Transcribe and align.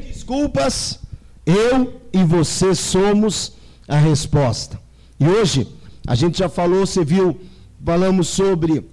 desculpas, 0.00 1.00
eu 1.46 2.00
e 2.12 2.24
você 2.24 2.74
somos 2.74 3.52
a 3.88 3.96
resposta. 3.96 4.80
E 5.18 5.26
hoje, 5.26 5.68
a 6.06 6.14
gente 6.14 6.38
já 6.38 6.48
falou, 6.48 6.86
você 6.86 7.04
viu, 7.04 7.40
falamos 7.84 8.28
sobre 8.28 8.88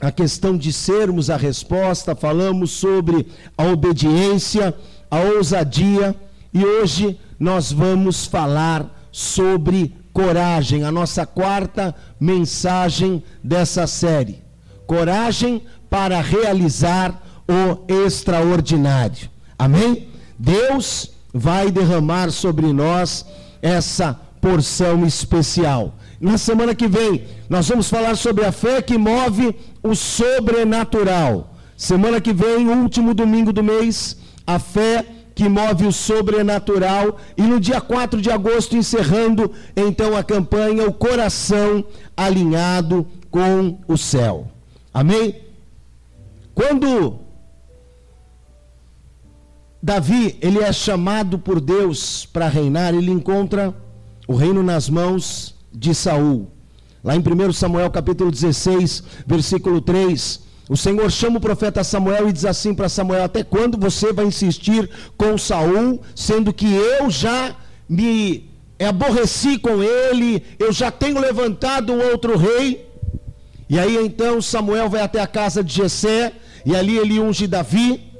a 0.00 0.10
questão 0.10 0.56
de 0.56 0.72
sermos 0.72 1.30
a 1.30 1.36
resposta, 1.36 2.14
falamos 2.14 2.70
sobre 2.70 3.26
a 3.56 3.64
obediência, 3.64 4.74
a 5.10 5.20
ousadia, 5.20 6.14
e 6.52 6.64
hoje 6.64 7.18
nós 7.38 7.72
vamos 7.72 8.26
falar 8.26 9.08
sobre 9.10 9.94
coragem, 10.12 10.84
a 10.84 10.92
nossa 10.92 11.26
quarta 11.26 11.94
mensagem 12.18 13.22
dessa 13.42 13.86
série. 13.86 14.42
Coragem 14.86 15.62
para 15.90 16.20
realizar 16.20 17.22
o 17.48 17.92
extraordinário. 18.04 19.28
Amém? 19.58 20.08
Deus 20.38 21.10
vai 21.32 21.70
derramar 21.70 22.30
sobre 22.30 22.72
nós 22.72 23.24
essa 23.60 24.18
porção 24.40 25.04
especial. 25.04 25.94
Na 26.20 26.38
semana 26.38 26.74
que 26.74 26.88
vem, 26.88 27.24
nós 27.48 27.68
vamos 27.68 27.88
falar 27.88 28.16
sobre 28.16 28.44
a 28.44 28.52
fé 28.52 28.80
que 28.80 28.96
move 28.96 29.54
o 29.82 29.94
sobrenatural. 29.94 31.54
Semana 31.76 32.20
que 32.20 32.32
vem, 32.32 32.68
último 32.68 33.12
domingo 33.12 33.52
do 33.52 33.62
mês, 33.62 34.16
a 34.46 34.58
fé 34.58 35.04
que 35.34 35.48
move 35.48 35.86
o 35.86 35.92
sobrenatural. 35.92 37.18
E 37.36 37.42
no 37.42 37.60
dia 37.60 37.80
4 37.80 38.22
de 38.22 38.30
agosto, 38.30 38.76
encerrando 38.76 39.52
então 39.76 40.16
a 40.16 40.22
campanha, 40.24 40.86
o 40.86 40.92
coração 40.92 41.84
alinhado 42.16 43.06
com 43.30 43.78
o 43.86 43.98
céu. 43.98 44.48
Amém? 44.94 45.36
Quando 46.54 47.25
Davi, 49.82 50.36
ele 50.40 50.60
é 50.60 50.72
chamado 50.72 51.38
por 51.38 51.60
Deus 51.60 52.26
para 52.26 52.48
reinar, 52.48 52.94
ele 52.94 53.10
encontra 53.10 53.74
o 54.26 54.34
reino 54.34 54.62
nas 54.62 54.88
mãos 54.88 55.54
de 55.72 55.94
Saul. 55.94 56.50
Lá 57.04 57.14
em 57.14 57.20
1 57.20 57.52
Samuel 57.52 57.90
capítulo 57.90 58.30
16, 58.30 59.02
versículo 59.26 59.80
3, 59.80 60.40
o 60.68 60.76
Senhor 60.76 61.08
chama 61.10 61.38
o 61.38 61.40
profeta 61.40 61.84
Samuel 61.84 62.28
e 62.28 62.32
diz 62.32 62.44
assim 62.44 62.74
para 62.74 62.88
Samuel: 62.88 63.24
Até 63.24 63.44
quando 63.44 63.78
você 63.78 64.12
vai 64.12 64.24
insistir 64.24 64.90
com 65.16 65.38
Saul, 65.38 66.00
sendo 66.14 66.52
que 66.52 66.74
eu 66.74 67.08
já 67.08 67.54
me 67.88 68.50
aborreci 68.80 69.58
com 69.58 69.80
ele, 69.82 70.42
eu 70.58 70.72
já 70.72 70.90
tenho 70.90 71.20
levantado 71.20 71.92
um 71.92 72.10
outro 72.10 72.36
rei? 72.36 72.90
E 73.68 73.78
aí 73.78 73.96
então 74.04 74.42
Samuel 74.42 74.88
vai 74.88 75.02
até 75.02 75.20
a 75.20 75.26
casa 75.26 75.62
de 75.62 75.72
Jessé, 75.72 76.32
e 76.64 76.74
ali 76.74 76.96
ele 76.96 77.20
unge 77.20 77.46
Davi. 77.46 78.15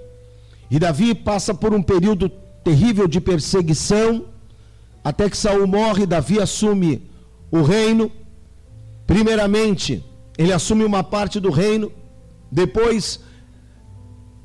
E 0.70 0.78
Davi 0.78 1.14
passa 1.14 1.54
por 1.54 1.72
um 1.72 1.82
período 1.82 2.28
terrível 2.64 3.06
de 3.06 3.20
perseguição, 3.20 4.26
até 5.04 5.30
que 5.30 5.36
Saul 5.36 5.66
morre, 5.66 6.06
Davi 6.06 6.40
assume 6.40 7.08
o 7.50 7.62
reino. 7.62 8.10
Primeiramente, 9.06 10.04
ele 10.36 10.52
assume 10.52 10.84
uma 10.84 11.04
parte 11.04 11.38
do 11.38 11.50
reino, 11.50 11.92
depois 12.50 13.20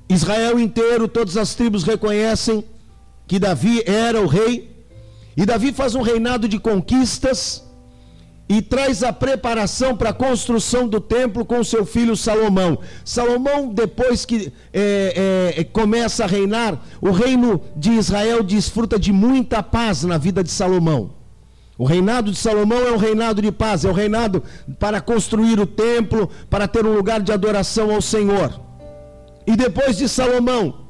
Israel 0.08 0.60
inteiro, 0.60 1.08
todas 1.08 1.38
as 1.38 1.56
tribos 1.56 1.84
reconhecem 1.84 2.64
que 3.28 3.40
Davi 3.40 3.82
era 3.86 4.22
o 4.22 4.28
rei, 4.28 4.86
e 5.36 5.46
Davi 5.46 5.72
faz 5.72 5.96
um 5.96 6.02
reinado 6.02 6.48
de 6.48 6.60
conquistas 6.60 7.64
e 8.52 8.62
traz 8.62 9.02
a 9.02 9.14
preparação 9.14 9.96
para 9.96 10.10
a 10.10 10.14
construção 10.14 10.86
do 10.86 11.00
templo 11.00 11.46
com 11.46 11.64
seu 11.64 11.86
filho 11.86 12.18
Salomão. 12.18 12.80
Salomão, 13.06 13.70
depois 13.74 14.26
que 14.26 14.52
é, 14.74 15.54
é, 15.56 15.64
começa 15.64 16.26
a 16.26 16.28
reinar, 16.28 16.78
o 17.00 17.12
reino 17.12 17.62
de 17.78 17.92
Israel 17.92 18.44
desfruta 18.44 19.00
de 19.00 19.14
muita 19.14 19.64
paz 19.64 20.04
na 20.04 20.18
vida 20.18 20.44
de 20.44 20.52
Salomão. 20.52 21.12
O 21.78 21.86
reinado 21.86 22.30
de 22.30 22.38
Salomão 22.38 22.86
é 22.86 22.92
um 22.92 22.98
reinado 22.98 23.42
de 23.42 23.54
paz, 23.54 23.86
é 23.86 23.90
um 23.90 23.94
reinado 23.94 24.44
para 24.78 25.00
construir 25.00 25.58
o 25.58 25.66
templo, 25.66 26.30
para 26.50 26.68
ter 26.68 26.86
um 26.86 26.94
lugar 26.94 27.22
de 27.22 27.32
adoração 27.32 27.90
ao 27.90 28.02
Senhor. 28.02 28.60
E 29.48 29.56
depois 29.56 29.98
de 29.98 30.10
Salomão, 30.10 30.88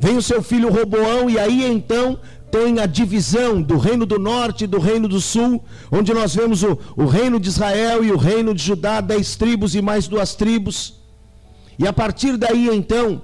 vem 0.00 0.16
o 0.16 0.22
seu 0.22 0.42
filho 0.42 0.68
Roboão, 0.68 1.30
e 1.30 1.38
aí 1.38 1.64
então 1.64 2.18
tem 2.52 2.78
a 2.78 2.84
divisão 2.84 3.62
do 3.62 3.78
reino 3.78 4.04
do 4.04 4.18
norte 4.18 4.64
e 4.64 4.66
do 4.66 4.78
reino 4.78 5.08
do 5.08 5.22
sul, 5.22 5.64
onde 5.90 6.12
nós 6.12 6.34
vemos 6.34 6.62
o, 6.62 6.78
o 6.94 7.06
reino 7.06 7.40
de 7.40 7.48
Israel 7.48 8.04
e 8.04 8.12
o 8.12 8.18
reino 8.18 8.54
de 8.54 8.62
Judá, 8.62 9.00
dez 9.00 9.34
tribos 9.36 9.74
e 9.74 9.80
mais 9.80 10.06
duas 10.06 10.34
tribos. 10.34 11.00
E 11.78 11.86
a 11.86 11.94
partir 11.94 12.36
daí 12.36 12.68
então, 12.68 13.22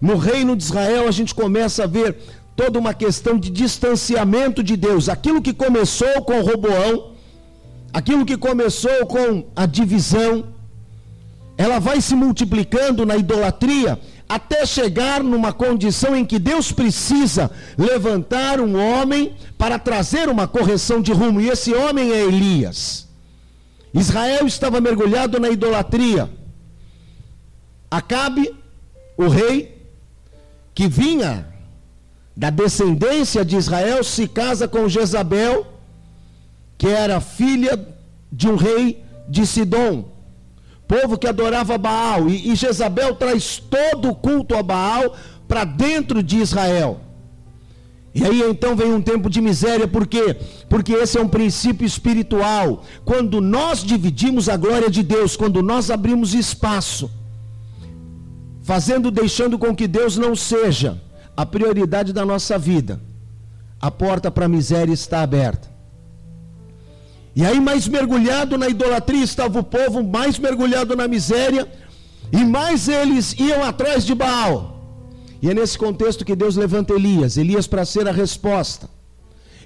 no 0.00 0.16
reino 0.16 0.54
de 0.54 0.62
Israel, 0.62 1.08
a 1.08 1.10
gente 1.10 1.34
começa 1.34 1.82
a 1.82 1.88
ver 1.88 2.16
toda 2.54 2.78
uma 2.78 2.94
questão 2.94 3.36
de 3.36 3.50
distanciamento 3.50 4.62
de 4.62 4.76
Deus. 4.76 5.08
Aquilo 5.08 5.42
que 5.42 5.52
começou 5.52 6.22
com 6.22 6.40
Roboão, 6.40 7.14
aquilo 7.92 8.24
que 8.24 8.36
começou 8.36 9.04
com 9.06 9.44
a 9.56 9.66
divisão, 9.66 10.44
ela 11.58 11.80
vai 11.80 12.00
se 12.00 12.14
multiplicando 12.14 13.04
na 13.04 13.16
idolatria 13.16 13.98
até 14.34 14.64
chegar 14.64 15.22
numa 15.22 15.52
condição 15.52 16.16
em 16.16 16.24
que 16.24 16.38
Deus 16.38 16.72
precisa 16.72 17.50
levantar 17.76 18.62
um 18.62 18.80
homem 18.82 19.36
para 19.58 19.78
trazer 19.78 20.26
uma 20.30 20.48
correção 20.48 21.02
de 21.02 21.12
rumo, 21.12 21.38
e 21.38 21.50
esse 21.50 21.74
homem 21.74 22.12
é 22.12 22.24
Elias. 22.24 23.06
Israel 23.92 24.46
estava 24.46 24.80
mergulhado 24.80 25.38
na 25.38 25.50
idolatria. 25.50 26.30
Acabe, 27.90 28.50
o 29.18 29.28
rei, 29.28 29.86
que 30.74 30.88
vinha 30.88 31.46
da 32.34 32.48
descendência 32.48 33.44
de 33.44 33.56
Israel, 33.56 34.02
se 34.02 34.26
casa 34.26 34.66
com 34.66 34.88
Jezabel, 34.88 35.66
que 36.78 36.86
era 36.86 37.20
filha 37.20 37.78
de 38.32 38.48
um 38.48 38.56
rei 38.56 39.04
de 39.28 39.46
Sidom 39.46 40.10
povo 40.92 41.16
que 41.16 41.26
adorava 41.26 41.78
Baal, 41.78 42.28
e, 42.28 42.52
e 42.52 42.54
Jezabel 42.54 43.14
traz 43.14 43.56
todo 43.56 44.10
o 44.10 44.14
culto 44.14 44.54
a 44.54 44.62
Baal 44.62 45.16
para 45.48 45.64
dentro 45.64 46.22
de 46.22 46.36
Israel. 46.36 47.00
E 48.14 48.22
aí 48.22 48.42
então 48.42 48.76
vem 48.76 48.92
um 48.92 49.00
tempo 49.00 49.30
de 49.30 49.40
miséria, 49.40 49.88
por 49.88 50.06
quê? 50.06 50.36
Porque 50.68 50.92
esse 50.92 51.16
é 51.16 51.22
um 51.22 51.28
princípio 51.28 51.86
espiritual. 51.86 52.84
Quando 53.06 53.40
nós 53.40 53.82
dividimos 53.82 54.50
a 54.50 54.56
glória 54.58 54.90
de 54.90 55.02
Deus, 55.02 55.34
quando 55.34 55.62
nós 55.62 55.90
abrimos 55.90 56.34
espaço, 56.34 57.10
fazendo, 58.62 59.10
deixando 59.10 59.58
com 59.58 59.74
que 59.74 59.88
Deus 59.88 60.18
não 60.18 60.36
seja 60.36 61.00
a 61.34 61.46
prioridade 61.46 62.12
da 62.12 62.26
nossa 62.26 62.58
vida, 62.58 63.00
a 63.80 63.90
porta 63.90 64.30
para 64.30 64.44
a 64.44 64.48
miséria 64.48 64.92
está 64.92 65.22
aberta. 65.22 65.71
E 67.34 67.44
aí, 67.44 67.60
mais 67.60 67.88
mergulhado 67.88 68.58
na 68.58 68.68
idolatria 68.68 69.24
estava 69.24 69.58
o 69.58 69.64
povo, 69.64 70.02
mais 70.02 70.38
mergulhado 70.38 70.94
na 70.94 71.08
miséria, 71.08 71.66
e 72.30 72.44
mais 72.44 72.88
eles 72.88 73.34
iam 73.38 73.64
atrás 73.64 74.04
de 74.04 74.14
Baal. 74.14 74.72
E 75.40 75.50
é 75.50 75.54
nesse 75.54 75.76
contexto 75.76 76.24
que 76.24 76.36
Deus 76.36 76.56
levanta 76.56 76.94
Elias 76.94 77.36
Elias 77.36 77.66
para 77.66 77.84
ser 77.84 78.06
a 78.06 78.12
resposta. 78.12 78.88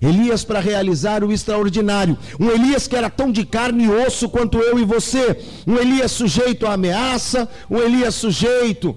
Elias 0.01 0.45
para 0.45 0.61
realizar 0.61 1.25
o 1.25 1.33
extraordinário. 1.33 2.19
Um 2.39 2.51
Elias 2.51 2.87
que 2.87 2.97
era 2.97 3.11
tão 3.11 3.33
de 3.33 3.45
carne 3.45 3.85
e 3.85 3.91
osso 3.91 4.29
quanto 4.29 4.59
eu 4.59 4.79
e 4.79 4.85
você. 4.85 5.39
Um 5.67 5.77
Elias 5.77 6.13
sujeito 6.13 6.67
à 6.67 6.75
ameaça. 6.75 7.49
Um 7.71 7.79
Elias 7.79 8.15
sujeito 8.15 8.97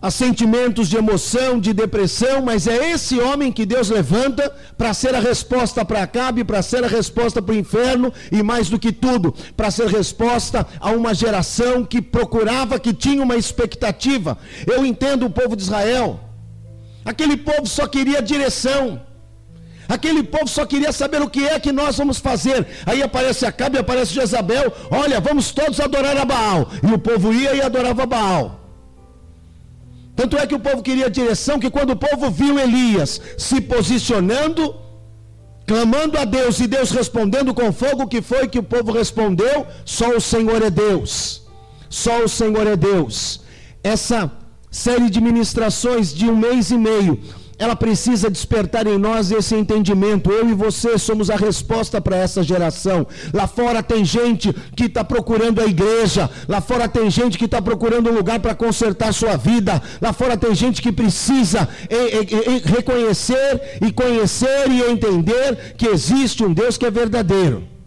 a 0.00 0.10
sentimentos 0.10 0.88
de 0.88 0.96
emoção, 0.96 1.58
de 1.58 1.72
depressão, 1.72 2.40
mas 2.40 2.68
é 2.68 2.92
esse 2.92 3.18
homem 3.18 3.50
que 3.50 3.66
Deus 3.66 3.90
levanta 3.90 4.48
para 4.76 4.94
ser 4.94 5.14
a 5.14 5.20
resposta 5.20 5.84
para 5.84 6.02
Acabe, 6.02 6.44
para 6.44 6.62
ser 6.62 6.84
a 6.84 6.88
resposta 6.88 7.42
para 7.42 7.54
o 7.54 7.58
inferno 7.58 8.12
e 8.30 8.40
mais 8.42 8.68
do 8.68 8.78
que 8.78 8.92
tudo, 8.92 9.34
para 9.56 9.70
ser 9.70 9.88
resposta 9.88 10.66
a 10.78 10.90
uma 10.90 11.12
geração 11.12 11.84
que 11.84 12.00
procurava, 12.00 12.78
que 12.78 12.94
tinha 12.94 13.22
uma 13.22 13.36
expectativa. 13.36 14.38
Eu 14.66 14.86
entendo 14.86 15.26
o 15.26 15.30
povo 15.30 15.56
de 15.56 15.62
Israel. 15.62 16.20
Aquele 17.04 17.36
povo 17.36 17.66
só 17.66 17.86
queria 17.86 18.22
direção. 18.22 19.02
Aquele 19.88 20.22
povo 20.22 20.46
só 20.46 20.64
queria 20.66 20.92
saber 20.92 21.22
o 21.22 21.30
que 21.30 21.44
é 21.48 21.58
que 21.58 21.72
nós 21.72 21.96
vamos 21.96 22.18
fazer. 22.18 22.66
Aí 22.86 23.02
aparece 23.02 23.46
Acabe, 23.46 23.78
aparece 23.78 24.12
Jezabel. 24.12 24.72
Olha, 24.90 25.18
vamos 25.18 25.50
todos 25.50 25.80
adorar 25.80 26.16
a 26.16 26.24
Baal. 26.24 26.70
E 26.86 26.92
o 26.92 26.98
povo 26.98 27.32
ia 27.32 27.54
e 27.54 27.62
adorava 27.62 28.04
Baal. 28.04 28.57
Tanto 30.18 30.36
é 30.36 30.44
que 30.48 30.54
o 30.56 30.64
povo 30.66 30.82
queria 30.82 31.08
direção 31.08 31.60
que 31.60 31.70
quando 31.70 31.90
o 31.90 32.00
povo 32.04 32.28
viu 32.28 32.58
Elias 32.58 33.20
se 33.46 33.60
posicionando, 33.60 34.74
clamando 35.64 36.18
a 36.18 36.24
Deus 36.24 36.58
e 36.58 36.66
Deus 36.66 36.90
respondendo 36.90 37.54
com 37.54 37.72
fogo, 37.72 38.02
o 38.02 38.08
que 38.08 38.20
foi 38.20 38.48
que 38.48 38.58
o 38.58 38.68
povo 38.74 38.90
respondeu? 38.90 39.56
Só 39.84 40.08
o 40.16 40.20
Senhor 40.20 40.60
é 40.60 40.70
Deus. 40.70 41.46
Só 41.88 42.24
o 42.24 42.28
Senhor 42.28 42.66
é 42.66 42.74
Deus. 42.74 43.42
Essa 43.94 44.20
série 44.72 45.08
de 45.08 45.20
ministrações 45.20 46.12
de 46.12 46.26
um 46.28 46.36
mês 46.36 46.72
e 46.72 46.78
meio 46.88 47.20
ela 47.58 47.74
precisa 47.74 48.30
despertar 48.30 48.86
em 48.86 48.96
nós 48.96 49.30
esse 49.30 49.54
entendimento. 49.54 50.30
Eu 50.30 50.48
e 50.48 50.54
você 50.54 50.96
somos 50.98 51.28
a 51.28 51.36
resposta 51.36 52.00
para 52.00 52.16
essa 52.16 52.42
geração. 52.42 53.06
Lá 53.32 53.46
fora 53.46 53.82
tem 53.82 54.04
gente 54.04 54.52
que 54.76 54.84
está 54.84 55.02
procurando 55.02 55.60
a 55.60 55.66
igreja. 55.66 56.30
Lá 56.46 56.60
fora 56.60 56.88
tem 56.88 57.10
gente 57.10 57.36
que 57.36 57.46
está 57.46 57.60
procurando 57.60 58.10
um 58.10 58.14
lugar 58.14 58.38
para 58.40 58.54
consertar 58.54 59.12
sua 59.12 59.36
vida. 59.36 59.82
Lá 60.00 60.12
fora 60.12 60.36
tem 60.36 60.54
gente 60.54 60.80
que 60.80 60.92
precisa 60.92 61.68
reconhecer 62.64 63.78
e 63.84 63.92
conhecer 63.92 64.70
e 64.70 64.82
entender 64.90 65.74
que 65.76 65.86
existe 65.86 66.44
um 66.44 66.52
Deus 66.52 66.78
que 66.78 66.86
é 66.86 66.90
verdadeiro. 66.90 67.77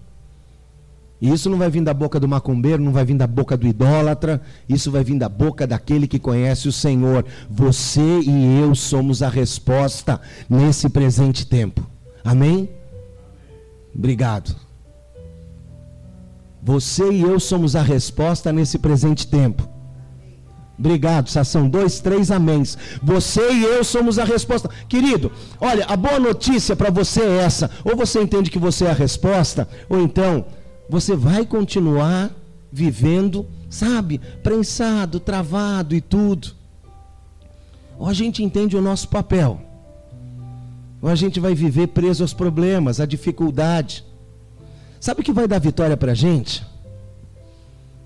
E 1.21 1.31
isso 1.31 1.51
não 1.51 1.57
vai 1.59 1.69
vir 1.69 1.83
da 1.83 1.93
boca 1.93 2.19
do 2.19 2.27
macumbeiro, 2.27 2.81
não 2.81 2.91
vai 2.91 3.05
vir 3.05 3.15
da 3.15 3.27
boca 3.27 3.55
do 3.55 3.67
idólatra, 3.67 4.41
isso 4.67 4.89
vai 4.89 5.03
vir 5.03 5.19
da 5.19 5.29
boca 5.29 5.67
daquele 5.67 6.07
que 6.07 6.17
conhece 6.17 6.67
o 6.67 6.71
Senhor. 6.71 7.23
Você 7.47 8.21
e 8.21 8.59
eu 8.59 8.73
somos 8.73 9.21
a 9.21 9.29
resposta 9.29 10.19
nesse 10.49 10.89
presente 10.89 11.45
tempo. 11.45 11.85
Amém? 12.25 12.67
Obrigado. 13.95 14.55
Você 16.63 17.11
e 17.11 17.21
eu 17.21 17.39
somos 17.39 17.75
a 17.75 17.83
resposta 17.83 18.51
nesse 18.51 18.79
presente 18.79 19.27
tempo. 19.27 19.69
Obrigado, 20.79 21.29
Sação. 21.29 21.69
Dois, 21.69 21.99
três 21.99 22.31
améns. 22.31 22.75
Você 23.03 23.53
e 23.53 23.63
eu 23.63 23.83
somos 23.83 24.17
a 24.17 24.23
resposta. 24.23 24.71
Querido, 24.89 25.31
olha, 25.59 25.85
a 25.85 25.95
boa 25.95 26.19
notícia 26.19 26.75
para 26.75 26.89
você 26.89 27.21
é 27.21 27.37
essa. 27.37 27.69
Ou 27.83 27.95
você 27.95 28.19
entende 28.19 28.49
que 28.49 28.57
você 28.57 28.85
é 28.85 28.89
a 28.89 28.93
resposta, 28.93 29.67
ou 29.87 30.01
então 30.01 30.45
você 30.91 31.15
vai 31.15 31.45
continuar 31.45 32.35
vivendo, 32.69 33.47
sabe, 33.69 34.19
prensado, 34.43 35.21
travado 35.21 35.95
e 35.95 36.01
tudo. 36.01 36.49
Ou 37.97 38.09
a 38.09 38.13
gente 38.13 38.43
entende 38.43 38.75
o 38.75 38.81
nosso 38.81 39.07
papel, 39.07 39.61
ou 41.01 41.07
a 41.07 41.15
gente 41.15 41.39
vai 41.39 41.55
viver 41.55 41.87
preso 41.87 42.25
aos 42.25 42.33
problemas, 42.33 42.99
à 42.99 43.05
dificuldade. 43.05 44.03
Sabe 44.99 45.21
o 45.21 45.23
que 45.23 45.31
vai 45.31 45.47
dar 45.47 45.59
vitória 45.59 45.95
para 45.95 46.11
a 46.11 46.15
gente? 46.15 46.61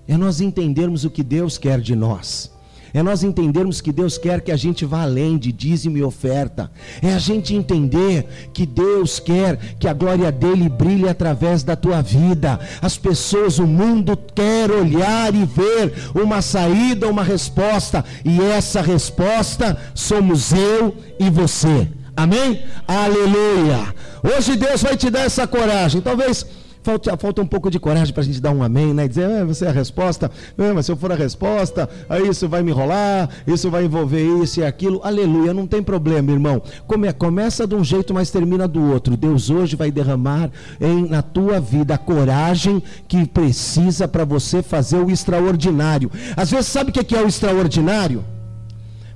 É 0.06 0.16
nós 0.16 0.40
entendermos 0.40 1.04
o 1.04 1.10
que 1.10 1.24
Deus 1.24 1.58
quer 1.58 1.80
de 1.80 1.96
nós 1.96 2.55
é 2.92 3.02
nós 3.02 3.22
entendermos 3.22 3.80
que 3.80 3.92
Deus 3.92 4.18
quer 4.18 4.40
que 4.40 4.52
a 4.52 4.56
gente 4.56 4.84
vá 4.84 5.02
além 5.02 5.38
de 5.38 5.52
dízimo 5.52 5.96
e 5.96 6.02
oferta, 6.02 6.70
é 7.02 7.12
a 7.12 7.18
gente 7.18 7.54
entender 7.54 8.26
que 8.52 8.66
Deus 8.66 9.18
quer 9.18 9.56
que 9.78 9.88
a 9.88 9.92
glória 9.92 10.30
dele 10.32 10.68
brilhe 10.68 11.08
através 11.08 11.62
da 11.62 11.76
tua 11.76 12.02
vida. 12.02 12.58
As 12.80 12.96
pessoas, 12.96 13.58
o 13.58 13.66
mundo 13.66 14.16
quer 14.34 14.70
olhar 14.70 15.34
e 15.34 15.44
ver 15.44 15.92
uma 16.14 16.40
saída, 16.42 17.08
uma 17.08 17.22
resposta, 17.22 18.04
e 18.24 18.40
essa 18.40 18.80
resposta 18.80 19.76
somos 19.94 20.52
eu 20.52 20.96
e 21.18 21.28
você. 21.30 21.88
Amém? 22.16 22.62
Aleluia. 22.88 23.94
Hoje 24.22 24.56
Deus 24.56 24.82
vai 24.82 24.96
te 24.96 25.10
dar 25.10 25.20
essa 25.20 25.46
coragem. 25.46 26.00
Talvez 26.00 26.46
Falta, 26.86 27.16
falta 27.16 27.42
um 27.42 27.46
pouco 27.48 27.68
de 27.68 27.80
coragem 27.80 28.14
para 28.14 28.22
a 28.22 28.24
gente 28.24 28.40
dar 28.40 28.52
um 28.52 28.62
amém, 28.62 28.94
né? 28.94 29.08
Dizer, 29.08 29.24
ah, 29.24 29.44
você 29.44 29.64
é 29.64 29.68
a 29.70 29.72
resposta, 29.72 30.30
ah, 30.56 30.72
mas 30.72 30.86
se 30.86 30.92
eu 30.92 30.96
for 30.96 31.10
a 31.10 31.16
resposta, 31.16 31.90
aí 32.08 32.28
isso 32.28 32.48
vai 32.48 32.62
me 32.62 32.70
enrolar, 32.70 33.28
isso 33.44 33.68
vai 33.68 33.86
envolver 33.86 34.22
isso 34.40 34.60
e 34.60 34.64
aquilo. 34.64 35.00
Aleluia, 35.02 35.52
não 35.52 35.66
tem 35.66 35.82
problema, 35.82 36.30
irmão. 36.30 36.62
Come, 36.86 37.12
começa 37.12 37.66
de 37.66 37.74
um 37.74 37.82
jeito, 37.82 38.14
mas 38.14 38.30
termina 38.30 38.68
do 38.68 38.80
outro. 38.92 39.16
Deus 39.16 39.50
hoje 39.50 39.74
vai 39.74 39.90
derramar 39.90 40.48
em, 40.80 41.08
na 41.08 41.22
tua 41.22 41.58
vida 41.58 41.94
a 41.94 41.98
coragem 41.98 42.80
que 43.08 43.26
precisa 43.26 44.06
para 44.06 44.24
você 44.24 44.62
fazer 44.62 44.98
o 44.98 45.10
extraordinário. 45.10 46.08
Às 46.36 46.52
vezes, 46.52 46.68
sabe 46.68 46.90
o 46.90 46.92
que 46.92 47.16
é 47.16 47.20
o 47.20 47.26
extraordinário? 47.26 48.24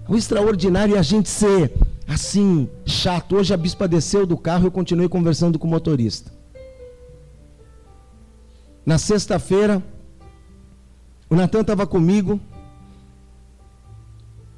O 0.09 0.17
extraordinário 0.17 0.97
é 0.97 0.99
a 0.99 1.03
gente 1.03 1.29
ser 1.29 1.73
assim, 2.09 2.69
chato. 2.85 3.37
Hoje 3.37 3.55
a 3.55 3.57
bispa 3.57 3.87
desceu 3.87 4.27
do 4.27 4.37
carro 4.37 4.65
e 4.65 4.67
eu 4.67 4.73
continuei 4.73 5.09
conversando 5.09 5.57
com 5.57 5.69
o 5.69 5.71
motorista. 5.71 6.40
Na 8.85 8.99
sexta-feira, 8.99 9.83
o 11.29 11.37
Natan 11.37 11.61
estava 11.61 11.87
comigo, 11.87 12.41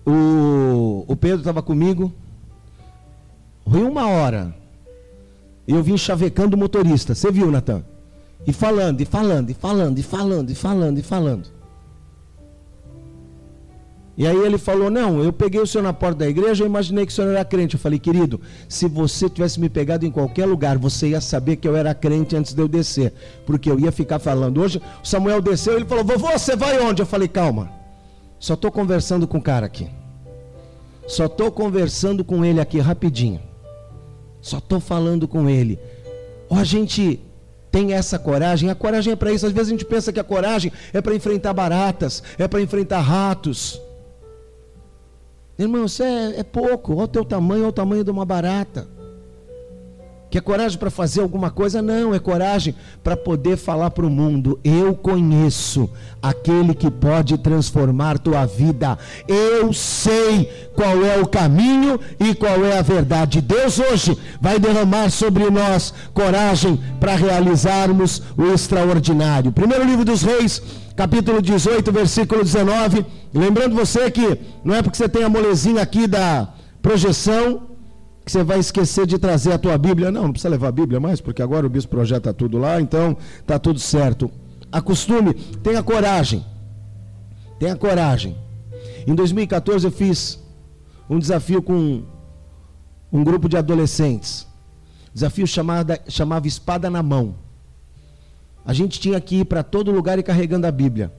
o, 0.07 1.05
o 1.07 1.17
Pedro 1.17 1.39
estava 1.39 1.63
comigo. 1.63 2.13
Foi 3.69 3.83
uma 3.83 4.09
hora. 4.09 4.55
E 5.67 5.73
eu 5.73 5.83
vim 5.83 5.97
chavecando 5.97 6.57
o 6.57 6.59
motorista. 6.59 7.15
Você 7.15 7.31
viu, 7.31 7.51
Natan? 7.51 7.85
E 8.47 8.53
falando, 8.53 9.01
e 9.01 9.05
falando, 9.05 9.51
e 9.51 9.55
falando, 9.55 9.99
e 9.99 10.03
falando, 10.03 10.51
e 10.51 10.55
falando, 10.55 10.99
e 10.99 11.03
falando. 11.03 11.62
E 14.17 14.27
aí 14.27 14.37
ele 14.37 14.59
falou: 14.59 14.91
Não, 14.91 15.23
eu 15.23 15.33
peguei 15.33 15.61
o 15.61 15.67
senhor 15.67 15.85
na 15.85 15.93
porta 15.93 16.19
da 16.19 16.29
igreja, 16.29 16.63
eu 16.63 16.67
imaginei 16.67 17.07
que 17.07 17.13
o 17.13 17.15
senhor 17.15 17.31
era 17.31 17.45
crente. 17.45 17.75
Eu 17.75 17.81
falei: 17.81 17.99
Querido, 17.99 18.41
se 18.69 18.87
você 18.87 19.29
tivesse 19.29 19.59
me 19.59 19.69
pegado 19.69 20.05
em 20.05 20.11
qualquer 20.11 20.47
lugar, 20.47 20.77
você 20.77 21.09
ia 21.09 21.21
saber 21.21 21.57
que 21.57 21.67
eu 21.67 21.77
era 21.77 21.95
crente 21.95 22.37
antes 22.37 22.53
de 22.53 22.61
eu 22.61 22.69
descer, 22.69 23.13
porque 23.47 23.71
eu 23.71 23.81
ia 23.81 23.91
ficar 23.91 24.19
falando. 24.19 24.61
Hoje, 24.61 24.83
o 25.03 25.07
Samuel 25.07 25.41
desceu, 25.41 25.77
ele 25.77 25.87
falou: 25.87 26.05
Vovô, 26.05 26.31
você 26.31 26.55
vai 26.55 26.79
onde? 26.81 27.01
Eu 27.01 27.07
falei: 27.07 27.29
Calma, 27.29 27.71
só 28.39 28.55
estou 28.55 28.71
conversando 28.71 29.27
com 29.27 29.39
o 29.39 29.43
cara 29.43 29.65
aqui. 29.67 29.89
Só 31.07 31.27
estou 31.27 31.51
conversando 31.51 32.25
com 32.25 32.45
ele 32.45 32.61
aqui 32.61 32.79
rapidinho. 32.79 33.41
Só 34.41 34.59
estou 34.59 34.81
falando 34.81 35.27
com 35.27 35.49
ele. 35.49 35.79
Ou 36.49 36.59
a 36.59 36.65
gente 36.65 37.21
tem 37.71 37.95
essa 37.95 38.19
coragem, 38.19 38.69
a 38.69 38.75
coragem 38.75 39.13
é 39.15 39.17
para 39.17 39.33
isso. 39.33 39.47
Às 39.47 39.53
vezes 39.53 39.69
a 39.69 39.73
gente 39.73 39.85
pensa 39.85 40.13
que 40.13 40.21
a 40.21 40.25
coragem 40.25 40.71
é 40.93 41.01
para 41.01 41.15
enfrentar 41.15 41.55
baratas, 41.55 42.23
é 42.39 42.47
para 42.47 42.61
enfrentar 42.61 43.01
ratos. 43.01 43.81
Irmão, 45.59 45.85
isso 45.85 46.03
é, 46.03 46.41
é 46.41 46.43
pouco. 46.43 46.95
Olha 46.95 47.05
o 47.05 47.09
teu 47.09 47.25
tamanho, 47.25 47.63
olha 47.63 47.71
o 47.71 47.73
tamanho 47.73 48.05
de 48.05 48.11
uma 48.11 48.25
barata. 48.25 48.89
Que 50.33 50.39
é 50.39 50.41
coragem 50.41 50.79
para 50.79 50.91
fazer 50.91 51.21
alguma 51.21 51.51
coisa? 51.51 51.83
Não, 51.83 52.15
é 52.15 52.19
coragem 52.19 52.75
para 53.05 53.15
poder 53.15 53.59
falar 53.59 53.91
para 53.91 54.07
o 54.07 54.09
mundo: 54.09 54.59
eu 54.65 54.95
conheço 54.95 55.91
aquele 56.23 56.73
que 56.73 56.91
pode 56.91 57.37
transformar 57.37 58.19
tua 58.19 58.47
vida. 58.47 58.99
Eu 59.29 59.75
sei 59.75 60.51
qual 60.75 61.05
é 61.05 61.19
o 61.19 61.27
caminho 61.27 62.01
e 62.19 62.35
qual 62.35 62.65
é 62.65 62.79
a 62.79 62.81
verdade. 62.81 63.43
Deus 63.43 63.79
hoje 63.79 64.17
vai 64.41 64.59
derramar 64.59 65.11
sobre 65.11 65.51
nós 65.51 65.93
coragem 66.15 66.81
para 66.99 67.15
realizarmos 67.15 68.23
o 68.35 68.55
extraordinário. 68.55 69.53
Primeiro 69.53 69.85
livro 69.85 70.03
dos 70.03 70.23
Reis, 70.23 70.63
capítulo 70.97 71.43
18, 71.43 71.93
versículo 71.93 72.43
19. 72.43 73.05
Lembrando 73.35 73.77
você 73.77 74.11
que 74.11 74.41
não 74.65 74.75
é 74.75 74.81
porque 74.81 74.97
você 74.97 75.11
tem 75.11 75.25
a 75.25 75.29
molezinha 75.29 75.83
aqui 75.83 76.07
da 76.07 76.49
projeção 76.81 77.72
que 78.25 78.31
você 78.31 78.43
vai 78.43 78.59
esquecer 78.59 79.07
de 79.07 79.19
trazer 79.19 79.53
a 79.53 79.59
tua 79.59 79.77
Bíblia. 79.77 80.11
Não, 80.11 80.25
não 80.25 80.33
precisa 80.33 80.49
levar 80.49 80.69
a 80.69 80.73
Bíblia 80.73 81.01
mais, 81.01 81.21
porque 81.21 81.43
agora 81.43 81.67
o 81.67 81.71
bispo 81.71 81.91
projeta 81.91 82.33
tudo 82.33 82.59
lá, 82.59 82.81
então 82.81 83.17
está 83.41 83.59
tudo 83.59 83.79
certo. 83.79 84.31
Acostume, 84.71 85.35
tenha 85.63 85.83
coragem. 85.83 86.45
Tenha 87.59 87.77
coragem. 87.77 88.37
Em 89.07 89.15
2014 89.15 89.87
eu 89.87 89.93
fiz 89.93 90.39
um 91.09 91.19
desafio 91.19 91.63
com 91.63 92.03
um 93.13 93.25
grupo 93.25 93.49
de 93.49 93.57
adolescentes. 93.57 94.47
Desafio 95.13 95.47
chamada, 95.47 96.01
chamava 96.09 96.47
Espada 96.47 96.89
na 96.89 97.03
Mão. 97.03 97.35
A 98.65 98.73
gente 98.73 98.99
tinha 99.01 99.21
que 99.21 99.41
ir 99.41 99.45
para 99.45 99.63
todo 99.63 99.91
lugar 99.91 100.19
e 100.19 100.23
carregando 100.23 100.67
a 100.67 100.71
Bíblia. 100.71 101.13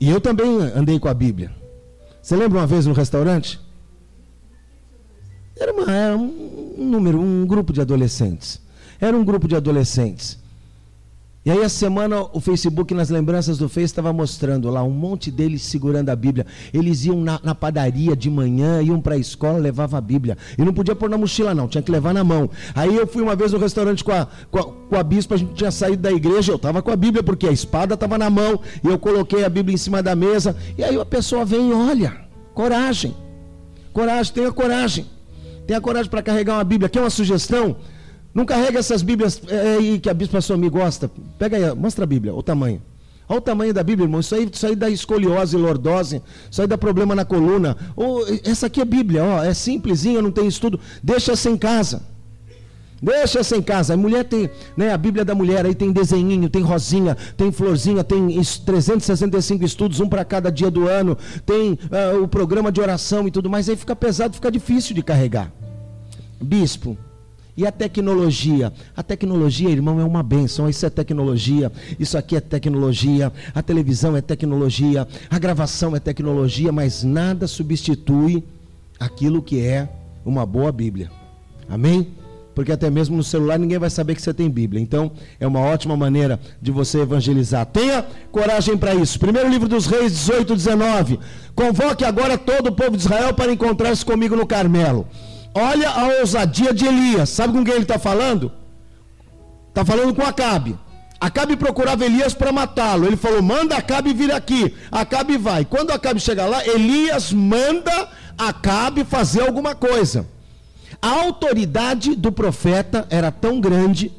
E 0.00 0.10
eu 0.10 0.20
também 0.20 0.60
andei 0.74 0.98
com 0.98 1.08
a 1.08 1.14
Bíblia. 1.14 1.50
Você 2.20 2.36
lembra 2.36 2.58
uma 2.58 2.66
vez 2.66 2.84
no 2.86 2.92
restaurante? 2.92 3.58
Era, 5.60 5.72
uma, 5.72 5.92
era 5.92 6.16
um, 6.16 6.74
número, 6.78 7.20
um 7.20 7.46
grupo 7.46 7.72
de 7.72 7.80
adolescentes. 7.80 8.60
Era 9.00 9.16
um 9.16 9.24
grupo 9.24 9.48
de 9.48 9.56
adolescentes. 9.56 10.38
E 11.48 11.50
aí 11.50 11.62
a 11.62 11.68
semana 11.68 12.20
o 12.32 12.40
Facebook 12.40 12.92
nas 12.92 13.08
lembranças 13.08 13.56
do 13.56 13.70
Face 13.70 13.86
estava 13.86 14.12
mostrando 14.12 14.68
lá 14.68 14.82
um 14.82 14.90
monte 14.90 15.30
deles 15.30 15.62
segurando 15.62 16.10
a 16.10 16.16
Bíblia. 16.16 16.44
Eles 16.74 17.06
iam 17.06 17.22
na, 17.22 17.40
na 17.42 17.54
padaria 17.54 18.14
de 18.14 18.28
manhã, 18.28 18.82
iam 18.82 19.00
para 19.00 19.14
a 19.14 19.18
escola, 19.18 19.56
levavam 19.56 19.96
a 19.96 20.00
Bíblia. 20.00 20.36
E 20.58 20.62
não 20.62 20.74
podia 20.74 20.94
pôr 20.94 21.08
na 21.08 21.16
mochila 21.16 21.54
não, 21.54 21.66
tinha 21.66 21.80
que 21.80 21.90
levar 21.90 22.12
na 22.12 22.22
mão. 22.22 22.50
Aí 22.74 22.94
eu 22.94 23.06
fui 23.06 23.22
uma 23.22 23.34
vez 23.34 23.52
no 23.52 23.58
restaurante 23.58 24.04
com 24.04 24.12
a, 24.12 24.28
com 24.50 24.58
a, 24.58 24.64
com 24.64 24.96
a 24.96 25.02
bispa, 25.02 25.36
a 25.36 25.38
gente 25.38 25.54
tinha 25.54 25.70
saído 25.70 26.02
da 26.02 26.12
igreja, 26.12 26.52
eu 26.52 26.56
estava 26.56 26.82
com 26.82 26.90
a 26.90 26.96
Bíblia, 26.96 27.22
porque 27.22 27.46
a 27.46 27.52
espada 27.52 27.94
estava 27.94 28.18
na 28.18 28.28
mão, 28.28 28.60
e 28.84 28.88
eu 28.88 28.98
coloquei 28.98 29.42
a 29.42 29.48
Bíblia 29.48 29.74
em 29.74 29.78
cima 29.78 30.02
da 30.02 30.14
mesa. 30.14 30.54
E 30.76 30.84
aí 30.84 31.00
a 31.00 31.04
pessoa 31.06 31.46
vem 31.46 31.70
e 31.70 31.72
olha, 31.72 32.14
coragem, 32.52 33.16
coragem, 33.92 34.34
tenha 34.34 34.52
coragem. 34.52 35.06
Tenha 35.68 35.82
coragem 35.82 36.10
para 36.10 36.22
carregar 36.22 36.54
uma 36.54 36.64
Bíblia. 36.64 36.88
Quer 36.88 37.00
uma 37.00 37.10
sugestão? 37.10 37.76
Não 38.32 38.46
carrega 38.46 38.78
essas 38.78 39.02
Bíblias 39.02 39.38
é, 39.46 39.76
aí 39.76 39.98
que 39.98 40.08
a 40.08 40.14
bispa 40.14 40.38
me 40.56 40.70
gosta. 40.70 41.10
Pega 41.38 41.58
aí, 41.58 41.74
mostra 41.74 42.04
a 42.04 42.06
Bíblia, 42.06 42.34
o 42.34 42.42
tamanho. 42.42 42.80
Olha 43.28 43.38
o 43.38 43.42
tamanho 43.42 43.74
da 43.74 43.82
Bíblia, 43.82 44.06
irmão. 44.06 44.20
Isso 44.20 44.34
aí, 44.34 44.48
isso 44.50 44.66
aí 44.66 44.74
dá 44.74 44.88
escoliose, 44.88 45.58
lordose. 45.58 46.22
Isso 46.50 46.62
aí 46.62 46.66
dá 46.66 46.78
problema 46.78 47.14
na 47.14 47.22
coluna. 47.22 47.76
Ou, 47.94 48.24
essa 48.44 48.68
aqui 48.68 48.80
é 48.80 48.84
Bíblia, 48.86 49.22
ó, 49.22 49.44
é 49.44 49.52
simplesinha, 49.52 50.22
não 50.22 50.30
tem 50.30 50.46
estudo. 50.46 50.80
Deixa 51.02 51.32
essa 51.32 51.50
em 51.50 51.58
casa. 51.58 52.00
Deixa 53.00 53.40
essa 53.40 53.56
em 53.56 53.62
casa. 53.62 53.94
A 53.94 53.96
mulher 53.96 54.24
tem, 54.24 54.50
né, 54.76 54.92
a 54.92 54.98
Bíblia 54.98 55.24
da 55.24 55.34
mulher, 55.34 55.64
aí 55.64 55.74
tem 55.74 55.92
desenhinho, 55.92 56.48
tem 56.48 56.62
rosinha, 56.62 57.16
tem 57.36 57.52
florzinha, 57.52 58.02
tem 58.02 58.28
365 58.42 59.64
estudos, 59.64 60.00
um 60.00 60.08
para 60.08 60.24
cada 60.24 60.50
dia 60.50 60.70
do 60.70 60.88
ano, 60.88 61.16
tem 61.46 61.72
uh, 61.72 62.22
o 62.22 62.28
programa 62.28 62.72
de 62.72 62.80
oração 62.80 63.28
e 63.28 63.30
tudo 63.30 63.48
mais. 63.48 63.68
Aí 63.68 63.76
fica 63.76 63.94
pesado, 63.94 64.34
fica 64.34 64.50
difícil 64.50 64.94
de 64.94 65.02
carregar. 65.02 65.52
Bispo, 66.40 66.96
e 67.58 67.66
a 67.66 67.72
tecnologia? 67.72 68.72
A 68.96 69.02
tecnologia, 69.02 69.68
irmão, 69.68 69.98
é 69.98 70.04
uma 70.04 70.22
benção. 70.22 70.68
Isso 70.68 70.86
é 70.86 70.90
tecnologia, 70.90 71.72
isso 71.98 72.16
aqui 72.16 72.36
é 72.36 72.40
tecnologia, 72.40 73.32
a 73.52 73.60
televisão 73.60 74.16
é 74.16 74.20
tecnologia, 74.20 75.08
a 75.28 75.38
gravação 75.40 75.96
é 75.96 75.98
tecnologia, 75.98 76.70
mas 76.70 77.02
nada 77.02 77.48
substitui 77.48 78.44
aquilo 78.98 79.42
que 79.42 79.60
é 79.60 79.88
uma 80.24 80.46
boa 80.46 80.70
Bíblia. 80.70 81.10
Amém? 81.68 82.17
Porque 82.58 82.72
até 82.72 82.90
mesmo 82.90 83.16
no 83.16 83.22
celular 83.22 83.56
ninguém 83.56 83.78
vai 83.78 83.88
saber 83.88 84.16
que 84.16 84.20
você 84.20 84.34
tem 84.34 84.50
Bíblia. 84.50 84.82
Então, 84.82 85.12
é 85.38 85.46
uma 85.46 85.60
ótima 85.60 85.96
maneira 85.96 86.40
de 86.60 86.72
você 86.72 87.02
evangelizar. 87.02 87.64
Tenha 87.64 88.04
coragem 88.32 88.76
para 88.76 88.96
isso. 88.96 89.16
Primeiro 89.16 89.48
livro 89.48 89.68
dos 89.68 89.86
Reis, 89.86 90.10
18, 90.10 90.56
19. 90.56 91.20
Convoque 91.54 92.04
agora 92.04 92.36
todo 92.36 92.66
o 92.66 92.72
povo 92.72 92.96
de 92.96 93.04
Israel 93.04 93.32
para 93.32 93.52
encontrar-se 93.52 94.04
comigo 94.04 94.34
no 94.34 94.44
Carmelo. 94.44 95.06
Olha 95.54 95.88
a 95.88 96.18
ousadia 96.18 96.74
de 96.74 96.84
Elias. 96.84 97.28
Sabe 97.28 97.52
com 97.52 97.62
quem 97.62 97.74
ele 97.74 97.84
está 97.84 97.96
falando? 97.96 98.50
Está 99.68 99.84
falando 99.84 100.12
com 100.12 100.22
Acabe. 100.22 100.76
Acabe 101.20 101.56
procurava 101.56 102.04
Elias 102.04 102.34
para 102.34 102.50
matá-lo. 102.50 103.06
Ele 103.06 103.16
falou: 103.16 103.40
manda 103.40 103.76
Acabe 103.76 104.12
vir 104.12 104.32
aqui. 104.32 104.74
Acabe 104.90 105.38
vai. 105.38 105.64
Quando 105.64 105.92
Acabe 105.92 106.18
chegar 106.18 106.46
lá, 106.46 106.66
Elias 106.66 107.32
manda 107.32 108.08
Acabe 108.36 109.04
fazer 109.04 109.42
alguma 109.42 109.76
coisa. 109.76 110.26
A 111.00 111.10
autoridade 111.22 112.14
do 112.14 112.32
profeta 112.32 113.06
era 113.08 113.30
tão 113.30 113.60
grande 113.60 114.12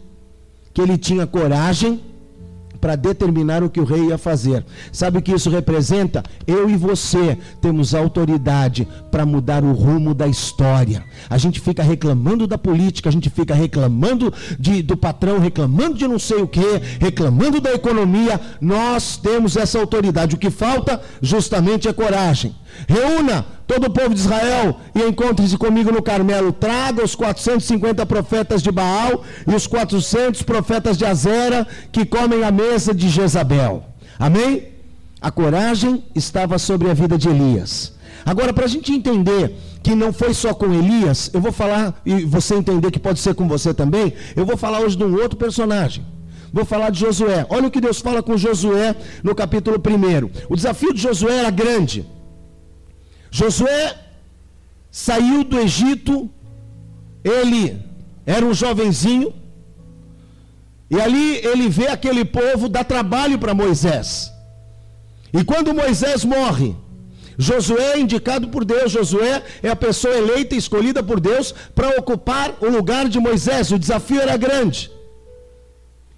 que 0.74 0.82
ele 0.82 0.98
tinha 0.98 1.28
coragem 1.28 2.02
para 2.80 2.96
determinar 2.96 3.64
o 3.64 3.70
que 3.70 3.80
o 3.80 3.84
rei 3.84 4.08
ia 4.08 4.18
fazer. 4.18 4.66
Sabe 4.92 5.18
o 5.18 5.22
que 5.22 5.34
isso 5.34 5.50
representa? 5.50 6.24
Eu 6.48 6.70
e 6.70 6.76
você 6.76 7.38
temos 7.62 7.94
autoridade 7.94 8.88
para 9.12 9.26
mudar 9.26 9.64
o 9.64 9.74
rumo 9.74 10.14
da 10.14 10.28
história. 10.28 11.04
A 11.30 11.38
gente 11.38 11.60
fica 11.60 11.84
reclamando 11.84 12.48
da 12.48 12.58
política, 12.58 13.10
a 13.10 13.12
gente 13.12 13.30
fica 13.30 13.54
reclamando 13.54 14.34
de, 14.58 14.82
do 14.82 14.96
patrão, 14.96 15.40
reclamando 15.40 15.96
de 15.96 16.08
não 16.08 16.20
sei 16.20 16.42
o 16.42 16.48
que, 16.48 16.82
reclamando 17.00 17.60
da 17.60 17.74
economia. 17.74 18.40
Nós 18.62 19.18
temos 19.18 19.58
essa 19.58 19.80
autoridade. 19.80 20.36
O 20.36 20.40
que 20.40 20.50
falta 20.50 21.02
justamente 21.22 21.88
é 21.88 21.94
coragem. 21.94 22.56
Reúna 22.88 23.46
todo 23.70 23.86
o 23.86 23.90
povo 23.92 24.16
de 24.16 24.20
Israel 24.20 24.80
e 24.96 25.04
encontre-se 25.04 25.56
comigo 25.56 25.92
no 25.92 26.02
Carmelo. 26.02 26.52
Traga 26.52 27.06
os 27.06 27.14
450 27.14 28.04
profetas 28.08 28.64
de 28.64 28.72
Baal 28.72 29.24
e 29.48 29.54
os 29.54 29.68
400 29.68 30.42
profetas 30.42 30.98
de 30.98 31.06
Azera 31.06 31.68
que 31.92 32.04
comem 32.04 32.44
a 32.44 32.52
mesa 32.52 32.96
de 32.96 33.08
Jezabel. 33.08 33.84
Amém? 34.18 34.70
A 35.22 35.30
coragem 35.30 36.04
estava 36.16 36.58
sobre 36.58 36.90
a 36.90 36.96
vida 36.96 37.16
de 37.16 37.30
Elias. 37.30 37.94
Agora, 38.26 38.52
para 38.52 38.66
a 38.66 38.68
gente 38.68 38.92
entender 38.92 39.56
que 39.84 39.94
não 39.94 40.12
foi 40.12 40.34
só 40.34 40.52
com 40.52 40.74
Elias, 40.74 41.30
eu 41.32 41.40
vou 41.40 41.52
falar, 41.52 42.02
e 42.04 42.26
você 42.26 42.56
entender 42.56 42.90
que 42.90 43.00
pode 43.00 43.20
ser 43.20 43.36
com 43.36 43.48
você 43.48 43.72
também, 43.72 44.14
eu 44.36 44.48
vou 44.48 44.58
falar 44.58 44.80
hoje 44.80 44.98
de 44.98 45.04
um 45.04 45.14
outro 45.14 45.38
personagem. 45.38 46.04
Vou 46.52 46.66
falar 46.66 46.90
de 46.90 47.00
Josué. 47.00 47.46
Olha 47.52 47.68
o 47.68 47.72
que 47.72 47.80
Deus 47.80 48.00
fala 48.00 48.24
com 48.24 48.36
Josué 48.36 48.96
no 49.24 49.36
capítulo 49.36 49.78
1. 49.78 50.30
O 50.50 50.56
desafio 50.56 50.92
de 50.92 51.02
Josué 51.04 51.38
era 51.38 51.52
grande. 51.52 52.04
Josué 53.32 53.96
saiu 54.92 55.44
do 55.44 55.60
Egito, 55.60 56.30
ele 57.24 57.80
era 58.26 58.46
um 58.46 58.54
jovenzinho, 58.54 59.34
e 60.90 61.00
ali 61.00 61.38
ele 61.38 61.70
vê 61.70 61.88
aquele 61.88 62.26
povo 62.26 62.68
dar 62.68 62.84
trabalho 62.84 63.38
para 63.38 63.54
Moisés. 63.54 64.32
E 65.32 65.44
quando 65.44 65.74
Moisés 65.74 66.26
morre, 66.26 66.76
Josué 67.38 67.94
é 67.94 68.00
indicado 68.00 68.50
por 68.50 68.66
Deus, 68.66 68.92
Josué 68.92 69.44
é 69.64 69.70
a 69.70 69.76
pessoa 69.76 70.18
eleita 70.18 70.56
e 70.56 70.58
escolhida 70.58 71.02
por 71.02 71.20
Deus 71.20 71.54
para 71.74 71.98
ocupar 71.98 72.56
o 72.60 72.68
lugar 72.68 73.08
de 73.08 73.20
Moisés. 73.20 73.72
O 73.72 73.80
desafio 73.80 74.20
era 74.20 74.36
grande. 74.36 74.92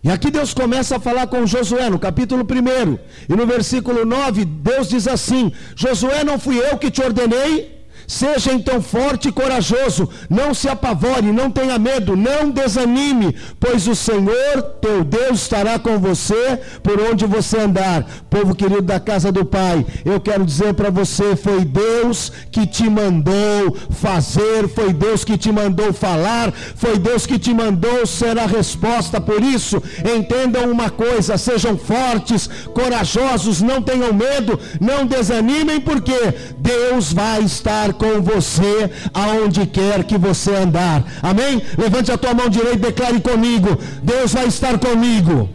E 0.03 0.10
aqui 0.10 0.31
Deus 0.31 0.53
começa 0.53 0.98
a 0.98 1.00
falar 1.00 1.27
com 1.27 1.46
Josué, 1.46 1.89
no 1.89 2.00
capítulo 2.00 2.43
1, 2.43 2.98
e 3.29 3.36
no 3.36 3.46
versículo 3.46 4.03
9, 4.03 4.46
Deus 4.46 4.89
diz 4.89 5.08
assim: 5.08 5.51
Josué, 5.75 6.24
não 6.24 6.39
fui 6.39 6.58
eu 6.58 6.77
que 6.77 6.89
te 6.89 7.01
ordenei? 7.03 7.81
Seja 8.12 8.51
então 8.51 8.82
forte 8.82 9.30
e 9.30 9.32
corajoso, 9.32 10.10
não 10.30 10.53
se 10.53 10.68
apavore, 10.68 11.32
não 11.32 11.50
tenha 11.50 11.80
medo, 11.80 12.13
não 12.18 12.51
desanime, 12.51 13.34
pois 13.58 13.88
o 13.88 13.96
Senhor 13.96 14.62
teu 14.82 15.01
Deus 15.01 15.44
estará 15.44 15.80
com 15.80 15.98
você 15.98 16.60
por 16.84 17.00
onde 17.00 17.25
você 17.25 17.58
andar. 17.58 18.06
Povo 18.30 18.53
querido 18.53 18.82
da 18.82 19.00
casa 19.00 19.32
do 19.32 19.46
Pai, 19.46 19.86
eu 20.03 20.20
quero 20.20 20.44
dizer 20.44 20.74
para 20.74 20.89
você: 20.89 21.38
foi 21.38 21.63
Deus 21.63 22.30
que 22.51 22.68
te 22.68 22.89
mandou 22.89 23.77
fazer, 23.91 24.68
foi 24.68 24.91
Deus 24.91 25.24
que 25.24 25.38
te 25.38 25.50
mandou 25.50 25.94
falar, 25.94 26.51
foi 26.51 27.00
Deus 27.00 27.25
que 27.25 27.39
te 27.39 27.53
mandou 27.53 28.06
ser 28.06 28.38
a 28.38 28.46
resposta. 28.46 29.22
Por 29.22 29.41
isso, 29.41 29.82
entendam 30.18 30.70
uma 30.70 30.89
coisa: 30.89 31.38
sejam 31.38 31.77
fortes, 31.77 32.50
corajosos, 32.74 33.62
não 33.62 33.82
tenham 33.82 34.13
medo, 34.13 34.60
não 34.82 35.06
desanimem, 35.06 35.80
porque 35.80 36.34
Deus 36.58 37.13
vai 37.13 37.41
estar 37.44 37.94
com 38.01 38.20
você 38.20 38.89
aonde 39.13 39.67
quer 39.67 40.03
que 40.03 40.17
você 40.17 40.55
andar. 40.55 41.03
Amém? 41.22 41.62
Levante 41.77 42.12
a 42.12 42.17
tua 42.17 42.34
mão 42.34 42.50
direita 42.50 42.77
e 42.77 42.91
declare 42.91 43.22
comigo: 43.22 43.77
Deus 44.01 44.34
vai 44.34 44.48
estar 44.48 44.79
comigo. 44.79 45.48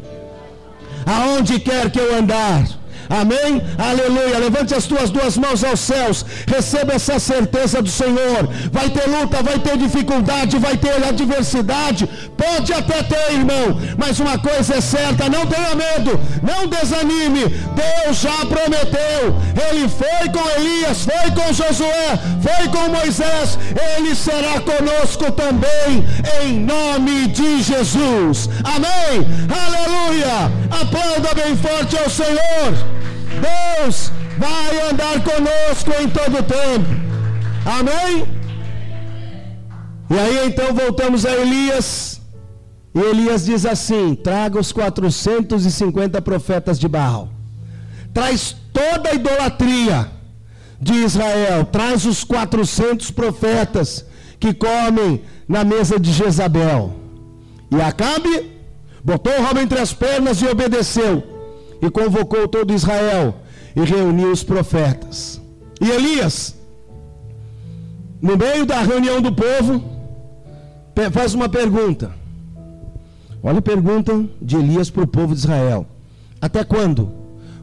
Aonde 1.04 1.58
quer 1.58 1.90
que 1.90 1.98
eu 1.98 2.16
andar. 2.16 2.64
Amém? 3.08 3.62
Aleluia. 3.78 4.38
Levante 4.38 4.75
as 4.75 4.86
tuas 4.86 5.10
duas 5.10 5.36
mãos 5.36 5.62
aos 5.62 5.80
céus. 5.80 6.25
Receba 6.46 6.94
essa 6.94 7.18
certeza 7.18 7.80
do 7.80 7.90
Senhor. 7.90 8.48
Vai 8.72 8.90
ter 8.90 9.06
luta, 9.08 9.42
vai 9.42 9.58
ter 9.58 9.76
dificuldade, 9.76 10.58
vai 10.58 10.76
ter 10.76 11.04
adversidade. 11.04 12.08
Pode 12.36 12.72
até 12.72 13.02
ter, 13.02 13.32
irmão. 13.32 13.80
Mas 13.96 14.20
uma 14.20 14.38
coisa 14.38 14.76
é 14.76 14.80
certa: 14.80 15.28
não 15.28 15.46
tenha 15.46 15.75
medo, 15.75 16.20
não 16.42 16.66
desanime. 16.66 17.44
Deus 17.46 18.18
já 18.18 18.44
prometeu. 18.46 19.36
Ele 19.70 19.88
foi 19.88 20.28
com 20.30 20.48
Elias, 20.60 21.04
foi 21.04 21.30
com 21.30 21.52
Josué, 21.52 22.18
foi 22.42 22.68
com 22.68 22.88
Moisés. 22.88 23.58
Ele 23.96 24.14
será 24.14 24.60
conosco 24.60 25.30
também, 25.32 26.06
em 26.42 26.60
nome 26.60 27.28
de 27.28 27.62
Jesus. 27.62 28.48
Amém? 28.64 29.26
Aleluia. 29.48 30.50
Aplauda 30.70 31.34
bem 31.34 31.56
forte 31.56 31.96
ao 31.98 32.10
Senhor. 32.10 32.95
Deus 33.40 34.10
vai 34.38 34.90
andar 34.90 35.22
conosco 35.22 35.90
em 36.02 36.08
todo 36.08 36.38
o 36.38 36.42
tempo. 36.42 36.88
Amém? 37.64 38.26
E 40.08 40.18
aí 40.18 40.46
então 40.46 40.72
voltamos 40.74 41.24
a 41.26 41.32
Elias. 41.32 42.20
E 42.94 42.98
Elias 42.98 43.44
diz 43.44 43.66
assim: 43.66 44.14
traga 44.14 44.58
os 44.58 44.72
450 44.72 46.22
profetas 46.22 46.78
de 46.78 46.88
Baal. 46.88 47.28
Traz 48.14 48.56
toda 48.72 49.10
a 49.10 49.14
idolatria 49.14 50.10
de 50.80 50.94
Israel. 50.94 51.64
Traz 51.64 52.06
os 52.06 52.24
400 52.24 53.10
profetas 53.10 54.04
que 54.38 54.54
comem 54.54 55.22
na 55.48 55.64
mesa 55.64 55.98
de 55.98 56.12
Jezabel. 56.12 56.94
E 57.70 57.80
Acabe 57.80 58.52
botou 59.04 59.32
o 59.32 59.42
rabo 59.42 59.60
entre 59.60 59.78
as 59.78 59.92
pernas 59.92 60.40
e 60.40 60.46
obedeceu 60.46 61.35
e 61.80 61.90
convocou 61.90 62.49
todo 62.49 62.73
Israel 62.73 63.37
e 63.75 63.80
reuniu 63.80 64.33
os 64.33 64.42
profetas. 64.42 65.40
E 65.80 65.90
Elias, 65.90 66.56
no 68.21 68.37
meio 68.37 68.64
da 68.64 68.80
reunião 68.80 69.21
do 69.21 69.33
povo, 69.33 69.85
faz 71.12 71.35
uma 71.35 71.49
pergunta. 71.49 72.11
Olha 73.42 73.59
a 73.59 73.62
pergunta 73.62 74.25
de 74.40 74.56
Elias 74.56 74.90
para 74.90 75.04
o 75.04 75.06
povo 75.06 75.35
de 75.35 75.40
Israel: 75.40 75.87
Até 76.40 76.64
quando 76.64 77.12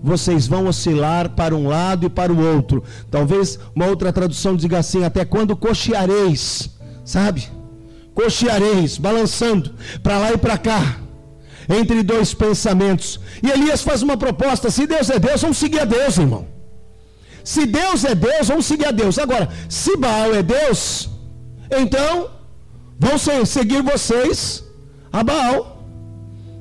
vocês 0.02 0.48
vão 0.48 0.68
oscilar 0.68 1.30
para 1.30 1.56
um 1.56 1.68
lado 1.68 2.06
e 2.06 2.10
para 2.10 2.32
o 2.32 2.56
outro? 2.56 2.84
Talvez 3.10 3.60
uma 3.76 3.88
outra 3.88 4.14
tradução 4.14 4.56
diga 4.56 4.78
assim: 4.78 5.04
Até 5.04 5.26
quando 5.26 5.58
cocheareis? 5.58 6.70
Sabe? 7.04 7.50
Cocheareis, 8.14 8.98
balançando 8.98 9.74
para 10.04 10.20
lá 10.20 10.32
e 10.34 10.38
para 10.38 10.58
cá 10.58 11.03
entre 11.70 12.04
dois 12.04 12.34
pensamentos. 12.34 13.20
E 13.42 13.50
Elias 13.50 13.82
faz 13.82 14.02
uma 14.02 14.18
proposta: 14.18 14.70
se 14.70 14.86
Deus 14.88 15.10
é 15.10 15.20
Deus, 15.20 15.42
vamos 15.42 15.58
seguir 15.58 15.80
a 15.82 15.86
Deus, 15.86 16.18
irmão. 16.18 16.48
Se 17.44 17.66
Deus 17.66 18.04
é 18.06 18.16
Deus, 18.16 18.48
vamos 18.48 18.66
seguir 18.66 18.86
a 18.86 18.92
Deus. 18.92 19.20
Agora, 19.20 19.50
se 19.68 19.98
Baal 19.98 20.34
é 20.34 20.42
Deus, 20.42 21.10
então 21.70 22.30
vão 22.98 23.18
seguir 23.46 23.82
vocês 23.82 24.64
a 25.12 25.24
Baal. 25.24 25.86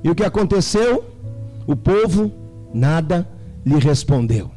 E 0.02 0.10
o 0.10 0.14
que 0.14 0.24
aconteceu? 0.24 1.04
O 1.66 1.76
povo 1.76 2.32
nada 2.74 3.28
lhe 3.64 3.78
respondeu. 3.78 4.50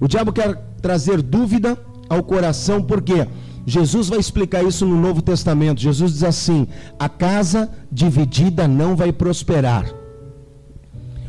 O 0.00 0.08
diabo 0.08 0.32
quer 0.32 0.56
trazer 0.82 1.22
dúvida 1.22 1.78
ao 2.08 2.22
coração, 2.22 2.82
por 2.82 3.00
quê? 3.00 3.26
Jesus 3.66 4.08
vai 4.08 4.18
explicar 4.18 4.62
isso 4.62 4.84
no 4.84 5.00
Novo 5.00 5.22
Testamento. 5.22 5.80
Jesus 5.80 6.12
diz 6.12 6.24
assim: 6.24 6.66
a 6.98 7.08
casa 7.08 7.70
dividida 7.90 8.68
não 8.68 8.94
vai 8.94 9.12
prosperar. 9.12 10.04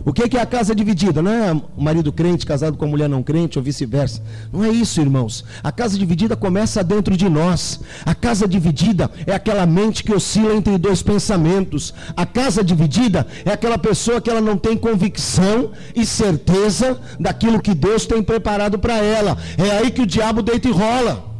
O 0.05 0.13
que 0.13 0.37
é 0.37 0.39
a 0.39 0.45
casa 0.45 0.75
dividida? 0.75 1.19
Não 1.19 1.31
é 1.31 1.51
o 1.51 1.81
marido 1.81 2.13
crente 2.13 2.45
casado 2.45 2.77
com 2.77 2.85
a 2.85 2.87
mulher 2.87 3.09
não 3.09 3.23
crente 3.23 3.57
ou 3.57 3.63
vice-versa. 3.63 4.21
Não 4.53 4.63
é 4.63 4.69
isso, 4.69 5.01
irmãos. 5.01 5.43
A 5.63 5.71
casa 5.71 5.97
dividida 5.97 6.35
começa 6.35 6.83
dentro 6.83 7.17
de 7.17 7.27
nós. 7.27 7.79
A 8.05 8.13
casa 8.13 8.47
dividida 8.47 9.09
é 9.25 9.33
aquela 9.33 9.65
mente 9.65 10.03
que 10.03 10.13
oscila 10.13 10.53
entre 10.53 10.77
dois 10.77 11.01
pensamentos. 11.01 11.91
A 12.15 12.23
casa 12.23 12.63
dividida 12.63 13.25
é 13.43 13.51
aquela 13.51 13.79
pessoa 13.79 14.21
que 14.21 14.29
ela 14.29 14.41
não 14.41 14.57
tem 14.57 14.77
convicção 14.77 15.71
e 15.95 16.05
certeza 16.05 17.01
daquilo 17.19 17.59
que 17.59 17.73
Deus 17.73 18.05
tem 18.05 18.21
preparado 18.21 18.77
para 18.77 18.97
ela. 18.97 19.35
É 19.57 19.79
aí 19.79 19.89
que 19.89 20.03
o 20.03 20.05
diabo 20.05 20.43
deita 20.43 20.67
e 20.67 20.71
rola. 20.71 21.34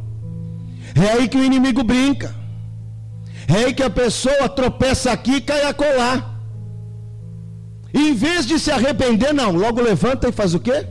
É 0.96 1.12
aí 1.12 1.28
que 1.28 1.36
o 1.36 1.44
inimigo 1.44 1.84
brinca. 1.84 2.34
É 3.46 3.66
aí 3.66 3.74
que 3.74 3.82
a 3.82 3.90
pessoa 3.90 4.48
tropeça 4.48 5.12
aqui 5.12 5.36
e 5.36 5.40
cai 5.40 5.64
a 5.64 5.74
colar. 5.74 6.40
Em 7.92 8.14
vez 8.14 8.46
de 8.46 8.58
se 8.58 8.70
arrepender, 8.70 9.32
não, 9.32 9.52
logo 9.52 9.80
levanta 9.80 10.28
e 10.28 10.32
faz 10.32 10.54
o 10.54 10.60
quê? 10.60 10.86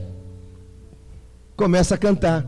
Começa 1.56 1.94
a 1.94 1.98
cantar. 1.98 2.46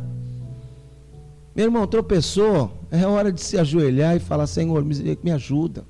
Meu 1.55 1.67
irmão, 1.67 1.87
tropeçou, 1.87 2.73
é 2.91 3.05
hora 3.05 3.33
de 3.33 3.41
se 3.41 3.59
ajoelhar 3.59 4.17
e 4.17 4.21
falar: 4.21 4.47
Senhor, 4.47 4.85
me 4.85 5.31
ajuda. 5.33 5.85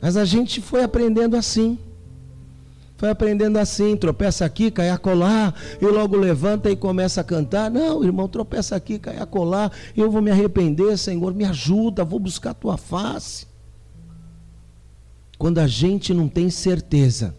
Mas 0.00 0.16
a 0.16 0.24
gente 0.24 0.60
foi 0.60 0.82
aprendendo 0.82 1.36
assim. 1.36 1.78
Foi 3.00 3.08
aprendendo 3.08 3.56
assim, 3.56 3.96
tropeça 3.96 4.44
aqui, 4.44 4.70
cai 4.70 4.90
a 4.90 4.98
colar, 4.98 5.54
e 5.80 5.86
logo 5.86 6.18
levanta 6.18 6.70
e 6.70 6.76
começa 6.76 7.22
a 7.22 7.24
cantar. 7.24 7.70
Não, 7.70 8.04
irmão, 8.04 8.28
tropeça 8.28 8.76
aqui, 8.76 8.98
cai 8.98 9.16
a 9.16 9.24
colar, 9.24 9.72
eu 9.96 10.10
vou 10.10 10.20
me 10.20 10.30
arrepender, 10.30 10.98
Senhor, 10.98 11.32
me 11.32 11.46
ajuda, 11.46 12.04
vou 12.04 12.20
buscar 12.20 12.50
a 12.50 12.54
tua 12.54 12.76
face. 12.76 13.46
Quando 15.38 15.60
a 15.60 15.66
gente 15.66 16.12
não 16.12 16.28
tem 16.28 16.50
certeza, 16.50 17.34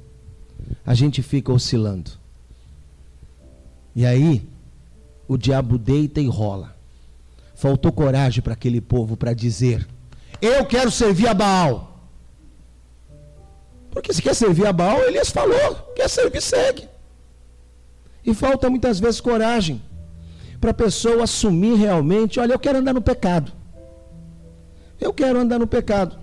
a 0.84 0.96
gente 0.96 1.22
fica 1.22 1.54
oscilando. 1.54 2.10
E 3.96 4.04
aí, 4.04 4.50
o 5.28 5.38
diabo 5.38 5.78
deita 5.78 6.20
e 6.20 6.26
rola. 6.26 6.76
Faltou 7.54 7.92
coragem 7.92 8.42
para 8.42 8.54
aquele 8.54 8.82
povo 8.82 9.16
para 9.16 9.32
dizer: 9.32 9.88
Eu 10.42 10.66
quero 10.66 10.90
servir 10.90 11.28
a 11.28 11.36
Baal. 11.36 11.91
Porque 13.92 14.14
se 14.14 14.22
quer 14.22 14.34
servir 14.34 14.66
a 14.66 14.74
Baal, 14.74 15.04
Elias 15.04 15.30
falou: 15.30 15.94
quer 15.96 16.10
servir, 16.10 16.42
segue. 16.42 16.88
E 18.26 18.34
falta 18.34 18.70
muitas 18.70 19.00
vezes 19.00 19.20
coragem 19.20 19.82
para 20.60 20.72
a 20.72 20.74
pessoa 20.74 21.24
assumir 21.24 21.76
realmente: 21.76 22.40
olha, 22.40 22.54
eu 22.54 22.60
quero 22.60 22.80
andar 22.80 22.94
no 22.94 23.02
pecado. 23.02 23.52
Eu 25.00 25.14
quero 25.14 25.40
andar 25.40 25.60
no 25.60 25.68
pecado. 25.68 26.20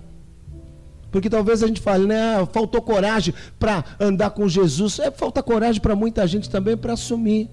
Porque 1.11 1.29
talvez 1.29 1.63
a 1.63 1.67
gente 1.67 1.81
fale, 1.81 2.05
né? 2.05 2.37
Ah, 2.37 2.45
faltou 2.45 2.81
coragem 2.81 3.33
para 3.57 3.83
andar 3.99 4.29
com 4.29 4.47
Jesus. 4.47 4.99
É, 4.99 5.11
falta 5.11 5.41
coragem 5.41 5.81
para 5.81 5.95
muita 5.95 6.25
gente 6.27 6.49
também 6.49 6.77
para 6.77 6.93
assumir. 6.93 7.49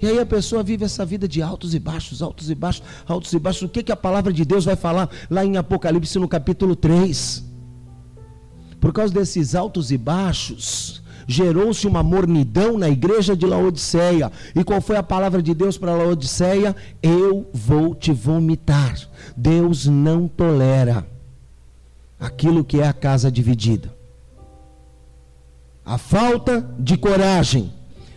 E 0.00 0.06
aí 0.06 0.18
a 0.18 0.26
pessoa 0.26 0.64
vive 0.64 0.84
essa 0.84 1.04
vida 1.06 1.28
de 1.28 1.40
altos 1.40 1.74
e 1.74 1.78
baixos, 1.78 2.20
altos 2.20 2.50
e 2.50 2.54
baixos, 2.54 2.82
altos 3.06 3.32
e 3.32 3.38
baixos. 3.38 3.62
O 3.62 3.68
que, 3.68 3.84
que 3.84 3.92
a 3.92 3.96
palavra 3.96 4.32
de 4.32 4.44
Deus 4.44 4.64
vai 4.64 4.74
falar 4.74 5.08
lá 5.30 5.44
em 5.44 5.56
Apocalipse 5.56 6.18
no 6.18 6.26
capítulo 6.26 6.74
3? 6.74 7.51
Por 8.82 8.92
causa 8.92 9.14
desses 9.14 9.54
altos 9.54 9.92
e 9.92 9.96
baixos, 9.96 11.00
gerou-se 11.24 11.86
uma 11.86 12.02
mornidão 12.02 12.76
na 12.76 12.88
igreja 12.88 13.36
de 13.36 13.46
Laodiceia. 13.46 14.32
E 14.56 14.64
qual 14.64 14.80
foi 14.80 14.96
a 14.96 15.04
palavra 15.04 15.40
de 15.40 15.54
Deus 15.54 15.78
para 15.78 15.94
Laodiceia? 15.94 16.74
Eu 17.00 17.48
vou 17.54 17.94
te 17.94 18.10
vomitar. 18.12 18.98
Deus 19.36 19.86
não 19.86 20.26
tolera 20.26 21.06
aquilo 22.18 22.64
que 22.64 22.80
é 22.80 22.88
a 22.88 22.92
casa 22.92 23.30
dividida. 23.30 23.94
A 25.84 25.96
falta 25.96 26.68
de 26.76 26.96
coragem 26.96 27.72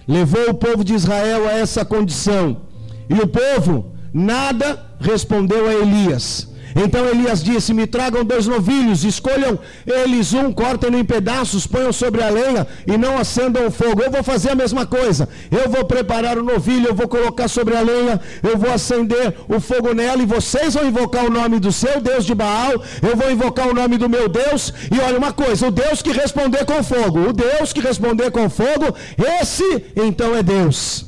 levou 0.08 0.50
o 0.50 0.56
povo 0.56 0.84
de 0.84 0.96
Israel 0.96 1.48
a 1.48 1.52
essa 1.52 1.86
condição. 1.86 2.64
E 3.08 3.14
o 3.14 3.28
povo 3.28 3.92
nada 4.12 4.84
respondeu 5.00 5.68
a 5.70 5.76
Elias. 5.76 6.55
Então 6.76 7.08
Elias 7.08 7.42
disse: 7.42 7.74
Me 7.74 7.88
tragam 7.88 8.26
dois 8.26 8.46
novilhos, 8.48 9.06
escolham 9.06 9.58
eles 9.88 10.34
um, 10.34 10.52
cortem 10.52 10.94
em 11.00 11.06
pedaços, 11.06 11.66
ponham 11.66 11.94
sobre 11.94 12.22
a 12.22 12.30
lenha 12.30 12.68
e 12.86 12.98
não 12.98 13.18
acendam 13.18 13.66
o 13.66 13.72
fogo. 13.72 14.02
Eu 14.02 14.12
vou 14.12 14.22
fazer 14.22 14.50
a 14.52 14.56
mesma 14.56 14.86
coisa. 14.86 15.30
Eu 15.50 15.70
vou 15.70 15.86
preparar 15.86 16.38
o 16.38 16.44
novilho, 16.44 16.90
eu 16.90 16.94
vou 16.94 17.08
colocar 17.08 17.48
sobre 17.48 17.78
a 17.78 17.82
lenha, 17.82 18.20
eu 18.44 18.58
vou 18.58 18.72
acender 18.72 19.34
o 19.48 19.62
fogo 19.62 19.94
nela 19.94 20.22
e 20.22 20.26
vocês 20.26 20.74
vão 20.74 20.86
invocar 20.86 21.26
o 21.26 21.30
nome 21.30 21.62
do 21.62 21.72
seu 21.72 22.02
Deus 22.02 22.26
de 22.26 22.36
Baal, 22.36 22.74
eu 23.02 23.16
vou 23.16 23.32
invocar 23.32 23.70
o 23.70 23.74
nome 23.74 23.98
do 23.98 24.10
meu 24.10 24.28
Deus. 24.28 24.74
E 24.94 25.00
olha 25.00 25.18
uma 25.18 25.32
coisa: 25.32 25.68
o 25.68 25.72
Deus 25.72 26.02
que 26.02 26.12
responder 26.12 26.66
com 26.66 26.84
fogo, 26.84 27.30
o 27.30 27.34
Deus 27.34 27.72
que 27.72 27.80
responder 27.80 28.32
com 28.32 28.50
fogo, 28.50 28.94
esse 29.42 29.86
então 29.96 30.36
é 30.36 30.44
Deus. 30.44 31.06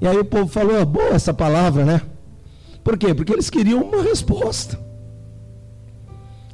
E 0.00 0.08
aí 0.08 0.18
o 0.18 0.24
povo 0.24 0.48
falou: 0.48 0.84
boa 0.84 1.10
essa 1.10 1.32
palavra, 1.32 1.84
né? 1.84 2.02
Por 2.82 2.96
quê? 2.96 3.14
Porque 3.14 3.32
eles 3.32 3.48
queriam 3.48 3.82
uma 3.82 4.02
resposta. 4.02 4.87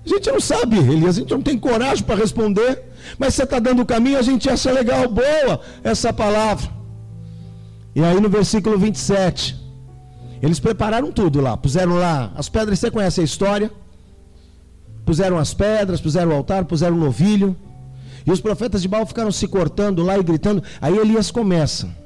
A 0.05 0.09
gente 0.09 0.31
não 0.31 0.41
sabe, 0.41 0.77
Elias, 0.79 1.17
a 1.17 1.21
gente 1.21 1.31
não 1.31 1.41
tem 1.41 1.59
coragem 1.59 2.05
para 2.05 2.15
responder, 2.15 2.83
mas 3.19 3.35
você 3.35 3.45
está 3.45 3.59
dando 3.59 3.83
o 3.83 3.87
caminho, 3.87 4.19
a 4.19 4.23
gente 4.23 4.51
acha 4.51 4.71
legal, 4.71 5.09
boa 5.09 5.61
essa 5.83 6.13
palavra. 6.13 6.71
E 7.95 8.03
aí 8.03 8.21
no 8.21 8.29
versículo 8.29 8.79
27, 8.79 9.57
eles 10.43 10.61
prepararam 10.61 11.11
tudo 11.11 11.41
lá, 11.41 11.57
puseram 11.57 11.95
lá 11.95 12.33
as 12.37 12.49
pedras, 12.49 12.79
você 12.79 12.91
conhece 12.91 13.21
a 13.21 13.25
história? 13.25 13.71
Puseram 15.07 15.39
as 15.39 15.55
pedras, 15.55 16.01
puseram 16.01 16.31
o 16.31 16.35
altar, 16.35 16.65
puseram 16.65 16.97
o 16.97 17.01
novilho. 17.01 17.57
E 18.27 18.33
os 18.33 18.41
profetas 18.41 18.83
de 18.83 18.89
Baal 18.89 19.07
ficaram 19.07 19.31
se 19.31 19.47
cortando 19.47 20.03
lá 20.03 20.19
e 20.19 20.23
gritando. 20.23 20.63
Aí 20.81 20.97
Elias 20.97 21.31
começa. 21.31 22.04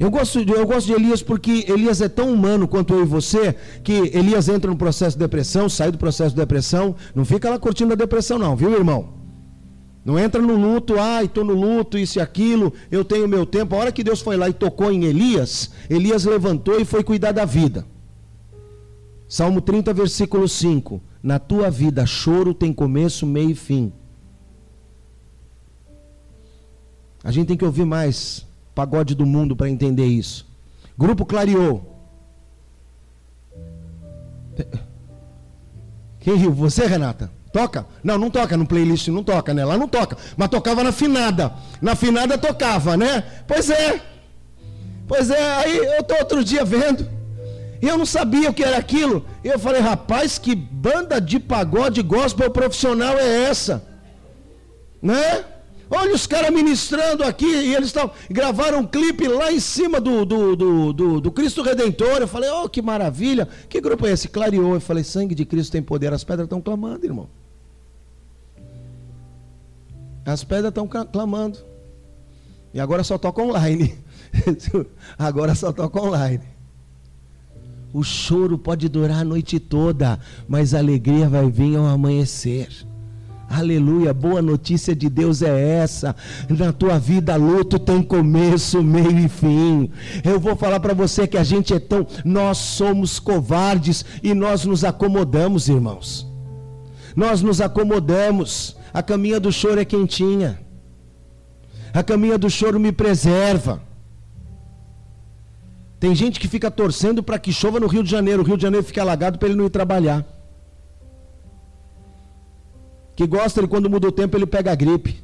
Eu 0.00 0.10
gosto, 0.10 0.42
de, 0.42 0.50
eu 0.50 0.66
gosto 0.66 0.86
de 0.86 0.94
Elias 0.94 1.22
porque 1.22 1.66
Elias 1.68 2.00
é 2.00 2.08
tão 2.08 2.32
humano 2.32 2.66
quanto 2.66 2.94
eu 2.94 3.02
e 3.02 3.04
você, 3.04 3.54
que 3.84 3.92
Elias 4.14 4.48
entra 4.48 4.70
no 4.70 4.76
processo 4.76 5.14
de 5.14 5.22
depressão, 5.22 5.68
sai 5.68 5.92
do 5.92 5.98
processo 5.98 6.30
de 6.30 6.40
depressão, 6.40 6.96
não 7.14 7.22
fica 7.22 7.50
lá 7.50 7.58
curtindo 7.58 7.92
a 7.92 7.96
depressão, 7.96 8.38
não, 8.38 8.56
viu, 8.56 8.72
irmão? 8.72 9.12
Não 10.02 10.18
entra 10.18 10.40
no 10.40 10.56
luto, 10.56 10.98
ai, 10.98 11.26
estou 11.26 11.44
no 11.44 11.52
luto, 11.52 11.98
isso 11.98 12.18
e 12.18 12.22
aquilo, 12.22 12.72
eu 12.90 13.04
tenho 13.04 13.28
meu 13.28 13.44
tempo. 13.44 13.74
A 13.74 13.78
hora 13.78 13.92
que 13.92 14.02
Deus 14.02 14.22
foi 14.22 14.38
lá 14.38 14.48
e 14.48 14.54
tocou 14.54 14.90
em 14.90 15.04
Elias, 15.04 15.70
Elias 15.90 16.24
levantou 16.24 16.80
e 16.80 16.86
foi 16.86 17.04
cuidar 17.04 17.32
da 17.32 17.44
vida. 17.44 17.84
Salmo 19.28 19.60
30, 19.60 19.92
versículo 19.92 20.48
5: 20.48 20.98
Na 21.22 21.38
tua 21.38 21.70
vida, 21.70 22.06
choro 22.06 22.54
tem 22.54 22.72
começo, 22.72 23.26
meio 23.26 23.50
e 23.50 23.54
fim. 23.54 23.92
A 27.22 27.30
gente 27.30 27.48
tem 27.48 27.56
que 27.58 27.66
ouvir 27.66 27.84
mais 27.84 28.48
pagode 28.80 29.14
do 29.14 29.26
mundo 29.26 29.54
para 29.54 29.68
entender 29.68 30.06
isso. 30.06 30.46
Grupo 30.96 31.26
Clareou. 31.26 32.02
Quem 36.20 36.34
riu? 36.36 36.50
Você, 36.54 36.86
Renata? 36.86 37.30
Toca? 37.52 37.84
Não, 38.02 38.16
não 38.16 38.30
toca 38.30 38.56
no 38.56 38.66
playlist, 38.66 39.08
não 39.08 39.22
toca, 39.22 39.52
né? 39.52 39.66
Lá 39.66 39.76
não 39.76 39.86
toca. 39.86 40.16
Mas 40.34 40.48
tocava 40.48 40.82
na 40.82 40.92
finada. 40.92 41.52
Na 41.82 41.94
finada 41.94 42.38
tocava, 42.38 42.96
né? 42.96 43.22
Pois 43.46 43.68
é. 43.68 44.00
Pois 45.06 45.28
é, 45.28 45.52
aí 45.56 45.76
eu 45.76 46.02
tô 46.02 46.14
outro 46.14 46.42
dia 46.42 46.64
vendo. 46.64 47.06
E 47.82 47.86
eu 47.86 47.98
não 47.98 48.06
sabia 48.06 48.48
o 48.48 48.54
que 48.54 48.64
era 48.64 48.78
aquilo. 48.78 49.26
E 49.44 49.48
eu 49.48 49.58
falei, 49.58 49.82
rapaz, 49.82 50.38
que 50.38 50.54
banda 50.54 51.20
de 51.20 51.38
pagode 51.38 52.00
gospel 52.00 52.50
profissional 52.50 53.18
é 53.18 53.42
essa? 53.42 53.84
Né? 55.02 55.44
Olha 55.90 56.14
os 56.14 56.24
caras 56.24 56.52
ministrando 56.52 57.24
aqui, 57.24 57.44
e 57.44 57.74
eles 57.74 57.88
estão 57.88 58.12
gravaram 58.30 58.78
um 58.78 58.86
clipe 58.86 59.26
lá 59.26 59.50
em 59.50 59.58
cima 59.58 60.00
do, 60.00 60.24
do, 60.24 60.54
do, 60.54 60.92
do, 60.92 61.20
do 61.20 61.32
Cristo 61.32 61.62
Redentor. 61.62 62.18
Eu 62.20 62.28
falei, 62.28 62.48
oh, 62.48 62.68
que 62.68 62.80
maravilha. 62.80 63.48
Que 63.68 63.80
grupo 63.80 64.06
é 64.06 64.12
esse? 64.12 64.28
Clareou. 64.28 64.74
Eu 64.74 64.80
falei, 64.80 65.02
sangue 65.02 65.34
de 65.34 65.44
Cristo 65.44 65.72
tem 65.72 65.82
poder. 65.82 66.12
As 66.12 66.22
pedras 66.22 66.46
estão 66.46 66.60
clamando, 66.60 67.04
irmão. 67.04 67.28
As 70.24 70.44
pedras 70.44 70.68
estão 70.68 70.86
clamando. 70.86 71.58
E 72.72 72.78
agora 72.78 73.02
só 73.02 73.18
toca 73.18 73.42
online. 73.42 73.98
agora 75.18 75.56
só 75.56 75.72
toca 75.72 76.00
online. 76.00 76.44
O 77.92 78.04
choro 78.04 78.56
pode 78.56 78.88
durar 78.88 79.22
a 79.22 79.24
noite 79.24 79.58
toda, 79.58 80.20
mas 80.46 80.72
a 80.72 80.78
alegria 80.78 81.28
vai 81.28 81.50
vir 81.50 81.76
ao 81.76 81.86
amanhecer. 81.86 82.68
Aleluia, 83.52 84.14
boa 84.14 84.40
notícia 84.40 84.94
de 84.94 85.10
Deus 85.10 85.42
é 85.42 85.78
essa. 85.82 86.14
Na 86.48 86.72
tua 86.72 87.00
vida, 87.00 87.34
luto 87.34 87.80
tem 87.80 88.00
começo, 88.00 88.80
meio 88.80 89.18
e 89.18 89.28
fim. 89.28 89.90
Eu 90.22 90.38
vou 90.38 90.54
falar 90.54 90.78
para 90.78 90.94
você 90.94 91.26
que 91.26 91.36
a 91.36 91.42
gente 91.42 91.74
é 91.74 91.80
tão. 91.80 92.06
Nós 92.24 92.58
somos 92.58 93.18
covardes 93.18 94.04
e 94.22 94.34
nós 94.34 94.64
nos 94.64 94.84
acomodamos, 94.84 95.68
irmãos. 95.68 96.28
Nós 97.16 97.42
nos 97.42 97.60
acomodamos. 97.60 98.76
A 98.94 99.02
caminha 99.02 99.40
do 99.40 99.50
choro 99.50 99.80
é 99.80 99.84
quentinha. 99.84 100.60
A 101.92 102.04
caminha 102.04 102.38
do 102.38 102.48
choro 102.48 102.78
me 102.78 102.92
preserva. 102.92 103.82
Tem 105.98 106.14
gente 106.14 106.38
que 106.38 106.46
fica 106.46 106.70
torcendo 106.70 107.20
para 107.20 107.36
que 107.36 107.52
chova 107.52 107.80
no 107.80 107.88
Rio 107.88 108.04
de 108.04 108.10
Janeiro, 108.10 108.42
o 108.42 108.46
Rio 108.46 108.56
de 108.56 108.62
Janeiro 108.62 108.86
fica 108.86 109.02
alagado 109.02 109.40
para 109.40 109.48
ele 109.48 109.58
não 109.58 109.66
ir 109.66 109.70
trabalhar. 109.70 110.24
Que 113.20 113.26
gosta 113.26 113.60
de 113.60 113.68
quando 113.68 113.90
muda 113.90 114.08
o 114.08 114.12
tempo 114.12 114.34
ele 114.34 114.46
pega 114.46 114.72
a 114.72 114.74
gripe. 114.74 115.22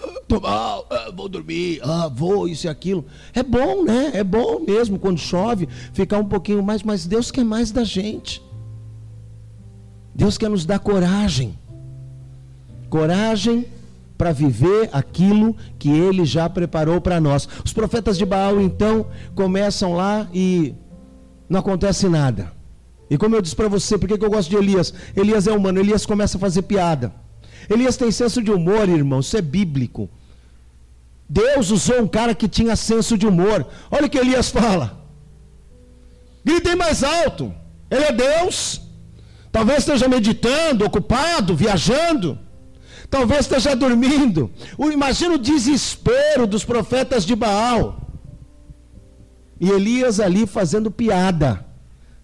Ah, 0.00 0.20
tô 0.28 0.38
mal, 0.38 0.86
ah, 0.88 1.10
vou 1.12 1.28
dormir, 1.28 1.80
ah, 1.82 2.06
vou, 2.06 2.46
isso 2.46 2.68
e 2.68 2.70
aquilo. 2.70 3.04
É 3.34 3.42
bom, 3.42 3.82
né? 3.82 4.12
É 4.14 4.22
bom 4.22 4.60
mesmo 4.60 5.00
quando 5.00 5.18
chove, 5.18 5.68
ficar 5.92 6.18
um 6.18 6.24
pouquinho 6.24 6.62
mais, 6.62 6.84
mas 6.84 7.06
Deus 7.06 7.32
quer 7.32 7.44
mais 7.44 7.72
da 7.72 7.82
gente. 7.82 8.40
Deus 10.14 10.38
quer 10.38 10.48
nos 10.48 10.64
dar 10.64 10.78
coragem. 10.78 11.58
Coragem 12.88 13.66
para 14.16 14.30
viver 14.30 14.88
aquilo 14.92 15.56
que 15.76 15.90
ele 15.90 16.24
já 16.24 16.48
preparou 16.48 17.00
para 17.00 17.20
nós. 17.20 17.48
Os 17.64 17.72
profetas 17.72 18.16
de 18.16 18.24
Baal 18.24 18.60
então 18.60 19.06
começam 19.34 19.94
lá 19.94 20.28
e 20.32 20.72
não 21.48 21.58
acontece 21.58 22.08
nada. 22.08 22.57
E 23.10 23.16
como 23.16 23.34
eu 23.34 23.42
disse 23.42 23.56
para 23.56 23.68
você, 23.68 23.96
por 23.96 24.06
que 24.06 24.22
eu 24.22 24.30
gosto 24.30 24.50
de 24.50 24.56
Elias? 24.56 24.92
Elias 25.16 25.46
é 25.46 25.52
humano, 25.52 25.80
Elias 25.80 26.04
começa 26.04 26.36
a 26.36 26.40
fazer 26.40 26.62
piada. 26.62 27.12
Elias 27.68 27.96
tem 27.96 28.10
senso 28.10 28.42
de 28.42 28.50
humor, 28.50 28.88
irmão, 28.88 29.20
isso 29.20 29.36
é 29.36 29.42
bíblico. 29.42 30.08
Deus 31.28 31.70
usou 31.70 32.00
um 32.02 32.08
cara 32.08 32.34
que 32.34 32.48
tinha 32.48 32.74
senso 32.76 33.16
de 33.16 33.26
humor. 33.26 33.66
Olha 33.90 34.06
o 34.06 34.10
que 34.10 34.18
Elias 34.18 34.50
fala. 34.50 34.98
Gritem 36.44 36.76
mais 36.76 37.04
alto. 37.04 37.52
Ele 37.90 38.04
é 38.04 38.12
Deus. 38.12 38.80
Talvez 39.52 39.80
esteja 39.80 40.08
meditando, 40.08 40.84
ocupado, 40.84 41.54
viajando. 41.54 42.38
Talvez 43.10 43.40
esteja 43.40 43.76
dormindo. 43.76 44.50
Imagina 44.78 45.34
o 45.34 45.38
desespero 45.38 46.46
dos 46.46 46.64
profetas 46.64 47.24
de 47.24 47.34
Baal. 47.34 48.00
E 49.60 49.68
Elias 49.70 50.20
ali 50.20 50.46
fazendo 50.46 50.90
piada 50.90 51.67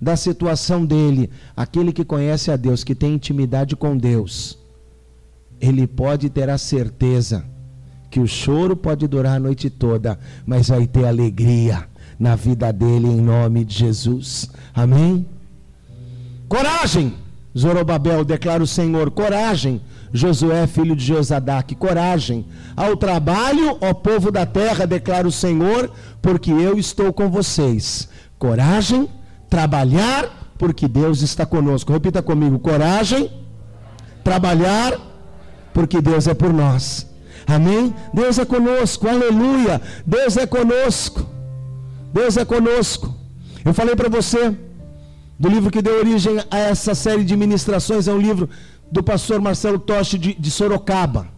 da 0.05 0.17
situação 0.17 0.85
dele. 0.85 1.31
Aquele 1.57 1.93
que 1.93 2.05
conhece 2.05 2.51
a 2.51 2.57
Deus, 2.57 2.85
que 2.85 2.95
tem 2.95 3.14
intimidade 3.14 3.75
com 3.75 3.97
Deus, 3.97 4.59
ele 5.61 5.87
pode 5.87 6.29
ter 6.29 6.49
a 6.51 6.59
certeza 6.59 7.45
que 8.11 8.21
o 8.21 8.27
choro 8.27 8.77
pode 8.77 9.09
durar 9.09 9.37
a 9.37 9.40
noite 9.40 9.69
toda, 9.69 10.19
mas 10.47 10.69
vai 10.69 10.87
ter 10.87 11.05
alegria 11.05 11.88
na 12.19 12.37
vida 12.37 12.73
dele 12.73 13.09
em 13.09 13.21
nome 13.21 13.64
de 13.64 13.75
Jesus. 13.75 14.49
Amém? 14.73 15.27
Coragem, 16.49 17.14
Zorobabel, 17.59 18.25
declara 18.25 18.62
o 18.62 18.67
Senhor, 18.67 19.11
coragem 19.11 19.81
Josué, 20.14 20.64
filho 20.69 20.95
de 20.95 21.05
Josadaque, 21.05 21.75
coragem. 21.75 22.47
Ao 22.77 22.97
trabalho, 22.97 23.77
ó 23.81 23.93
povo 23.93 24.31
da 24.31 24.47
terra, 24.47 24.87
declara 24.87 25.27
o 25.27 25.33
Senhor, 25.33 25.90
porque 26.23 26.53
eu 26.53 26.79
estou 26.79 27.12
com 27.12 27.29
vocês. 27.29 28.09
Coragem, 28.38 29.09
trabalhar, 29.55 30.53
porque 30.59 30.88
Deus 30.88 31.23
está 31.23 31.47
conosco. 31.47 31.93
Repita 31.93 32.21
comigo: 32.21 32.59
coragem, 32.59 33.31
trabalhar, 34.25 34.99
porque 35.73 36.01
Deus 36.01 36.27
é 36.27 36.35
por 36.35 36.53
nós. 36.53 37.07
Amém? 37.47 37.95
Deus 38.12 38.37
é 38.40 38.45
conosco, 38.45 39.09
aleluia. 39.09 39.81
Deus 40.05 40.37
é 40.37 40.45
conosco. 40.45 41.25
Deus 42.12 42.37
é 42.37 42.45
conosco. 42.45 43.14
Eu 43.64 43.73
falei 43.73 43.95
para 43.95 44.09
você 44.09 44.57
do 45.38 45.49
livro 45.49 45.71
que 45.71 45.81
deu 45.81 45.99
origem 45.99 46.37
a 46.51 46.59
essa 46.59 46.93
série 46.93 47.23
de 47.23 47.37
ministrações, 47.37 48.09
é 48.09 48.12
um 48.12 48.21
livro 48.21 48.49
do 48.90 49.05
pastor 49.05 49.40
Marcelo 49.40 49.79
Toche 49.79 50.19
de, 50.19 50.35
de 50.35 50.51
Sorocaba. 50.51 51.29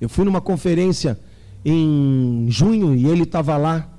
Eu 0.00 0.08
fui 0.08 0.24
numa 0.24 0.40
conferência 0.40 1.18
em 1.64 2.46
junho 2.50 2.94
e 2.94 3.06
ele 3.06 3.24
estava 3.24 3.56
lá. 3.56 3.93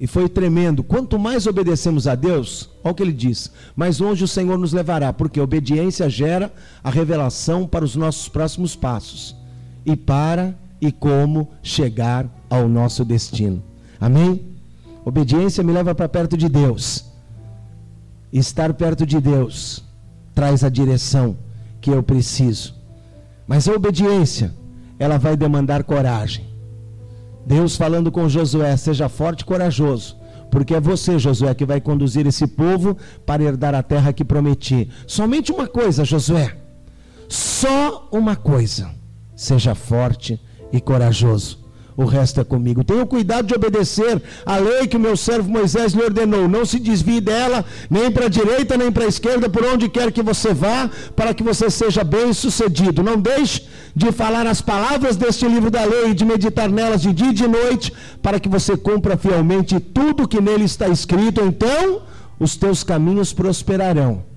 E 0.00 0.06
foi 0.06 0.30
tremendo. 0.30 0.82
Quanto 0.82 1.18
mais 1.18 1.46
obedecemos 1.46 2.08
a 2.08 2.14
Deus, 2.14 2.70
olha 2.82 2.92
o 2.92 2.94
que 2.94 3.02
ele 3.02 3.12
diz, 3.12 3.52
mais 3.76 3.98
longe 3.98 4.24
o 4.24 4.28
Senhor 4.28 4.56
nos 4.56 4.72
levará, 4.72 5.12
porque 5.12 5.38
a 5.38 5.44
obediência 5.44 6.08
gera 6.08 6.50
a 6.82 6.88
revelação 6.88 7.66
para 7.66 7.84
os 7.84 7.94
nossos 7.94 8.26
próximos 8.26 8.74
passos 8.74 9.36
e 9.84 9.94
para 9.94 10.54
e 10.80 10.90
como 10.90 11.50
chegar 11.62 12.26
ao 12.48 12.66
nosso 12.66 13.04
destino. 13.04 13.62
Amém? 14.00 14.46
Obediência 15.04 15.62
me 15.62 15.72
leva 15.72 15.94
para 15.94 16.08
perto 16.08 16.34
de 16.34 16.48
Deus. 16.48 17.04
Estar 18.32 18.72
perto 18.72 19.04
de 19.04 19.20
Deus 19.20 19.84
traz 20.34 20.64
a 20.64 20.70
direção 20.70 21.36
que 21.80 21.90
eu 21.90 22.02
preciso. 22.02 22.74
Mas 23.46 23.68
a 23.68 23.72
obediência, 23.72 24.54
ela 24.98 25.18
vai 25.18 25.36
demandar 25.36 25.84
coragem. 25.84 26.46
Deus 27.50 27.74
falando 27.74 28.12
com 28.12 28.28
Josué: 28.28 28.76
seja 28.76 29.08
forte 29.08 29.40
e 29.40 29.44
corajoso, 29.44 30.16
porque 30.52 30.72
é 30.72 30.80
você, 30.80 31.18
Josué, 31.18 31.52
que 31.52 31.66
vai 31.66 31.80
conduzir 31.80 32.24
esse 32.24 32.46
povo 32.46 32.96
para 33.26 33.42
herdar 33.42 33.74
a 33.74 33.82
terra 33.82 34.12
que 34.12 34.24
prometi. 34.24 34.88
Somente 35.04 35.50
uma 35.50 35.66
coisa, 35.66 36.04
Josué, 36.04 36.56
só 37.28 38.08
uma 38.12 38.36
coisa: 38.36 38.88
seja 39.34 39.74
forte 39.74 40.40
e 40.72 40.80
corajoso 40.80 41.58
o 41.96 42.04
resto 42.04 42.40
é 42.40 42.44
comigo. 42.44 42.84
Tenha 42.84 43.04
cuidado 43.04 43.46
de 43.46 43.54
obedecer 43.54 44.22
a 44.44 44.56
lei 44.56 44.86
que 44.86 44.96
o 44.96 45.00
meu 45.00 45.16
servo 45.16 45.50
Moisés 45.50 45.92
lhe 45.92 46.02
ordenou. 46.02 46.48
Não 46.48 46.64
se 46.64 46.78
desvie 46.78 47.20
dela, 47.20 47.64
nem 47.88 48.10
para 48.10 48.26
a 48.26 48.28
direita, 48.28 48.76
nem 48.76 48.90
para 48.90 49.04
a 49.04 49.08
esquerda, 49.08 49.48
por 49.48 49.64
onde 49.64 49.88
quer 49.88 50.12
que 50.12 50.22
você 50.22 50.54
vá, 50.54 50.90
para 51.14 51.34
que 51.34 51.42
você 51.42 51.70
seja 51.70 52.04
bem 52.04 52.32
sucedido. 52.32 53.02
Não 53.02 53.20
deixe 53.20 53.66
de 53.94 54.12
falar 54.12 54.46
as 54.46 54.60
palavras 54.60 55.16
deste 55.16 55.46
livro 55.46 55.70
da 55.70 55.84
lei 55.84 56.10
e 56.10 56.14
de 56.14 56.24
meditar 56.24 56.68
nelas 56.68 57.02
de 57.02 57.12
dia 57.12 57.30
e 57.30 57.34
de 57.34 57.48
noite, 57.48 57.92
para 58.22 58.38
que 58.38 58.48
você 58.48 58.76
cumpra 58.76 59.16
fielmente 59.16 59.78
tudo 59.80 60.28
que 60.28 60.40
nele 60.40 60.64
está 60.64 60.88
escrito. 60.88 61.40
Então, 61.40 62.02
os 62.38 62.56
teus 62.56 62.82
caminhos 62.82 63.32
prosperarão 63.32 64.29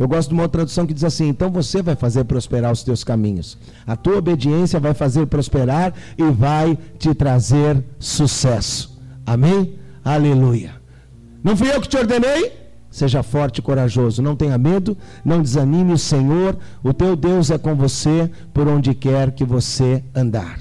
eu 0.00 0.08
gosto 0.08 0.30
de 0.30 0.34
uma 0.34 0.48
tradução 0.48 0.86
que 0.86 0.94
diz 0.94 1.04
assim: 1.04 1.28
então 1.28 1.50
você 1.50 1.82
vai 1.82 1.94
fazer 1.94 2.24
prosperar 2.24 2.72
os 2.72 2.82
teus 2.82 3.04
caminhos. 3.04 3.58
A 3.86 3.94
tua 3.94 4.16
obediência 4.16 4.80
vai 4.80 4.94
fazer 4.94 5.26
prosperar 5.26 5.92
e 6.16 6.22
vai 6.30 6.78
te 6.98 7.12
trazer 7.12 7.84
sucesso. 7.98 8.98
Amém? 9.26 9.74
Aleluia. 10.02 10.72
Não 11.44 11.54
fui 11.54 11.70
eu 11.70 11.78
que 11.82 11.88
te 11.88 11.98
ordenei? 11.98 12.50
Seja 12.90 13.22
forte 13.22 13.58
e 13.58 13.62
corajoso, 13.62 14.22
não 14.22 14.34
tenha 14.34 14.56
medo, 14.56 14.96
não 15.22 15.42
desanime 15.42 15.92
o 15.92 15.98
Senhor, 15.98 16.56
o 16.82 16.94
teu 16.94 17.14
Deus 17.14 17.50
é 17.50 17.58
com 17.58 17.74
você 17.74 18.30
por 18.54 18.66
onde 18.68 18.94
quer 18.94 19.32
que 19.32 19.44
você 19.44 20.02
andar. 20.14 20.60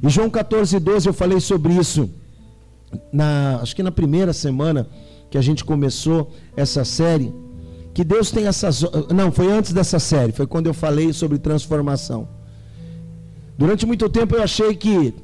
E 0.00 0.08
João 0.08 0.30
14, 0.30 0.78
12, 0.78 1.08
eu 1.08 1.12
falei 1.12 1.40
sobre 1.40 1.72
isso, 1.72 2.08
na, 3.12 3.58
acho 3.60 3.74
que 3.74 3.82
na 3.82 3.90
primeira 3.90 4.32
semana 4.32 4.86
que 5.28 5.36
a 5.36 5.42
gente 5.42 5.64
começou 5.64 6.32
essa 6.56 6.84
série 6.84 7.34
que 7.92 8.04
Deus 8.04 8.30
tem 8.30 8.46
essas. 8.46 8.82
Não, 9.14 9.30
foi 9.32 9.50
antes 9.50 9.72
dessa 9.72 9.98
série, 9.98 10.32
foi 10.32 10.46
quando 10.46 10.66
eu 10.66 10.74
falei 10.74 11.12
sobre 11.12 11.38
transformação. 11.38 12.28
Durante 13.56 13.84
muito 13.84 14.08
tempo 14.08 14.36
eu 14.36 14.42
achei 14.42 14.74
que, 14.74 15.14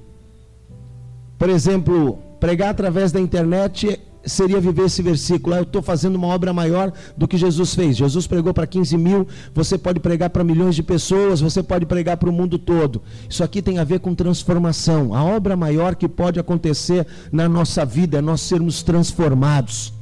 por 1.38 1.48
exemplo, 1.48 2.18
pregar 2.38 2.70
através 2.70 3.12
da 3.12 3.20
internet 3.20 4.00
seria 4.26 4.60
viver 4.60 4.86
esse 4.86 5.00
versículo. 5.00 5.54
Ah, 5.54 5.58
eu 5.58 5.62
estou 5.62 5.80
fazendo 5.80 6.16
uma 6.16 6.26
obra 6.26 6.52
maior 6.52 6.92
do 7.16 7.28
que 7.28 7.38
Jesus 7.38 7.74
fez. 7.74 7.96
Jesus 7.96 8.26
pregou 8.26 8.52
para 8.52 8.66
15 8.66 8.98
mil, 8.98 9.26
você 9.54 9.78
pode 9.78 10.00
pregar 10.00 10.30
para 10.30 10.44
milhões 10.44 10.74
de 10.74 10.82
pessoas, 10.82 11.40
você 11.40 11.62
pode 11.62 11.86
pregar 11.86 12.16
para 12.16 12.28
o 12.28 12.32
mundo 12.32 12.58
todo. 12.58 13.00
Isso 13.30 13.44
aqui 13.44 13.62
tem 13.62 13.78
a 13.78 13.84
ver 13.84 14.00
com 14.00 14.14
transformação. 14.14 15.14
A 15.14 15.24
obra 15.24 15.56
maior 15.56 15.94
que 15.94 16.08
pode 16.08 16.40
acontecer 16.40 17.06
na 17.30 17.48
nossa 17.48 17.84
vida 17.84 18.18
é 18.18 18.20
nós 18.20 18.40
sermos 18.40 18.82
transformados. 18.82 19.94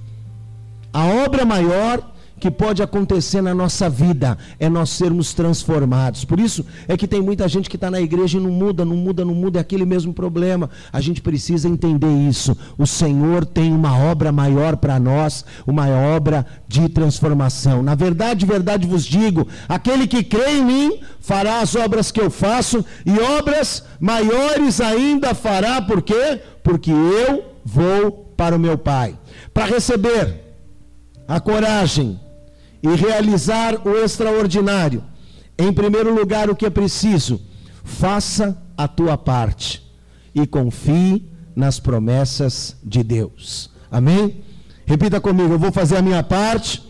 A 0.93 1.05
obra 1.07 1.45
maior 1.45 2.14
que 2.39 2.51
pode 2.51 2.83
acontecer 2.83 3.41
na 3.41 3.55
nossa 3.55 3.89
vida 3.89 4.37
é 4.59 4.69
nós 4.69 4.91
sermos 4.91 5.33
transformados. 5.33 6.25
Por 6.25 6.39
isso 6.41 6.65
é 6.89 6.97
que 6.97 7.07
tem 7.07 7.21
muita 7.21 7.49
gente 7.49 7.71
que 7.71 7.77
está 7.77 7.91
na 7.91 8.01
igreja 8.01 8.39
e 8.39 8.41
não 8.41 8.51
muda, 8.51 8.85
não 8.85 8.97
muda, 8.97 9.25
não 9.25 9.35
muda, 9.35 9.59
é 9.59 9.63
aquele 9.63 9.85
mesmo 9.85 10.13
problema. 10.13 10.69
A 10.93 11.01
gente 11.01 11.23
precisa 11.23 11.69
entender 11.69 12.13
isso. 12.29 12.57
O 12.77 12.87
Senhor 12.87 13.45
tem 13.45 13.73
uma 13.73 13.97
obra 13.97 14.33
maior 14.33 14.77
para 14.77 14.99
nós, 14.99 15.45
uma 15.67 15.89
obra 15.89 16.47
de 16.69 16.89
transformação. 16.89 17.83
Na 17.83 17.95
verdade, 17.95 18.45
verdade 18.45 18.87
vos 18.87 19.05
digo: 19.05 19.47
aquele 19.69 20.07
que 20.07 20.23
crê 20.23 20.59
em 20.59 20.65
mim 20.65 21.01
fará 21.21 21.61
as 21.61 21.75
obras 21.75 22.11
que 22.11 22.21
eu 22.21 22.31
faço 22.31 22.85
e 23.07 23.19
obras 23.19 23.85
maiores 24.01 24.81
ainda 24.81 25.35
fará, 25.35 25.81
por 25.81 26.03
quê? 26.03 26.41
Porque 26.63 26.91
eu 26.91 27.45
vou 27.65 28.33
para 28.37 28.57
o 28.57 28.59
meu 28.59 28.77
Pai. 28.77 29.19
Para 29.53 29.67
receber 29.67 30.41
a 31.27 31.41
coragem, 31.41 32.21
e 32.85 32.95
realizar 32.95 33.81
o 33.89 33.97
extraordinário. 33.97 35.03
Em 35.57 35.73
primeiro 35.73 36.15
lugar, 36.15 36.51
o 36.51 36.55
que 36.55 36.67
é 36.67 36.71
preciso? 36.71 37.41
Faça 37.83 38.61
a 38.77 38.87
tua 38.87 39.17
parte 39.17 39.83
e 40.35 40.47
confie 40.47 41.27
nas 41.57 41.81
promessas 41.81 42.77
de 42.85 43.03
Deus. 43.03 43.71
Amém? 43.91 44.45
Repita 44.85 45.19
comigo: 45.19 45.55
eu 45.55 45.59
vou 45.59 45.73
fazer 45.73 45.97
a 45.97 46.03
minha 46.03 46.23
parte 46.23 46.83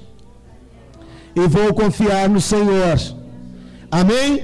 e 1.36 1.46
vou 1.46 1.72
confiar 1.72 2.28
no 2.28 2.40
Senhor. 2.40 2.98
Amém? 3.88 4.42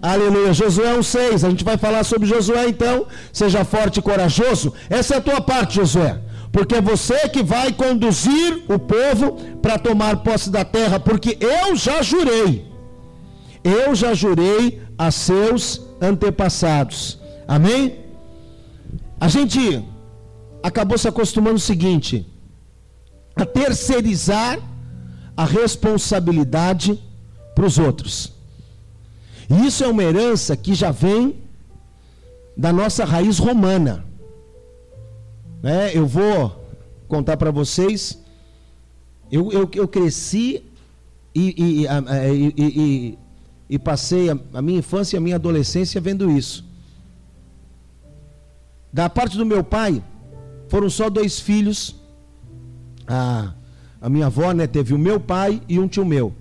Aleluia. 0.00 0.52
Josué 0.52 0.96
1,6. 0.96 1.44
A 1.44 1.50
gente 1.50 1.64
vai 1.64 1.76
falar 1.76 2.04
sobre 2.04 2.28
Josué 2.28 2.68
então. 2.68 3.06
Seja 3.32 3.64
forte 3.64 3.98
e 3.98 4.02
corajoso. 4.02 4.72
Essa 4.88 5.14
é 5.14 5.16
a 5.16 5.20
tua 5.20 5.40
parte, 5.40 5.76
Josué. 5.76 6.20
Porque 6.54 6.76
é 6.76 6.80
você 6.80 7.28
que 7.28 7.42
vai 7.42 7.72
conduzir 7.72 8.62
o 8.68 8.78
povo 8.78 9.32
para 9.60 9.76
tomar 9.76 10.22
posse 10.22 10.48
da 10.50 10.64
terra, 10.64 11.00
porque 11.00 11.36
eu 11.40 11.74
já 11.74 12.00
jurei, 12.00 12.64
eu 13.64 13.92
já 13.92 14.14
jurei 14.14 14.80
a 14.96 15.10
seus 15.10 15.80
antepassados. 16.00 17.18
Amém? 17.48 17.98
A 19.18 19.26
gente 19.26 19.84
acabou 20.62 20.96
se 20.96 21.08
acostumando 21.08 21.56
o 21.56 21.68
seguinte: 21.72 22.24
a 23.34 23.44
terceirizar 23.44 24.60
a 25.36 25.44
responsabilidade 25.44 27.02
para 27.52 27.66
os 27.66 27.78
outros. 27.80 28.32
E 29.50 29.66
isso 29.66 29.82
é 29.82 29.88
uma 29.88 30.04
herança 30.04 30.56
que 30.56 30.72
já 30.72 30.92
vem 30.92 31.34
da 32.56 32.72
nossa 32.72 33.04
raiz 33.04 33.40
romana. 33.40 34.13
Né? 35.64 35.96
Eu 35.96 36.06
vou 36.06 36.62
contar 37.08 37.38
para 37.38 37.50
vocês. 37.50 38.22
Eu, 39.32 39.50
eu, 39.50 39.70
eu 39.72 39.88
cresci 39.88 40.62
e, 41.34 41.86
e, 41.86 42.62
e, 42.62 43.18
e 43.70 43.78
passei 43.78 44.28
a, 44.28 44.38
a 44.52 44.60
minha 44.60 44.80
infância 44.80 45.16
e 45.16 45.18
a 45.18 45.20
minha 45.22 45.36
adolescência 45.36 46.02
vendo 46.02 46.30
isso. 46.30 46.66
Da 48.92 49.08
parte 49.08 49.38
do 49.38 49.46
meu 49.46 49.64
pai, 49.64 50.04
foram 50.68 50.90
só 50.90 51.08
dois 51.08 51.40
filhos. 51.40 51.96
A, 53.06 53.54
a 54.02 54.10
minha 54.10 54.26
avó 54.26 54.52
né, 54.52 54.66
teve 54.66 54.92
o 54.92 54.98
meu 54.98 55.18
pai 55.18 55.62
e 55.66 55.78
um 55.78 55.88
tio 55.88 56.04
meu. 56.04 56.34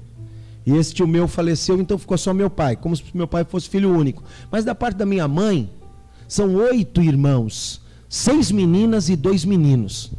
E 0.65 0.75
esse 0.75 0.93
tio 0.93 1.07
meu 1.07 1.29
faleceu, 1.29 1.79
então 1.79 1.97
ficou 1.97 2.17
só 2.17 2.33
meu 2.33 2.49
pai, 2.49 2.75
como 2.75 2.93
se 2.93 3.05
meu 3.13 3.29
pai 3.29 3.45
fosse 3.45 3.69
filho 3.69 3.89
único. 3.89 4.21
Mas 4.51 4.65
da 4.65 4.75
parte 4.75 4.97
da 4.97 5.05
minha 5.05 5.29
mãe, 5.29 5.69
são 6.27 6.55
oito 6.55 7.01
irmãos, 7.01 7.82
seis 8.13 8.51
meninas 8.51 9.09
e 9.09 9.15
dois 9.15 9.43
meninos. 9.43 10.11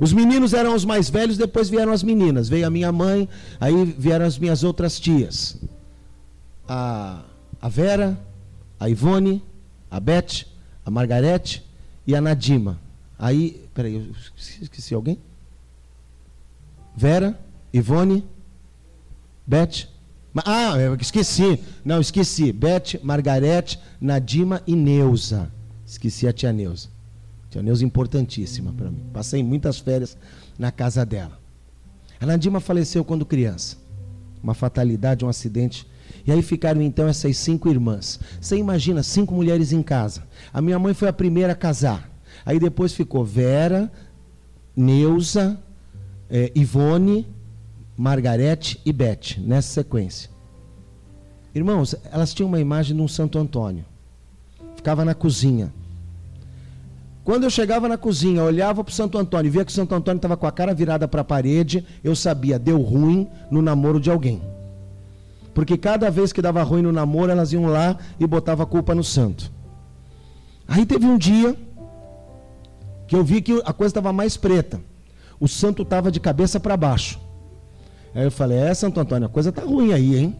Os 0.00 0.10
meninos 0.10 0.54
eram 0.54 0.74
os 0.74 0.86
mais 0.86 1.10
velhos, 1.10 1.36
depois 1.36 1.68
vieram 1.68 1.92
as 1.92 2.02
meninas. 2.02 2.48
Veio 2.48 2.66
a 2.66 2.70
minha 2.70 2.90
mãe, 2.90 3.28
aí 3.60 3.84
vieram 3.84 4.24
as 4.24 4.38
minhas 4.38 4.64
outras 4.64 4.98
tias. 4.98 5.58
A, 6.66 7.22
a 7.60 7.68
Vera, 7.68 8.18
a 8.78 8.88
Ivone, 8.88 9.44
a 9.90 10.00
Beth, 10.00 10.46
a 10.82 10.90
Margarete 10.90 11.62
e 12.06 12.16
a 12.16 12.22
Nadima. 12.22 12.80
Aí, 13.18 13.68
peraí, 13.74 13.96
eu 13.96 14.06
esqueci 14.62 14.94
alguém? 14.94 15.18
Vera, 16.96 17.38
Ivone, 17.70 18.26
Beth. 19.46 19.88
Ah, 20.42 20.78
eu 20.78 20.94
esqueci. 20.94 21.62
Não, 21.84 22.00
esqueci. 22.00 22.50
Beth, 22.50 22.98
Margarete, 23.02 23.78
Nadima 24.00 24.62
e 24.66 24.74
Neuza. 24.74 25.52
Esqueci 25.86 26.26
a 26.26 26.32
tia 26.32 26.50
Neuza. 26.50 26.88
Tia 27.50 27.62
Neuza 27.62 27.84
importantíssima 27.84 28.72
para 28.72 28.90
mim. 28.90 29.02
Passei 29.12 29.42
muitas 29.42 29.78
férias 29.78 30.16
na 30.58 30.70
casa 30.70 31.04
dela. 31.04 31.38
A 32.20 32.26
Nadima 32.26 32.60
faleceu 32.60 33.04
quando 33.04 33.26
criança. 33.26 33.76
Uma 34.42 34.54
fatalidade, 34.54 35.24
um 35.24 35.28
acidente. 35.28 35.86
E 36.26 36.30
aí 36.30 36.42
ficaram 36.42 36.80
então 36.80 37.08
essas 37.08 37.36
cinco 37.36 37.68
irmãs. 37.68 38.20
Você 38.40 38.56
imagina, 38.56 39.02
cinco 39.02 39.34
mulheres 39.34 39.72
em 39.72 39.82
casa. 39.82 40.22
A 40.52 40.60
minha 40.60 40.78
mãe 40.78 40.94
foi 40.94 41.08
a 41.08 41.12
primeira 41.12 41.52
a 41.52 41.56
casar. 41.56 42.10
Aí 42.46 42.58
depois 42.60 42.92
ficou 42.92 43.24
Vera, 43.24 43.90
Neuza, 44.76 45.60
eh, 46.30 46.52
Ivone, 46.54 47.26
Margarete 47.96 48.80
e 48.84 48.92
Beth, 48.92 49.38
nessa 49.38 49.68
sequência. 49.68 50.30
Irmãos, 51.54 51.96
elas 52.12 52.32
tinham 52.32 52.48
uma 52.48 52.60
imagem 52.60 52.96
de 52.96 53.02
um 53.02 53.08
Santo 53.08 53.38
Antônio. 53.38 53.84
Ficava 54.76 55.04
na 55.04 55.14
cozinha. 55.14 55.72
Quando 57.22 57.44
eu 57.44 57.50
chegava 57.50 57.88
na 57.88 57.98
cozinha, 57.98 58.42
olhava 58.42 58.82
para 58.82 58.90
o 58.90 58.94
Santo 58.94 59.18
Antônio 59.18 59.48
e 59.48 59.50
via 59.50 59.64
que 59.64 59.70
o 59.70 59.74
Santo 59.74 59.94
Antônio 59.94 60.18
estava 60.18 60.36
com 60.36 60.46
a 60.46 60.52
cara 60.52 60.74
virada 60.74 61.06
para 61.06 61.20
a 61.20 61.24
parede, 61.24 61.84
eu 62.02 62.16
sabia, 62.16 62.58
deu 62.58 62.80
ruim 62.80 63.28
no 63.50 63.60
namoro 63.60 64.00
de 64.00 64.10
alguém. 64.10 64.40
Porque 65.52 65.76
cada 65.76 66.10
vez 66.10 66.32
que 66.32 66.40
dava 66.40 66.62
ruim 66.62 66.82
no 66.82 66.92
namoro, 66.92 67.30
elas 67.30 67.52
iam 67.52 67.66
lá 67.66 67.96
e 68.18 68.26
botavam 68.26 68.64
a 68.64 68.66
culpa 68.66 68.94
no 68.94 69.04
santo. 69.04 69.52
Aí 70.66 70.86
teve 70.86 71.04
um 71.04 71.18
dia 71.18 71.54
que 73.06 73.16
eu 73.16 73.24
vi 73.24 73.42
que 73.42 73.60
a 73.64 73.72
coisa 73.72 73.90
estava 73.90 74.12
mais 74.12 74.36
preta. 74.36 74.80
O 75.38 75.48
santo 75.48 75.82
estava 75.82 76.10
de 76.10 76.20
cabeça 76.20 76.60
para 76.60 76.76
baixo. 76.76 77.18
Aí 78.14 78.24
eu 78.24 78.30
falei, 78.30 78.58
é 78.58 78.72
Santo 78.72 79.00
Antônio, 79.00 79.26
a 79.26 79.30
coisa 79.30 79.52
tá 79.52 79.62
ruim 79.62 79.92
aí, 79.92 80.16
hein? 80.16 80.36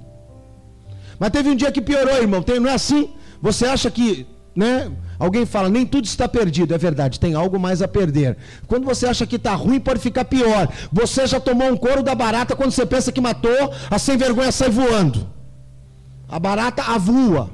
Mas 1.19 1.31
teve 1.31 1.51
um 1.51 1.57
dia 1.57 1.71
que 1.71 1.83
piorou, 1.83 2.17
irmão. 2.17 2.43
Não 2.61 2.71
é 2.71 2.75
assim? 2.75 3.11
Você 3.43 3.67
acha 3.67 3.91
que, 3.91 4.27
né? 4.55 4.91
Alguém 5.21 5.45
fala, 5.45 5.69
nem 5.69 5.85
tudo 5.85 6.07
está 6.07 6.27
perdido. 6.27 6.75
É 6.75 6.79
verdade, 6.79 7.21
tem 7.21 7.35
algo 7.35 7.61
mais 7.61 7.83
a 7.83 7.87
perder. 7.87 8.39
Quando 8.67 8.87
você 8.87 9.07
acha 9.07 9.27
que 9.27 9.37
está 9.37 9.55
ruim, 9.55 9.79
pode 9.79 10.01
ficar 10.01 10.25
pior. 10.25 10.67
Você 10.91 11.27
já 11.27 11.39
tomou 11.39 11.71
um 11.71 11.77
couro 11.77 12.03
da 12.03 12.15
barata 12.15 12.57
quando 12.57 12.71
você 12.71 12.87
pensa 12.87 13.13
que 13.13 13.21
matou, 13.21 13.71
a 13.91 13.99
sem 13.99 14.17
vergonha 14.17 14.51
sai 14.51 14.71
voando. 14.71 15.29
A 16.27 16.39
barata 16.39 16.83
avua. 16.83 17.51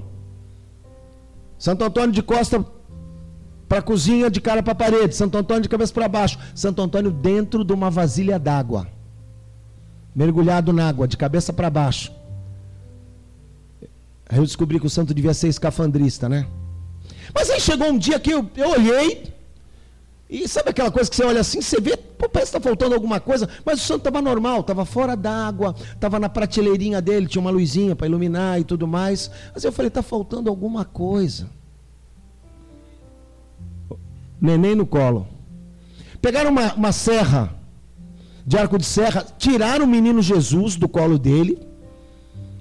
Santo 1.58 1.82
Antônio 1.82 2.12
de 2.12 2.22
costa 2.22 2.64
para 3.68 3.78
a 3.80 3.82
cozinha, 3.82 4.30
de 4.30 4.40
cara 4.40 4.62
para 4.62 4.72
a 4.72 4.76
parede. 4.76 5.16
Santo 5.16 5.36
Antônio 5.36 5.64
de 5.64 5.68
cabeça 5.68 5.92
para 5.92 6.06
baixo. 6.06 6.38
Santo 6.54 6.80
Antônio 6.80 7.10
dentro 7.10 7.64
de 7.64 7.72
uma 7.72 7.90
vasilha 7.90 8.38
d'água 8.38 8.86
mergulhado 10.14 10.72
na 10.72 10.88
água, 10.88 11.06
de 11.06 11.16
cabeça 11.16 11.52
para 11.52 11.68
baixo. 11.68 12.10
Aí 14.28 14.38
eu 14.38 14.44
descobri 14.44 14.80
que 14.80 14.86
o 14.86 14.90
santo 14.90 15.12
devia 15.12 15.34
ser 15.34 15.48
escafandrista, 15.48 16.26
né? 16.26 16.46
Mas 17.36 17.50
aí 17.50 17.60
chegou 17.60 17.88
um 17.88 17.98
dia 17.98 18.18
que 18.18 18.30
eu, 18.30 18.50
eu 18.56 18.70
olhei, 18.70 19.30
e 20.28 20.48
sabe 20.48 20.70
aquela 20.70 20.90
coisa 20.90 21.10
que 21.10 21.14
você 21.14 21.22
olha 21.22 21.42
assim, 21.42 21.60
você 21.60 21.78
vê, 21.78 21.94
pô, 21.94 22.30
parece 22.30 22.50
que 22.50 22.56
está 22.56 22.66
faltando 22.66 22.94
alguma 22.94 23.20
coisa, 23.20 23.46
mas 23.62 23.78
o 23.78 23.84
santo 23.84 23.98
estava 23.98 24.22
normal, 24.22 24.60
estava 24.60 24.86
fora 24.86 25.14
d'água, 25.14 25.74
estava 25.92 26.18
na 26.18 26.30
prateleirinha 26.30 27.02
dele, 27.02 27.26
tinha 27.26 27.42
uma 27.42 27.50
luzinha 27.50 27.94
para 27.94 28.06
iluminar 28.06 28.58
e 28.58 28.64
tudo 28.64 28.88
mais. 28.88 29.30
Mas 29.52 29.62
eu 29.64 29.70
falei, 29.70 29.88
está 29.88 30.02
faltando 30.02 30.48
alguma 30.48 30.82
coisa. 30.82 31.50
Neném 34.40 34.74
no 34.74 34.86
colo. 34.86 35.28
Pegaram 36.22 36.50
uma, 36.50 36.72
uma 36.72 36.92
serra 36.92 37.54
de 38.46 38.56
arco 38.56 38.78
de 38.78 38.86
serra, 38.86 39.26
tiraram 39.38 39.84
o 39.84 39.88
menino 39.88 40.22
Jesus 40.22 40.74
do 40.74 40.88
colo 40.88 41.18
dele, 41.18 41.58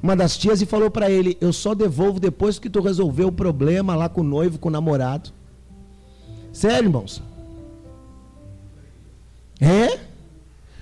uma 0.05 0.15
das 0.15 0.37
tias, 0.37 0.61
e 0.61 0.67
falou 0.67 0.91
para 0.91 1.09
ele: 1.09 1.35
Eu 1.41 1.51
só 1.51 1.73
devolvo 1.73 2.19
depois 2.19 2.59
que 2.59 2.69
tu 2.69 2.79
resolveu 2.79 3.29
o 3.29 3.31
problema 3.31 3.95
lá 3.95 4.07
com 4.07 4.21
o 4.21 4.23
noivo, 4.23 4.59
com 4.59 4.69
o 4.69 4.71
namorado. 4.71 5.31
Sério, 6.53 6.85
irmãos? 6.85 7.23
É? 9.59 9.99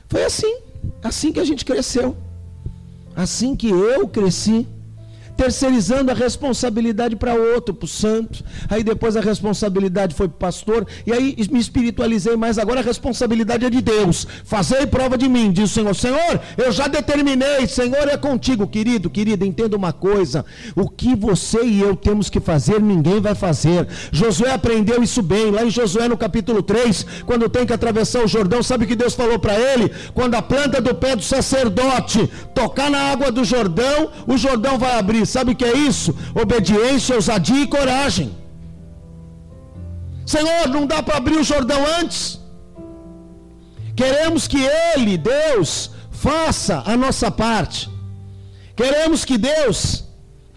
Foi 0.10 0.26
assim. 0.26 0.58
Assim 1.02 1.32
que 1.32 1.40
a 1.40 1.46
gente 1.46 1.64
cresceu. 1.64 2.18
Assim 3.16 3.56
que 3.56 3.70
eu 3.70 4.10
cresci 4.10 4.68
terceirizando 5.36 6.12
a 6.12 6.14
responsabilidade 6.14 7.16
para 7.16 7.34
outro, 7.34 7.74
para 7.74 7.86
o 7.86 7.88
santo. 7.88 8.44
Aí 8.70 8.84
depois 8.84 9.16
a 9.16 9.22
responsabilidade 9.22 10.16
foi 10.16 10.28
para 10.28 10.36
o 10.36 10.40
pastor. 10.40 10.88
E 11.06 11.12
aí 11.12 11.36
me 11.52 11.60
espiritualizei 11.60 12.36
mais. 12.36 12.58
Agora 12.58 12.80
a 12.80 12.84
responsabilidade 12.84 13.66
é 13.66 13.70
de 13.70 13.82
Deus. 13.82 14.28
Fazei 14.44 14.86
prova 14.86 15.18
de 15.18 15.28
mim, 15.28 15.52
diz 15.52 15.72
o 15.72 15.74
Senhor. 15.74 15.96
Senhor, 15.96 16.40
eu 16.58 16.72
já 16.72 16.88
determinei. 16.88 17.68
Senhor 17.68 18.08
é 18.08 18.18
contigo, 18.18 18.68
querido, 18.68 19.10
querida. 19.10 19.46
Entenda 19.46 19.76
uma 19.76 19.92
coisa: 19.92 20.46
o 20.76 20.90
que 20.90 21.16
você 21.16 21.64
e 21.64 21.82
eu 21.82 21.96
temos 21.96 22.30
que 22.30 22.40
fazer, 22.40 22.82
ninguém 22.82 23.20
vai 23.20 23.36
fazer. 23.36 23.88
Josué 24.12 24.52
aprendeu 24.52 25.02
isso 25.02 25.22
bem. 25.22 25.52
Lá 25.52 25.64
em 25.64 25.70
Josué 25.70 26.08
no 26.08 26.18
capítulo 26.18 26.62
3, 26.62 27.06
quando 27.26 27.50
tem 27.50 27.66
que 27.66 27.74
atravessar 27.74 28.24
o 28.24 28.28
Jordão, 28.28 28.62
sabe 28.62 28.86
o 28.86 28.88
que 28.88 28.96
Deus 28.96 29.14
falou 29.14 29.40
para 29.40 29.60
ele? 29.60 29.92
Quando 30.14 30.36
a 30.36 30.42
planta 30.42 30.80
do 30.80 30.94
pé 30.94 31.16
do 31.16 31.24
sacerdote 31.24 32.30
tocar 32.54 32.90
na 32.90 33.12
água 33.12 33.32
do 33.32 33.44
Jordão, 33.44 34.12
o 34.28 34.38
Jordão 34.38 34.78
vai 34.78 34.98
abrir 34.98 35.23
sabe 35.26 35.52
o 35.52 35.56
que 35.56 35.66
é 35.66 35.78
isso? 35.78 36.16
Obediência, 36.34 37.16
ousadia 37.16 37.64
e 37.64 37.68
coragem. 37.68 38.36
Senhor, 40.26 40.70
não 40.70 40.86
dá 40.86 41.04
para 41.04 41.18
abrir 41.18 41.38
o 41.38 41.44
Jordão 41.44 41.80
antes? 42.00 42.40
Queremos 43.96 44.48
que 44.48 44.58
Ele, 44.96 45.18
Deus, 45.18 45.92
faça 46.12 46.84
a 46.86 46.96
nossa 46.98 47.30
parte. 47.30 47.90
Queremos 48.76 49.24
que 49.24 49.38
Deus 49.38 50.06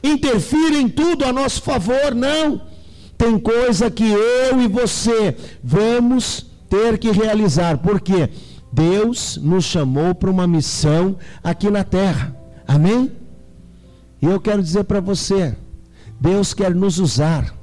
interfira 0.02 0.76
em 0.76 0.88
tudo 0.88 1.24
a 1.24 1.32
nosso 1.32 1.60
favor. 1.62 2.14
Não. 2.14 2.62
Tem 3.18 3.38
coisa 3.38 3.90
que 3.90 4.04
eu 4.10 4.60
e 4.60 4.68
você 4.68 5.36
vamos 5.62 6.46
ter 6.68 6.98
que 6.98 7.10
realizar. 7.10 7.78
Porque 7.78 8.30
Deus 8.72 9.38
nos 9.42 9.64
chamou 9.64 10.14
para 10.14 10.30
uma 10.30 10.46
missão 10.46 11.16
aqui 11.42 11.70
na 11.70 11.84
terra. 11.84 12.34
Amém? 12.66 13.12
E 14.26 14.28
eu 14.28 14.40
quero 14.40 14.60
dizer 14.60 14.82
para 14.84 15.00
você: 15.00 15.56
Deus 16.20 16.52
quer 16.52 16.74
nos 16.74 16.98
usar. 16.98 17.54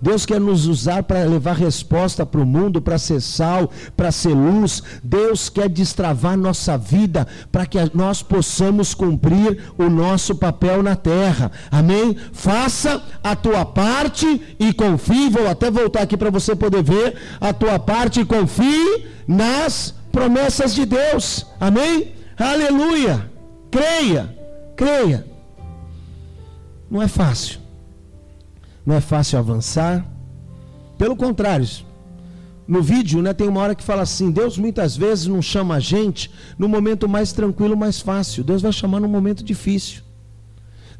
Deus 0.00 0.26
quer 0.26 0.40
nos 0.40 0.66
usar 0.66 1.04
para 1.04 1.22
levar 1.22 1.54
resposta 1.54 2.26
para 2.26 2.40
o 2.40 2.46
mundo, 2.46 2.82
para 2.82 2.98
ser 2.98 3.20
sal, 3.20 3.70
para 3.96 4.10
ser 4.10 4.34
luz. 4.34 4.82
Deus 5.02 5.48
quer 5.48 5.68
destravar 5.68 6.36
nossa 6.36 6.76
vida 6.76 7.26
para 7.52 7.66
que 7.66 7.78
nós 7.94 8.20
possamos 8.20 8.94
cumprir 8.94 9.62
o 9.78 9.88
nosso 9.88 10.34
papel 10.34 10.82
na 10.82 10.96
terra. 10.96 11.52
Amém? 11.70 12.16
Faça 12.32 13.00
a 13.22 13.36
tua 13.36 13.64
parte 13.64 14.42
e 14.58 14.72
confie. 14.72 15.30
Vou 15.30 15.48
até 15.48 15.70
voltar 15.70 16.02
aqui 16.02 16.16
para 16.16 16.30
você 16.30 16.56
poder 16.56 16.82
ver 16.82 17.14
a 17.40 17.52
tua 17.52 17.78
parte 17.78 18.20
e 18.20 18.24
confie 18.24 19.06
nas 19.26 19.94
promessas 20.10 20.74
de 20.74 20.84
Deus. 20.84 21.46
Amém? 21.60 22.12
Aleluia. 22.36 23.30
Creia, 23.70 24.36
creia. 24.76 25.31
Não 26.92 27.00
é 27.00 27.08
fácil. 27.08 27.58
Não 28.84 28.94
é 28.94 29.00
fácil 29.00 29.38
avançar. 29.38 30.06
Pelo 30.98 31.16
contrário, 31.16 31.66
no 32.68 32.82
vídeo, 32.82 33.22
né, 33.22 33.32
tem 33.32 33.48
uma 33.48 33.62
hora 33.62 33.74
que 33.74 33.82
fala 33.82 34.02
assim: 34.02 34.30
Deus 34.30 34.58
muitas 34.58 34.94
vezes 34.94 35.26
não 35.26 35.40
chama 35.40 35.76
a 35.76 35.80
gente 35.80 36.30
no 36.58 36.68
momento 36.68 37.08
mais 37.08 37.32
tranquilo, 37.32 37.74
mais 37.74 37.98
fácil. 37.98 38.44
Deus 38.44 38.60
vai 38.60 38.72
chamar 38.72 39.00
no 39.00 39.08
momento 39.08 39.42
difícil. 39.42 40.02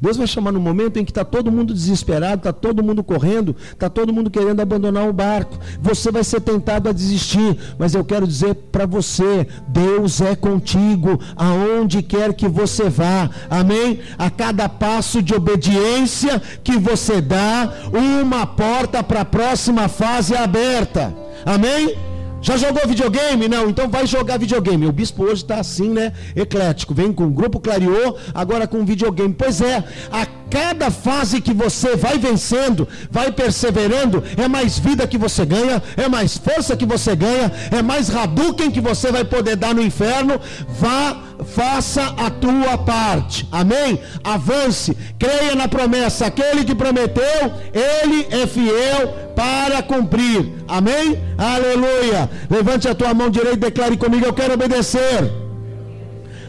Deus 0.03 0.17
vai 0.17 0.27
chamar 0.27 0.51
no 0.51 0.59
momento 0.59 0.99
em 0.99 1.05
que 1.05 1.11
está 1.11 1.23
todo 1.23 1.49
mundo 1.49 1.73
desesperado, 1.73 2.35
está 2.35 2.51
todo 2.51 2.83
mundo 2.83 3.01
correndo, 3.01 3.55
está 3.71 3.89
todo 3.89 4.11
mundo 4.11 4.29
querendo 4.29 4.59
abandonar 4.59 5.07
o 5.07 5.13
barco. 5.13 5.57
Você 5.79 6.11
vai 6.11 6.25
ser 6.25 6.41
tentado 6.41 6.89
a 6.89 6.91
desistir, 6.91 7.57
mas 7.79 7.95
eu 7.95 8.03
quero 8.03 8.27
dizer 8.27 8.53
para 8.69 8.85
você: 8.85 9.47
Deus 9.69 10.19
é 10.19 10.35
contigo, 10.35 11.17
aonde 11.37 12.03
quer 12.03 12.33
que 12.33 12.49
você 12.49 12.89
vá, 12.89 13.29
amém? 13.49 14.01
A 14.17 14.29
cada 14.29 14.67
passo 14.67 15.21
de 15.21 15.33
obediência 15.33 16.41
que 16.61 16.77
você 16.77 17.21
dá, 17.21 17.71
uma 17.93 18.45
porta 18.45 19.01
para 19.01 19.21
a 19.21 19.25
próxima 19.25 19.87
fase 19.87 20.33
é 20.33 20.43
aberta, 20.43 21.15
amém? 21.45 22.12
Já 22.43 22.57
jogou 22.57 22.85
videogame? 22.85 23.47
Não, 23.47 23.69
então 23.69 23.89
vai 23.89 24.05
jogar 24.05 24.37
videogame. 24.37 24.85
O 24.85 24.91
bispo 24.91 25.23
hoje 25.23 25.43
está 25.43 25.61
assim, 25.61 25.89
né? 25.89 26.11
Eclético. 26.35 26.93
Vem 26.93 27.13
com 27.13 27.23
o 27.23 27.29
grupo 27.29 27.57
Clareou, 27.57 28.17
agora 28.33 28.67
com 28.67 28.83
videogame. 28.83 29.33
Pois 29.33 29.61
é, 29.61 29.81
a 30.11 30.25
cada 30.51 30.91
fase 30.91 31.39
que 31.39 31.53
você 31.53 31.95
vai 31.95 32.19
vencendo, 32.19 32.87
vai 33.09 33.31
perseverando, 33.31 34.21
é 34.37 34.47
mais 34.47 34.77
vida 34.77 35.07
que 35.07 35.17
você 35.17 35.45
ganha, 35.45 35.81
é 35.95 36.09
mais 36.09 36.37
força 36.37 36.75
que 36.75 36.85
você 36.85 37.15
ganha, 37.15 37.49
é 37.71 37.81
mais 37.81 38.13
Hadouken 38.13 38.69
que 38.69 38.81
você 38.81 39.09
vai 39.09 39.23
poder 39.23 39.55
dar 39.55 39.73
no 39.73 39.81
inferno. 39.81 40.39
Vá, 40.67 41.17
faça 41.43 42.13
a 42.17 42.29
tua 42.29 42.77
parte. 42.77 43.47
Amém? 43.51 43.99
Avance, 44.23 44.97
creia 45.17 45.55
na 45.55 45.67
promessa. 45.67 46.25
Aquele 46.25 46.63
que 46.63 46.75
prometeu, 46.75 47.53
ele 47.73 48.27
é 48.29 48.47
fiel 48.47 49.13
para 49.35 49.81
cumprir. 49.81 50.51
Amém? 50.67 51.19
Aleluia. 51.37 52.29
Levante 52.49 52.87
a 52.87 52.95
tua 52.95 53.13
mão 53.13 53.29
direita 53.29 53.57
e 53.57 53.69
declare 53.71 53.97
comigo: 53.97 54.25
Eu 54.25 54.33
quero 54.33 54.53
obedecer 54.53 55.31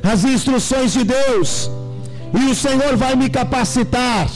as 0.03 0.25
instruções 0.25 0.93
de 0.93 1.05
Deus. 1.05 1.71
E 2.39 2.51
o 2.51 2.55
Senhor 2.55 2.97
vai 2.97 3.15
me 3.15 3.31
capacitar 3.31 4.29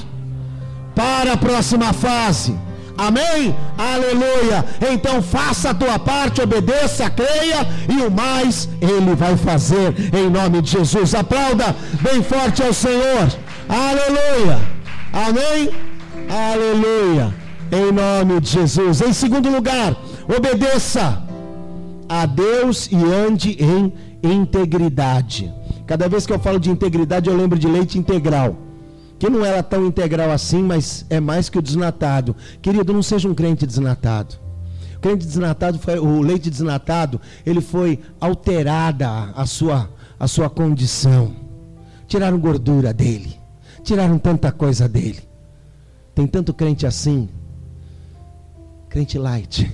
para 0.94 1.32
a 1.32 1.36
próxima 1.36 1.92
fase. 1.92 2.67
Amém? 2.98 3.54
Aleluia. 3.78 4.64
Então 4.92 5.22
faça 5.22 5.70
a 5.70 5.74
tua 5.74 5.98
parte, 5.98 6.42
obedeça, 6.42 7.08
creia 7.08 7.66
e 7.88 8.02
o 8.02 8.10
mais 8.10 8.68
ele 8.80 9.14
vai 9.14 9.36
fazer 9.36 9.94
em 10.12 10.28
nome 10.28 10.60
de 10.60 10.72
Jesus. 10.72 11.14
Aplauda 11.14 11.74
bem 12.02 12.22
forte 12.22 12.62
ao 12.62 12.74
Senhor. 12.74 13.28
Aleluia. 13.68 14.58
Amém? 15.12 15.70
Aleluia 16.28 17.48
em 17.70 17.92
nome 17.92 18.40
de 18.40 18.50
Jesus. 18.50 19.00
Em 19.00 19.12
segundo 19.12 19.48
lugar, 19.50 19.96
obedeça 20.26 21.22
a 22.08 22.26
Deus 22.26 22.88
e 22.90 22.96
ande 22.96 23.56
em 23.60 23.92
integridade. 24.22 25.52
Cada 25.86 26.08
vez 26.08 26.26
que 26.26 26.32
eu 26.32 26.38
falo 26.38 26.58
de 26.58 26.70
integridade, 26.70 27.28
eu 27.28 27.36
lembro 27.36 27.58
de 27.58 27.68
leite 27.68 27.98
integral. 27.98 28.56
Que 29.18 29.28
não 29.28 29.44
era 29.44 29.62
tão 29.62 29.86
integral 29.86 30.30
assim, 30.30 30.62
mas 30.62 31.04
é 31.10 31.18
mais 31.18 31.48
que 31.48 31.58
o 31.58 31.62
desnatado. 31.62 32.36
Querido, 32.62 32.92
não 32.92 33.02
seja 33.02 33.28
um 33.28 33.34
crente 33.34 33.66
desnatado. 33.66 34.36
O 34.96 35.00
crente 35.00 35.26
desnatado 35.26 35.78
foi, 35.78 35.98
o 35.98 36.20
leite 36.20 36.50
desnatado, 36.50 37.20
ele 37.44 37.60
foi 37.60 38.00
alterada 38.20 39.08
a 39.34 39.46
sua 39.46 39.90
a 40.18 40.26
sua 40.26 40.50
condição. 40.50 41.34
Tiraram 42.06 42.38
gordura 42.38 42.92
dele. 42.92 43.36
Tiraram 43.84 44.18
tanta 44.18 44.50
coisa 44.50 44.88
dele. 44.88 45.20
Tem 46.14 46.26
tanto 46.26 46.52
crente 46.52 46.84
assim 46.84 47.28
Crente 48.88 49.18
light. 49.18 49.70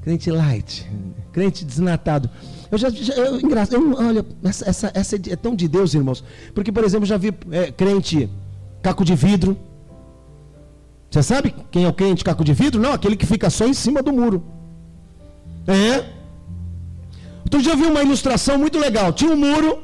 Crente 0.00 0.30
light. 0.30 0.90
Crente 1.32 1.64
desnatado. 1.64 2.30
Eu 2.72 2.78
já, 2.78 2.88
já 2.88 3.12
eu, 3.12 3.38
eu, 3.38 3.94
olha, 3.98 4.24
essa, 4.42 4.70
essa, 4.70 4.90
essa 4.94 5.16
é 5.16 5.36
tão 5.36 5.54
de 5.54 5.68
Deus, 5.68 5.92
irmãos. 5.92 6.24
Porque, 6.54 6.72
por 6.72 6.82
exemplo, 6.82 7.04
já 7.04 7.18
vi 7.18 7.30
é, 7.50 7.70
crente 7.70 8.30
caco 8.82 9.04
de 9.04 9.14
vidro. 9.14 9.58
Você 11.10 11.22
sabe 11.22 11.54
quem 11.70 11.84
é 11.84 11.88
o 11.88 11.92
crente 11.92 12.24
caco 12.24 12.42
de 12.42 12.54
vidro? 12.54 12.80
Não, 12.80 12.94
aquele 12.94 13.14
que 13.14 13.26
fica 13.26 13.50
só 13.50 13.66
em 13.66 13.74
cima 13.74 14.02
do 14.02 14.10
muro. 14.10 14.42
É. 15.66 16.02
Outro 17.44 17.60
dia 17.60 17.72
eu 17.72 17.76
vi 17.76 17.84
uma 17.84 18.02
ilustração 18.02 18.56
muito 18.56 18.78
legal. 18.78 19.12
Tinha 19.12 19.30
um 19.30 19.36
muro, 19.36 19.82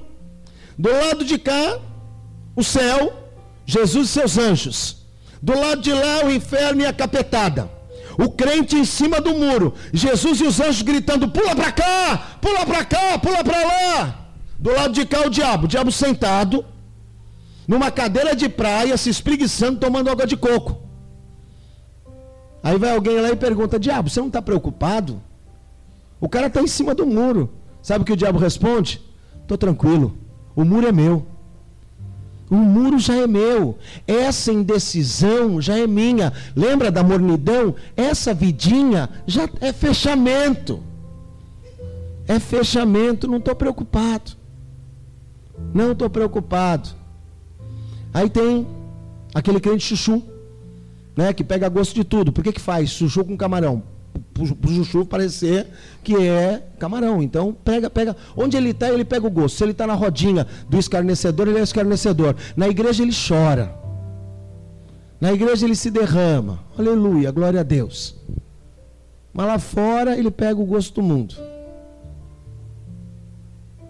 do 0.78 0.90
lado 0.90 1.26
de 1.26 1.38
cá, 1.38 1.78
o 2.56 2.64
céu, 2.64 3.12
Jesus 3.66 4.08
e 4.08 4.12
seus 4.12 4.38
anjos. 4.38 5.06
Do 5.42 5.52
lado 5.54 5.82
de 5.82 5.92
lá, 5.92 6.24
o 6.24 6.30
inferno 6.30 6.80
e 6.80 6.86
a 6.86 6.92
capetada. 6.94 7.70
O 8.18 8.28
crente 8.30 8.74
em 8.76 8.84
cima 8.84 9.20
do 9.20 9.32
muro. 9.32 9.74
Jesus 9.92 10.40
e 10.40 10.44
os 10.44 10.60
anjos 10.60 10.82
gritando: 10.82 11.28
pula 11.28 11.54
para 11.54 11.70
cá, 11.70 12.38
pula 12.40 12.66
para 12.66 12.84
cá, 12.84 13.18
pula 13.18 13.44
para 13.44 13.64
lá. 13.64 14.28
Do 14.58 14.72
lado 14.72 14.92
de 14.92 15.06
cá, 15.06 15.24
o 15.24 15.30
diabo. 15.30 15.66
O 15.66 15.68
diabo 15.68 15.92
sentado, 15.92 16.64
numa 17.66 17.92
cadeira 17.92 18.34
de 18.34 18.48
praia, 18.48 18.96
se 18.96 19.08
espreguiçando, 19.08 19.78
tomando 19.78 20.10
água 20.10 20.26
de 20.26 20.36
coco. 20.36 20.82
Aí 22.60 22.76
vai 22.76 22.92
alguém 22.92 23.20
lá 23.20 23.30
e 23.30 23.36
pergunta: 23.36 23.78
Diabo, 23.78 24.10
você 24.10 24.18
não 24.18 24.26
está 24.26 24.42
preocupado? 24.42 25.22
O 26.20 26.28
cara 26.28 26.48
está 26.48 26.60
em 26.60 26.66
cima 26.66 26.96
do 26.96 27.06
muro. 27.06 27.52
Sabe 27.80 28.02
o 28.02 28.04
que 28.04 28.12
o 28.12 28.16
diabo 28.16 28.38
responde? 28.40 29.00
Estou 29.40 29.56
tranquilo. 29.56 30.18
O 30.56 30.64
muro 30.64 30.88
é 30.88 30.92
meu. 30.92 31.24
O 32.50 32.56
muro 32.56 32.98
já 32.98 33.14
é 33.14 33.26
meu. 33.26 33.78
Essa 34.06 34.52
indecisão 34.52 35.60
já 35.60 35.78
é 35.78 35.86
minha. 35.86 36.32
Lembra 36.56 36.90
da 36.90 37.02
mornidão? 37.02 37.74
Essa 37.96 38.32
vidinha 38.32 39.08
já 39.26 39.48
é 39.60 39.72
fechamento. 39.72 40.82
É 42.26 42.38
fechamento. 42.38 43.28
Não 43.28 43.38
estou 43.38 43.54
preocupado. 43.54 44.32
Não 45.74 45.92
estou 45.92 46.08
preocupado. 46.08 46.88
Aí 48.14 48.30
tem 48.30 48.66
aquele 49.34 49.60
crente 49.60 49.84
chuchu, 49.84 50.22
né, 51.16 51.32
que 51.32 51.44
pega 51.44 51.68
gosto 51.68 51.94
de 51.94 52.04
tudo. 52.04 52.32
Por 52.32 52.42
que, 52.42 52.52
que 52.52 52.60
faz 52.60 52.90
chuchu 52.90 53.24
com 53.24 53.36
camarão? 53.36 53.82
O 54.38 54.68
Juchu 54.68 55.04
parecer 55.04 55.66
que 56.02 56.16
é 56.16 56.62
camarão. 56.78 57.22
Então, 57.22 57.52
pega, 57.64 57.90
pega. 57.90 58.16
Onde 58.36 58.56
ele 58.56 58.70
está, 58.70 58.90
ele 58.90 59.04
pega 59.04 59.26
o 59.26 59.30
gosto. 59.30 59.56
Se 59.56 59.64
ele 59.64 59.72
está 59.72 59.86
na 59.86 59.94
rodinha 59.94 60.46
do 60.68 60.78
escarnecedor, 60.78 61.48
ele 61.48 61.58
é 61.58 61.62
escarnecedor. 61.62 62.34
Na 62.56 62.68
igreja, 62.68 63.02
ele 63.02 63.12
chora. 63.12 63.74
Na 65.20 65.32
igreja, 65.32 65.66
ele 65.66 65.74
se 65.74 65.90
derrama. 65.90 66.60
Aleluia, 66.78 67.30
glória 67.30 67.60
a 67.60 67.62
Deus. 67.62 68.16
Mas 69.32 69.46
lá 69.46 69.58
fora, 69.58 70.16
ele 70.16 70.30
pega 70.30 70.60
o 70.60 70.66
gosto 70.66 71.00
do 71.00 71.02
mundo. 71.02 71.34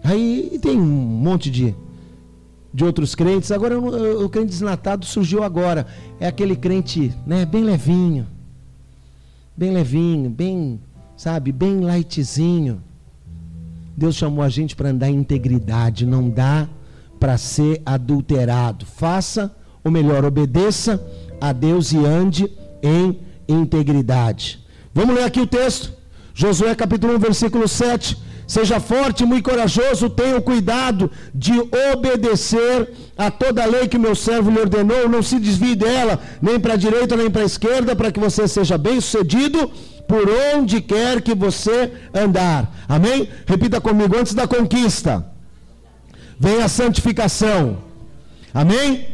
Aí 0.03 0.59
tem 0.61 0.79
um 0.79 0.85
monte 0.85 1.51
de, 1.51 1.75
de 2.73 2.83
outros 2.83 3.13
crentes. 3.13 3.51
Agora, 3.51 3.79
o 3.79 4.29
crente 4.29 4.47
desnatado 4.47 5.05
surgiu 5.05 5.43
agora. 5.43 5.85
É 6.19 6.27
aquele 6.27 6.55
crente 6.55 7.13
né, 7.25 7.45
bem 7.45 7.63
levinho 7.63 8.38
bem 9.59 9.73
levinho, 9.73 10.29
bem, 10.29 10.79
sabe, 11.17 11.51
bem 11.51 11.81
lightzinho. 11.81 12.81
Deus 13.95 14.15
chamou 14.15 14.41
a 14.41 14.47
gente 14.47 14.73
para 14.73 14.87
andar 14.87 15.09
em 15.09 15.15
integridade, 15.15 16.05
não 16.05 16.29
dá 16.29 16.65
para 17.19 17.37
ser 17.37 17.81
adulterado. 17.85 18.85
Faça, 18.85 19.53
ou 19.83 19.91
melhor, 19.91 20.23
obedeça 20.23 21.05
a 21.41 21.51
Deus 21.51 21.91
e 21.91 21.97
ande 21.97 22.49
em 22.81 23.19
integridade. 23.49 24.65
Vamos 24.93 25.13
ler 25.13 25.25
aqui 25.25 25.41
o 25.41 25.47
texto. 25.47 25.91
Josué 26.33 26.73
capítulo 26.73 27.15
1, 27.15 27.19
versículo 27.19 27.67
7. 27.67 28.17
Seja 28.49 28.79
forte 28.79 29.23
muito 29.23 29.47
corajoso, 29.47 30.09
tenha 30.09 30.41
cuidado 30.41 31.11
de 31.35 31.53
obedecer 31.93 32.91
a 33.15 33.29
toda 33.29 33.61
a 33.61 33.67
lei 33.67 33.87
que 33.87 33.99
meu 33.99 34.15
servo 34.15 34.49
lhe 34.49 34.59
ordenou, 34.59 35.07
não 35.07 35.21
se 35.21 35.39
desvie 35.39 35.75
dela, 35.75 36.19
nem 36.41 36.59
para 36.59 36.73
a 36.73 36.75
direita 36.75 37.15
nem 37.15 37.29
para 37.29 37.43
a 37.43 37.45
esquerda, 37.45 37.95
para 37.95 38.11
que 38.11 38.19
você 38.19 38.47
seja 38.47 38.75
bem 38.75 38.99
sucedido 38.99 39.71
por 40.07 40.27
onde 40.55 40.81
quer 40.81 41.21
que 41.21 41.35
você 41.35 41.93
andar. 42.11 42.73
Amém? 42.87 43.29
Repita 43.45 43.79
comigo, 43.79 44.17
antes 44.17 44.33
da 44.33 44.47
conquista, 44.47 45.23
vem 46.39 46.63
a 46.63 46.67
santificação. 46.67 47.77
Amém? 48.51 49.09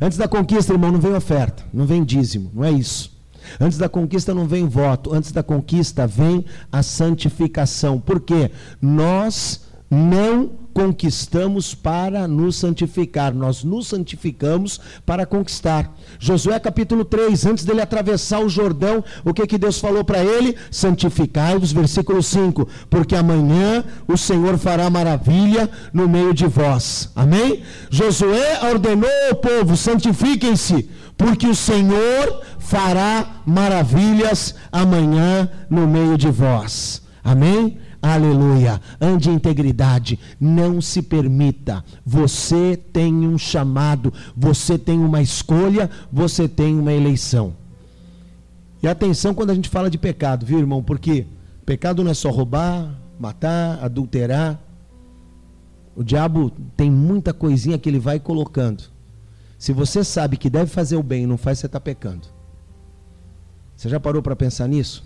Antes 0.00 0.16
da 0.16 0.28
conquista, 0.28 0.72
irmão, 0.72 0.92
não 0.92 1.00
vem 1.00 1.14
oferta, 1.14 1.64
não 1.74 1.84
vem 1.84 2.04
dízimo, 2.04 2.52
não 2.54 2.64
é 2.64 2.70
isso. 2.70 3.17
Antes 3.60 3.78
da 3.78 3.88
conquista 3.88 4.34
não 4.34 4.46
vem 4.46 4.66
voto, 4.66 5.14
antes 5.14 5.32
da 5.32 5.42
conquista 5.42 6.06
vem 6.06 6.44
a 6.70 6.82
santificação. 6.82 8.00
Por 8.00 8.20
quê? 8.20 8.50
Nós 8.80 9.66
não 9.90 10.50
conquistamos 10.78 11.74
para 11.74 12.28
nos 12.28 12.54
santificar, 12.54 13.34
nós 13.34 13.64
nos 13.64 13.88
santificamos 13.88 14.80
para 15.04 15.26
conquistar. 15.26 15.92
Josué 16.20 16.56
capítulo 16.60 17.04
3, 17.04 17.46
antes 17.46 17.64
dele 17.64 17.80
atravessar 17.80 18.38
o 18.38 18.48
Jordão, 18.48 19.02
o 19.24 19.34
que 19.34 19.44
que 19.44 19.58
Deus 19.58 19.80
falou 19.80 20.04
para 20.04 20.24
ele? 20.24 20.54
Santificai-vos, 20.70 21.72
versículo 21.72 22.22
5, 22.22 22.68
porque 22.88 23.16
amanhã 23.16 23.84
o 24.06 24.16
Senhor 24.16 24.56
fará 24.56 24.88
maravilha 24.88 25.68
no 25.92 26.08
meio 26.08 26.32
de 26.32 26.46
vós. 26.46 27.10
Amém? 27.16 27.64
Josué 27.90 28.60
ordenou 28.70 29.10
ao 29.30 29.34
povo: 29.34 29.76
santifiquem-se, 29.76 30.88
porque 31.16 31.48
o 31.48 31.56
Senhor 31.56 32.40
fará 32.60 33.42
maravilhas 33.44 34.54
amanhã 34.70 35.50
no 35.68 35.88
meio 35.88 36.16
de 36.16 36.30
vós. 36.30 37.02
Amém? 37.24 37.78
Aleluia. 38.00 38.80
Ande 39.00 39.28
em 39.28 39.34
integridade. 39.34 40.18
Não 40.40 40.80
se 40.80 41.02
permita. 41.02 41.84
Você 42.04 42.76
tem 42.76 43.12
um 43.26 43.36
chamado, 43.36 44.12
você 44.36 44.78
tem 44.78 44.98
uma 44.98 45.20
escolha, 45.20 45.90
você 46.12 46.48
tem 46.48 46.78
uma 46.78 46.92
eleição. 46.92 47.54
E 48.82 48.86
atenção 48.86 49.34
quando 49.34 49.50
a 49.50 49.54
gente 49.54 49.68
fala 49.68 49.90
de 49.90 49.98
pecado, 49.98 50.46
viu, 50.46 50.58
irmão? 50.58 50.82
Porque 50.82 51.26
pecado 51.66 52.04
não 52.04 52.10
é 52.10 52.14
só 52.14 52.30
roubar, 52.30 52.94
matar, 53.18 53.82
adulterar. 53.82 54.60
O 55.96 56.04
diabo 56.04 56.52
tem 56.76 56.88
muita 56.88 57.32
coisinha 57.34 57.78
que 57.78 57.88
ele 57.88 57.98
vai 57.98 58.20
colocando. 58.20 58.84
Se 59.58 59.72
você 59.72 60.04
sabe 60.04 60.36
que 60.36 60.48
deve 60.48 60.70
fazer 60.70 60.96
o 60.96 61.02
bem 61.02 61.24
e 61.24 61.26
não 61.26 61.36
faz, 61.36 61.58
você 61.58 61.66
está 61.66 61.80
pecando. 61.80 62.28
Você 63.76 63.88
já 63.88 63.98
parou 63.98 64.22
para 64.22 64.36
pensar 64.36 64.68
nisso? 64.68 65.04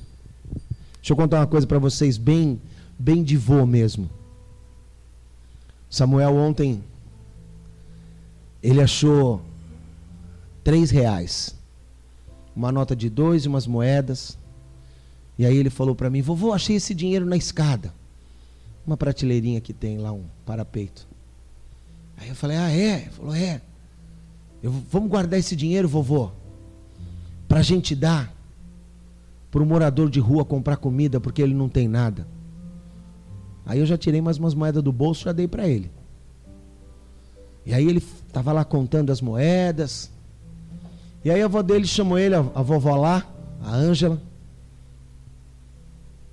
Deixa 0.97 1.14
eu 1.14 1.16
contar 1.16 1.40
uma 1.40 1.47
coisa 1.47 1.66
para 1.66 1.78
vocês 1.78 2.18
bem 2.18 2.61
bem 3.03 3.24
de 3.24 3.36
vô 3.36 3.66
mesmo. 3.66 4.09
Samuel 5.90 6.36
ontem, 6.36 6.84
ele 8.62 8.80
achou 8.80 9.42
três 10.62 10.92
reais, 10.92 11.53
uma 12.55 12.70
nota 12.70 12.94
de 12.94 13.11
dois 13.11 13.44
e 13.44 13.48
umas 13.48 13.66
moedas. 13.66 14.38
E 15.36 15.44
aí 15.44 15.57
ele 15.57 15.68
falou 15.68 15.96
para 15.96 16.09
mim, 16.09 16.22
vovô, 16.22 16.53
achei 16.53 16.76
esse 16.76 16.94
dinheiro 16.94 17.26
na 17.26 17.36
escada. 17.36 17.92
Uma 18.86 18.96
prateleirinha 18.96 19.61
que 19.61 19.72
tem 19.72 19.98
lá, 19.98 20.12
um 20.12 20.24
parapeito. 20.46 21.09
Aí 22.16 22.28
eu 22.28 22.36
falei, 22.36 22.57
ah, 22.57 22.70
é? 22.70 23.00
Ele 23.00 23.11
falou, 23.11 23.34
é. 23.34 23.61
Eu, 24.62 24.70
vamos 24.92 25.11
guardar 25.11 25.40
esse 25.40 25.57
dinheiro, 25.57 25.88
vovô, 25.88 26.30
para 27.48 27.59
a 27.59 27.64
gente 27.64 27.96
dar 27.96 28.32
para 29.50 29.61
o 29.61 29.66
morador 29.66 30.09
de 30.09 30.20
rua 30.20 30.44
comprar 30.44 30.76
comida, 30.76 31.18
porque 31.18 31.42
ele 31.42 31.53
não 31.53 31.68
tem 31.68 31.88
nada. 31.88 32.26
Aí 33.64 33.78
eu 33.78 33.86
já 33.86 33.96
tirei 33.96 34.20
mais 34.20 34.38
umas 34.38 34.54
moedas 34.54 34.82
do 34.82 34.92
bolso 34.92 35.22
e 35.22 35.24
já 35.26 35.32
dei 35.32 35.46
para 35.46 35.68
ele. 35.68 35.90
E 37.64 37.72
aí 37.72 37.86
ele 37.86 37.98
estava 37.98 38.52
lá 38.52 38.64
contando 38.64 39.10
as 39.10 39.20
moedas. 39.20 40.10
E 41.24 41.30
aí 41.30 41.40
a 41.40 41.44
avó 41.44 41.62
dele 41.62 41.86
chamou 41.86 42.18
ele, 42.18 42.34
a, 42.34 42.40
vovó 42.40 42.96
lá, 42.96 43.24
a 43.62 43.74
Ângela. 43.74 44.20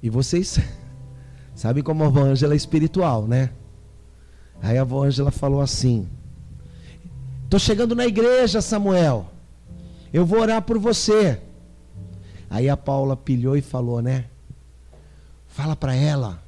E 0.01 0.09
vocês 0.09 0.59
sabem 1.53 1.83
como 1.83 2.03
a 2.03 2.07
avó 2.07 2.21
Ângela 2.21 2.53
é 2.53 2.57
espiritual, 2.57 3.27
né? 3.27 3.51
Aí 4.61 4.77
a 4.77 4.81
avó 4.81 5.03
Ângela 5.03 5.29
falou 5.29 5.61
assim: 5.61 6.07
Estou 7.43 7.59
chegando 7.59 7.95
na 7.95 8.07
igreja, 8.07 8.61
Samuel. 8.61 9.29
Eu 10.11 10.25
vou 10.25 10.39
orar 10.39 10.63
por 10.63 10.79
você. 10.79 11.39
Aí 12.49 12.67
a 12.67 12.75
Paula 12.75 13.15
pilhou 13.15 13.55
e 13.55 13.61
falou, 13.61 14.01
né? 14.01 14.25
Fala 15.47 15.75
para 15.75 15.93
ela 15.93 16.41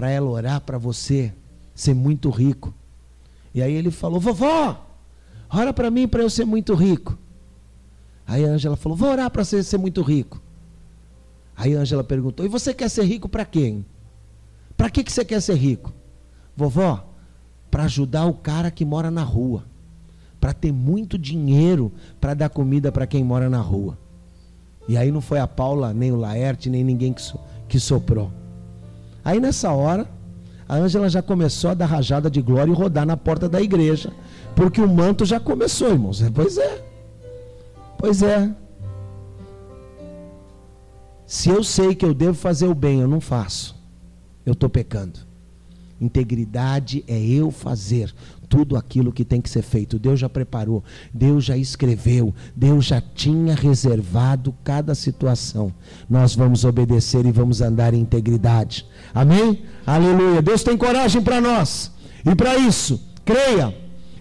para 0.00 0.10
ela 0.10 0.30
orar 0.30 0.62
para 0.62 0.78
você 0.78 1.30
ser 1.74 1.92
muito 1.92 2.30
rico. 2.30 2.72
E 3.52 3.60
aí 3.60 3.74
ele 3.74 3.90
falou: 3.90 4.18
Vovó, 4.18 4.82
ora 5.50 5.74
para 5.74 5.90
mim 5.90 6.08
para 6.08 6.22
eu 6.22 6.30
ser 6.30 6.46
muito 6.46 6.72
rico. 6.72 7.18
Aí 8.26 8.42
a 8.42 8.48
Ângela 8.48 8.76
falou: 8.76 8.96
Vou 8.96 9.10
orar 9.10 9.30
para 9.30 9.44
você 9.44 9.62
ser 9.62 9.76
muito 9.76 10.00
rico. 10.00 10.40
Aí 11.54 11.76
a 11.76 11.80
Ângela 11.80 12.02
perguntou: 12.02 12.46
E 12.46 12.48
você 12.48 12.72
quer 12.72 12.88
ser 12.88 13.04
rico 13.04 13.28
para 13.28 13.44
quem? 13.44 13.84
Para 14.74 14.88
que, 14.88 15.04
que 15.04 15.12
você 15.12 15.22
quer 15.22 15.42
ser 15.42 15.56
rico? 15.56 15.92
Vovó, 16.56 17.06
para 17.70 17.82
ajudar 17.82 18.24
o 18.24 18.32
cara 18.32 18.70
que 18.70 18.86
mora 18.86 19.10
na 19.10 19.22
rua. 19.22 19.66
Para 20.40 20.54
ter 20.54 20.72
muito 20.72 21.18
dinheiro 21.18 21.92
para 22.18 22.32
dar 22.32 22.48
comida 22.48 22.90
para 22.90 23.06
quem 23.06 23.22
mora 23.22 23.50
na 23.50 23.60
rua. 23.60 23.98
E 24.88 24.96
aí 24.96 25.12
não 25.12 25.20
foi 25.20 25.40
a 25.40 25.46
Paula, 25.46 25.92
nem 25.92 26.10
o 26.10 26.16
Laerte, 26.16 26.70
nem 26.70 26.82
ninguém 26.82 27.12
que, 27.12 27.20
so, 27.20 27.38
que 27.68 27.78
soprou. 27.78 28.39
Aí 29.24 29.40
nessa 29.40 29.72
hora, 29.72 30.08
a 30.68 30.76
Ângela 30.76 31.08
já 31.08 31.20
começou 31.20 31.70
a 31.70 31.74
dar 31.74 31.86
rajada 31.86 32.30
de 32.30 32.40
glória 32.40 32.70
e 32.70 32.74
rodar 32.74 33.04
na 33.04 33.16
porta 33.16 33.48
da 33.48 33.60
igreja. 33.60 34.12
Porque 34.54 34.80
o 34.80 34.88
manto 34.88 35.24
já 35.24 35.40
começou, 35.40 35.90
irmãos. 35.90 36.22
Pois 36.34 36.58
é. 36.58 36.84
Pois 37.98 38.22
é. 38.22 38.50
Se 41.26 41.48
eu 41.48 41.62
sei 41.62 41.94
que 41.94 42.04
eu 42.04 42.14
devo 42.14 42.34
fazer 42.34 42.66
o 42.66 42.74
bem, 42.74 43.00
eu 43.00 43.08
não 43.08 43.20
faço. 43.20 43.76
Eu 44.44 44.52
estou 44.52 44.68
pecando. 44.68 45.20
Integridade 46.00 47.04
é 47.06 47.18
eu 47.18 47.50
fazer 47.50 48.12
tudo 48.50 48.76
aquilo 48.76 49.12
que 49.12 49.24
tem 49.24 49.40
que 49.40 49.48
ser 49.48 49.62
feito. 49.62 49.98
Deus 49.98 50.18
já 50.18 50.28
preparou, 50.28 50.82
Deus 51.14 51.44
já 51.44 51.56
escreveu, 51.56 52.34
Deus 52.54 52.84
já 52.84 53.00
tinha 53.00 53.54
reservado 53.54 54.52
cada 54.64 54.92
situação. 54.94 55.72
Nós 56.08 56.34
vamos 56.34 56.64
obedecer 56.64 57.24
e 57.24 57.30
vamos 57.30 57.62
andar 57.62 57.94
em 57.94 58.00
integridade. 58.00 58.84
Amém? 59.14 59.62
Aleluia. 59.86 60.42
Deus 60.42 60.64
tem 60.64 60.76
coragem 60.76 61.22
para 61.22 61.40
nós. 61.40 61.92
E 62.26 62.34
para 62.34 62.56
isso, 62.58 63.00
creia, 63.24 63.74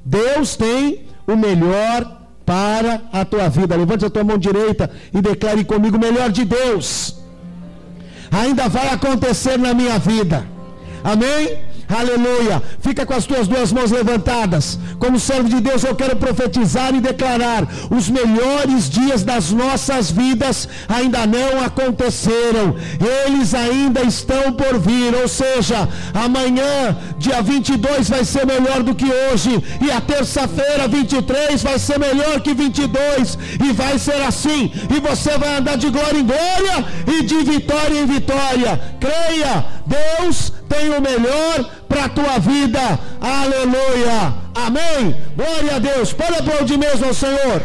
Deus 0.05 0.55
tem 0.55 1.07
o 1.27 1.36
melhor 1.36 2.27
para 2.45 3.01
a 3.11 3.25
tua 3.25 3.49
vida. 3.49 3.75
Levante 3.75 4.05
a 4.05 4.09
tua 4.11 4.23
mão 4.23 4.38
direita 4.38 4.91
e 5.11 5.21
declare 5.21 5.65
comigo: 5.65 5.97
o 5.97 5.99
melhor 5.99 6.32
de 6.32 6.45
Deus 6.45 7.19
ainda 8.32 8.69
vai 8.69 8.89
acontecer 8.89 9.57
na 9.57 9.73
minha 9.73 9.97
vida. 9.97 10.45
Amém? 11.03 11.68
Aleluia. 11.89 12.61
Fica 12.81 13.03
com 13.03 13.15
as 13.15 13.25
tuas 13.25 13.47
duas 13.47 13.71
mãos 13.71 13.89
levantadas. 13.89 14.77
Como 14.99 15.19
servo 15.19 15.49
de 15.49 15.59
Deus, 15.59 15.83
eu 15.83 15.95
quero 15.95 16.15
profetizar 16.15 16.93
e 16.93 17.01
declarar: 17.01 17.67
os 17.89 18.07
melhores 18.07 18.87
dias 18.87 19.23
das 19.23 19.49
nossas 19.49 20.11
vidas 20.11 20.69
ainda 20.87 21.25
não 21.25 21.63
aconteceram. 21.63 22.75
Eles 23.25 23.55
ainda 23.55 24.01
estão 24.03 24.53
por 24.53 24.77
vir. 24.77 25.15
Ou 25.15 25.27
seja, 25.27 25.89
amanhã, 26.13 26.95
dia 27.17 27.41
22, 27.41 28.07
vai 28.07 28.23
ser 28.23 28.45
melhor 28.45 28.83
do 28.83 28.93
que 28.93 29.05
hoje. 29.05 29.51
E 29.81 29.89
a 29.89 29.99
terça-feira, 29.99 30.87
23, 30.87 31.63
vai 31.63 31.79
ser 31.79 31.97
melhor 31.97 32.39
que 32.41 32.53
22. 32.53 33.35
E 33.67 33.73
vai 33.73 33.97
ser 33.97 34.21
assim. 34.21 34.71
E 34.95 34.99
você 34.99 35.35
vai 35.39 35.57
andar 35.57 35.75
de 35.75 35.89
glória 35.89 36.19
em 36.19 36.25
glória 36.25 36.85
e 37.07 37.23
de 37.23 37.43
vitória 37.43 37.99
em 37.99 38.05
vitória. 38.05 38.79
Creia, 38.99 39.65
Deus 39.89 40.53
tem 40.67 40.89
o 40.91 41.01
melhor 41.01 41.57
para 41.87 42.05
a 42.05 42.09
tua 42.09 42.37
vida. 42.37 42.79
Aleluia. 43.19 44.33
Amém. 44.53 45.15
Glória 45.35 45.75
a 45.75 45.79
Deus. 45.79 46.13
Pode 46.13 46.35
aplaudir 46.35 46.77
mesmo 46.77 47.07
ao 47.07 47.13
Senhor. 47.13 47.63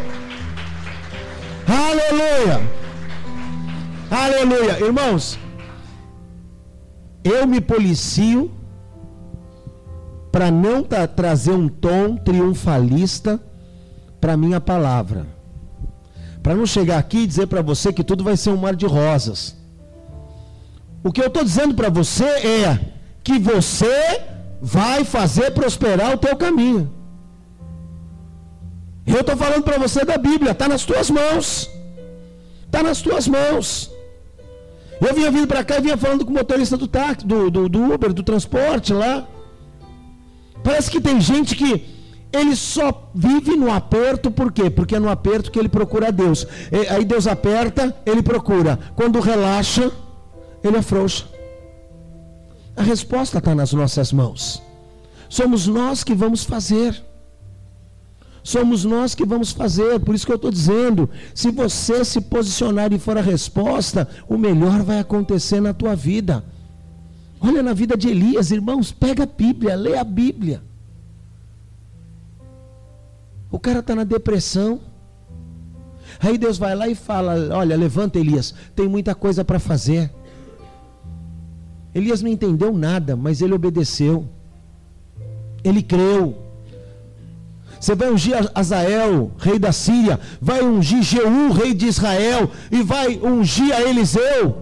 Aleluia. 1.66 2.60
Aleluia. 4.10 4.84
Irmãos, 4.84 5.38
eu 7.22 7.46
me 7.46 7.60
policio 7.60 8.50
para 10.32 10.50
não 10.50 10.82
tra 10.82 11.06
trazer 11.06 11.52
um 11.52 11.68
tom 11.68 12.16
triunfalista 12.16 13.40
para 14.20 14.36
minha 14.36 14.60
palavra. 14.60 15.26
Para 16.42 16.54
não 16.54 16.66
chegar 16.66 16.98
aqui 16.98 17.18
e 17.18 17.26
dizer 17.26 17.46
para 17.46 17.62
você 17.62 17.92
que 17.92 18.04
tudo 18.04 18.24
vai 18.24 18.36
ser 18.36 18.50
um 18.50 18.56
mar 18.56 18.74
de 18.74 18.86
rosas. 18.86 19.56
O 21.04 21.12
que 21.12 21.20
eu 21.20 21.26
estou 21.26 21.44
dizendo 21.44 21.74
para 21.74 21.90
você 21.90 22.24
é 22.24 22.80
que 23.22 23.38
você 23.38 24.22
vai 24.60 25.04
fazer 25.04 25.50
prosperar 25.50 26.14
o 26.14 26.16
teu 26.16 26.34
caminho. 26.34 26.90
Eu 29.06 29.20
estou 29.20 29.36
falando 29.36 29.62
para 29.62 29.78
você 29.78 30.02
da 30.02 30.16
Bíblia, 30.16 30.52
está 30.52 30.66
nas 30.66 30.84
tuas 30.86 31.10
mãos. 31.10 31.70
Está 32.64 32.82
nas 32.82 33.02
tuas 33.02 33.28
mãos. 33.28 33.90
Eu 34.98 35.12
vinha 35.14 35.30
vindo 35.30 35.46
para 35.46 35.62
cá 35.62 35.76
e 35.76 35.82
vinha 35.82 35.96
falando 35.98 36.24
com 36.24 36.30
o 36.30 36.34
motorista 36.34 36.76
do 36.78 36.88
táxi, 36.88 37.26
do, 37.26 37.50
do, 37.50 37.68
do 37.68 37.92
Uber, 37.92 38.10
do 38.14 38.22
transporte 38.22 38.94
lá. 38.94 39.28
Parece 40.62 40.90
que 40.90 41.02
tem 41.02 41.20
gente 41.20 41.54
que 41.54 41.84
ele 42.32 42.56
só 42.56 43.10
vive 43.14 43.54
no 43.56 43.70
aperto, 43.70 44.30
por 44.30 44.50
quê? 44.50 44.70
Porque 44.70 44.96
é 44.96 44.98
no 44.98 45.10
aperto 45.10 45.50
que 45.52 45.58
ele 45.58 45.68
procura 45.68 46.10
Deus. 46.10 46.46
Aí 46.88 47.04
Deus 47.04 47.26
aperta, 47.26 47.94
ele 48.06 48.22
procura. 48.22 48.78
Quando 48.96 49.20
relaxa, 49.20 49.92
ele 50.66 50.78
afrouxa. 50.78 51.26
A 52.76 52.82
resposta 52.82 53.38
está 53.38 53.54
nas 53.54 53.72
nossas 53.72 54.12
mãos. 54.12 54.62
Somos 55.28 55.66
nós 55.66 56.02
que 56.02 56.14
vamos 56.14 56.44
fazer. 56.44 57.02
Somos 58.42 58.84
nós 58.84 59.14
que 59.14 59.24
vamos 59.24 59.52
fazer, 59.52 59.98
por 60.00 60.14
isso 60.14 60.26
que 60.26 60.32
eu 60.32 60.36
estou 60.36 60.50
dizendo: 60.50 61.08
se 61.34 61.50
você 61.50 62.04
se 62.04 62.20
posicionar 62.20 62.92
e 62.92 62.98
for 62.98 63.16
a 63.16 63.22
resposta, 63.22 64.06
o 64.28 64.36
melhor 64.36 64.82
vai 64.82 64.98
acontecer 64.98 65.60
na 65.60 65.72
tua 65.72 65.96
vida. 65.96 66.44
Olha 67.40 67.62
na 67.62 67.72
vida 67.72 67.96
de 67.96 68.08
Elias, 68.08 68.50
irmãos, 68.50 68.92
pega 68.92 69.22
a 69.22 69.26
Bíblia, 69.26 69.74
lê 69.74 69.96
a 69.96 70.04
Bíblia. 70.04 70.62
O 73.50 73.58
cara 73.58 73.78
está 73.78 73.94
na 73.94 74.04
depressão. 74.04 74.80
Aí 76.20 76.36
Deus 76.36 76.58
vai 76.58 76.74
lá 76.74 76.86
e 76.86 76.94
fala: 76.94 77.56
Olha, 77.56 77.76
levanta 77.76 78.18
Elias, 78.18 78.54
tem 78.76 78.86
muita 78.86 79.14
coisa 79.14 79.44
para 79.44 79.58
fazer. 79.58 80.10
Elias 81.94 82.20
não 82.20 82.28
entendeu 82.28 82.72
nada, 82.72 83.14
mas 83.14 83.40
ele 83.40 83.54
obedeceu. 83.54 84.28
Ele 85.62 85.82
creu. 85.82 86.36
Você 87.80 87.94
vai 87.94 88.10
ungir 88.10 88.34
Azael, 88.54 89.30
rei 89.38 89.58
da 89.58 89.70
Síria, 89.70 90.18
vai 90.40 90.62
ungir 90.62 91.02
Jeú, 91.02 91.52
rei 91.52 91.74
de 91.74 91.86
Israel, 91.86 92.50
e 92.70 92.82
vai 92.82 93.18
ungir 93.18 93.74
a 93.74 93.82
Eliseu, 93.82 94.56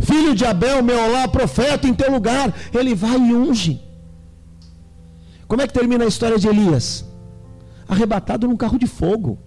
filho 0.00 0.34
de 0.34 0.44
Abel, 0.44 0.82
Meolá, 0.82 1.28
profeta 1.28 1.86
em 1.86 1.94
teu 1.94 2.10
lugar. 2.10 2.52
Ele 2.72 2.94
vai 2.94 3.18
e 3.18 3.34
unge. 3.34 3.80
Como 5.46 5.60
é 5.60 5.66
que 5.66 5.72
termina 5.74 6.04
a 6.04 6.08
história 6.08 6.38
de 6.38 6.48
Elias? 6.48 7.04
Arrebatado 7.86 8.48
num 8.48 8.56
carro 8.56 8.78
de 8.78 8.86
fogo. 8.86 9.38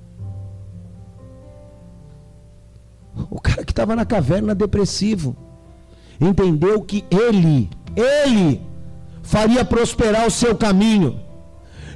O 3.29 3.41
cara 3.41 3.65
que 3.65 3.71
estava 3.71 3.95
na 3.95 4.05
caverna 4.05 4.53
depressivo 4.53 5.35
entendeu 6.19 6.81
que 6.81 7.05
ele, 7.09 7.69
ele 7.95 8.61
faria 9.23 9.65
prosperar 9.65 10.25
o 10.27 10.31
seu 10.31 10.55
caminho. 10.55 11.19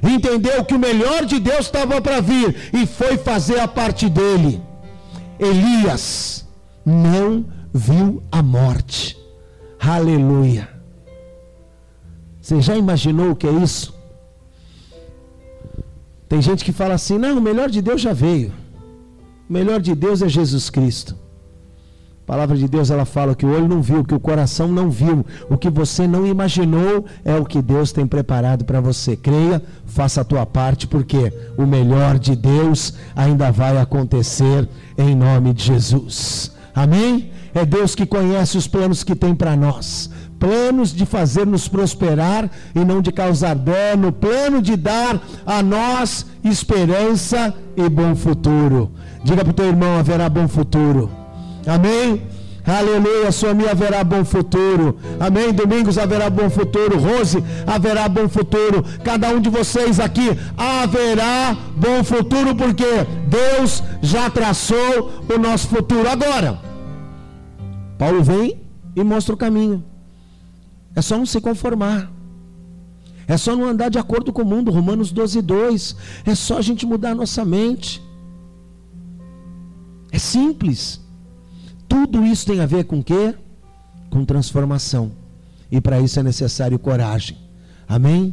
Entendeu 0.02 0.64
que 0.64 0.74
o 0.74 0.78
melhor 0.78 1.24
de 1.26 1.38
Deus 1.38 1.66
estava 1.66 2.00
para 2.00 2.20
vir 2.20 2.70
e 2.72 2.86
foi 2.86 3.18
fazer 3.18 3.60
a 3.60 3.68
parte 3.68 4.08
dele. 4.08 4.60
Elias 5.38 6.46
não 6.84 7.44
viu 7.72 8.22
a 8.32 8.42
morte. 8.42 9.18
Aleluia. 9.78 10.68
Você 12.40 12.60
já 12.60 12.76
imaginou 12.76 13.30
o 13.30 13.36
que 13.36 13.46
é 13.46 13.52
isso? 13.52 13.94
Tem 16.28 16.40
gente 16.40 16.64
que 16.64 16.72
fala 16.72 16.94
assim: 16.94 17.18
não, 17.18 17.38
o 17.38 17.40
melhor 17.40 17.68
de 17.68 17.82
Deus 17.82 18.00
já 18.00 18.12
veio. 18.12 18.52
O 19.48 19.52
melhor 19.52 19.80
de 19.80 19.94
Deus 19.94 20.22
é 20.22 20.28
Jesus 20.28 20.70
Cristo. 20.70 21.16
Palavra 22.30 22.56
de 22.56 22.68
Deus 22.68 22.92
ela 22.92 23.04
fala 23.04 23.34
que 23.34 23.44
o 23.44 23.52
olho 23.52 23.66
não 23.66 23.82
viu, 23.82 24.04
que 24.04 24.14
o 24.14 24.20
coração 24.20 24.68
não 24.68 24.88
viu, 24.88 25.26
o 25.48 25.58
que 25.58 25.68
você 25.68 26.06
não 26.06 26.24
imaginou 26.24 27.04
é 27.24 27.34
o 27.34 27.44
que 27.44 27.60
Deus 27.60 27.90
tem 27.90 28.06
preparado 28.06 28.64
para 28.64 28.80
você. 28.80 29.16
Creia, 29.16 29.60
faça 29.84 30.20
a 30.20 30.24
tua 30.24 30.46
parte, 30.46 30.86
porque 30.86 31.32
o 31.56 31.66
melhor 31.66 32.20
de 32.20 32.36
Deus 32.36 32.94
ainda 33.16 33.50
vai 33.50 33.76
acontecer 33.78 34.68
em 34.96 35.12
nome 35.16 35.52
de 35.52 35.64
Jesus. 35.64 36.52
Amém? 36.72 37.32
É 37.52 37.66
Deus 37.66 37.96
que 37.96 38.06
conhece 38.06 38.56
os 38.56 38.68
planos 38.68 39.02
que 39.02 39.16
tem 39.16 39.34
para 39.34 39.56
nós 39.56 40.08
planos 40.38 40.94
de 40.94 41.04
fazer-nos 41.04 41.68
prosperar 41.68 42.48
e 42.74 42.82
não 42.82 43.02
de 43.02 43.12
causar 43.12 43.54
dano, 43.54 44.10
plano 44.10 44.62
de 44.62 44.74
dar 44.74 45.20
a 45.44 45.62
nós 45.62 46.24
esperança 46.42 47.52
e 47.76 47.86
bom 47.90 48.14
futuro. 48.14 48.92
Diga 49.22 49.44
para 49.44 49.50
o 49.50 49.54
teu 49.54 49.66
irmão: 49.66 49.98
haverá 49.98 50.30
bom 50.30 50.48
futuro. 50.48 51.19
Amém? 51.66 52.22
Aleluia, 52.66 53.32
sua 53.32 53.54
minha 53.54 53.72
haverá 53.72 54.04
bom 54.04 54.24
futuro. 54.24 54.96
Amém. 55.18 55.52
Domingos 55.52 55.98
haverá 55.98 56.28
bom 56.30 56.48
futuro. 56.50 56.98
Rose 56.98 57.42
haverá 57.66 58.08
bom 58.08 58.28
futuro. 58.28 58.84
Cada 59.02 59.28
um 59.30 59.40
de 59.40 59.48
vocês 59.48 59.98
aqui 59.98 60.28
haverá 60.56 61.56
bom 61.76 62.04
futuro, 62.04 62.54
porque 62.54 62.84
Deus 63.26 63.82
já 64.02 64.30
traçou 64.30 65.10
o 65.28 65.38
nosso 65.38 65.68
futuro. 65.68 66.08
Agora, 66.08 66.60
Paulo 67.98 68.22
vem 68.22 68.60
e 68.94 69.02
mostra 69.02 69.34
o 69.34 69.38
caminho. 69.38 69.82
É 70.94 71.02
só 71.02 71.16
não 71.16 71.26
se 71.26 71.40
conformar. 71.40 72.10
É 73.26 73.36
só 73.36 73.54
não 73.56 73.64
andar 73.64 73.88
de 73.88 73.98
acordo 73.98 74.32
com 74.32 74.42
o 74.42 74.46
mundo. 74.46 74.70
Romanos 74.70 75.12
12, 75.12 75.40
2. 75.40 75.96
É 76.26 76.34
só 76.34 76.58
a 76.58 76.62
gente 76.62 76.84
mudar 76.84 77.10
a 77.12 77.14
nossa 77.14 77.44
mente. 77.44 78.02
É 80.12 80.18
simples. 80.18 81.00
Tudo 81.90 82.24
isso 82.24 82.46
tem 82.46 82.60
a 82.60 82.66
ver 82.66 82.84
com 82.84 83.02
quê? 83.02 83.34
Com 84.08 84.24
transformação. 84.24 85.10
E 85.68 85.80
para 85.80 86.00
isso 86.00 86.20
é 86.20 86.22
necessário 86.22 86.78
coragem. 86.78 87.36
Amém? 87.88 88.32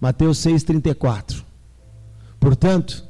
Mateus 0.00 0.38
6,34. 0.38 1.42
Portanto, 2.38 3.04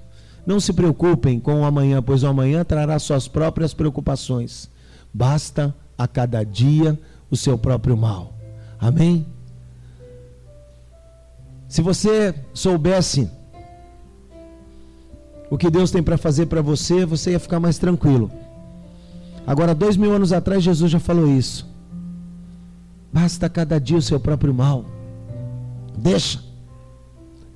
não 0.46 0.58
se 0.58 0.72
preocupem 0.72 1.38
com 1.38 1.60
o 1.60 1.64
amanhã, 1.64 2.02
pois 2.02 2.22
o 2.22 2.26
amanhã 2.26 2.64
trará 2.64 2.98
suas 2.98 3.28
próprias 3.28 3.74
preocupações. 3.74 4.70
Basta 5.12 5.74
a 5.98 6.08
cada 6.08 6.42
dia 6.42 6.98
o 7.30 7.36
seu 7.36 7.58
próprio 7.58 7.94
mal. 7.94 8.32
Amém? 8.80 9.26
Se 11.68 11.82
você 11.82 12.34
soubesse 12.54 13.30
o 15.50 15.58
que 15.58 15.68
Deus 15.68 15.90
tem 15.90 16.02
para 16.02 16.16
fazer 16.16 16.46
para 16.46 16.62
você, 16.62 17.04
você 17.04 17.32
ia 17.32 17.40
ficar 17.40 17.60
mais 17.60 17.76
tranquilo. 17.76 18.30
Agora, 19.46 19.74
dois 19.74 19.96
mil 19.96 20.12
anos 20.12 20.32
atrás, 20.32 20.62
Jesus 20.62 20.90
já 20.90 20.98
falou 20.98 21.28
isso. 21.28 21.68
Basta 23.12 23.48
cada 23.48 23.78
dia 23.78 23.96
o 23.96 24.02
seu 24.02 24.18
próprio 24.18 24.52
mal. 24.52 24.84
Deixa. 25.96 26.42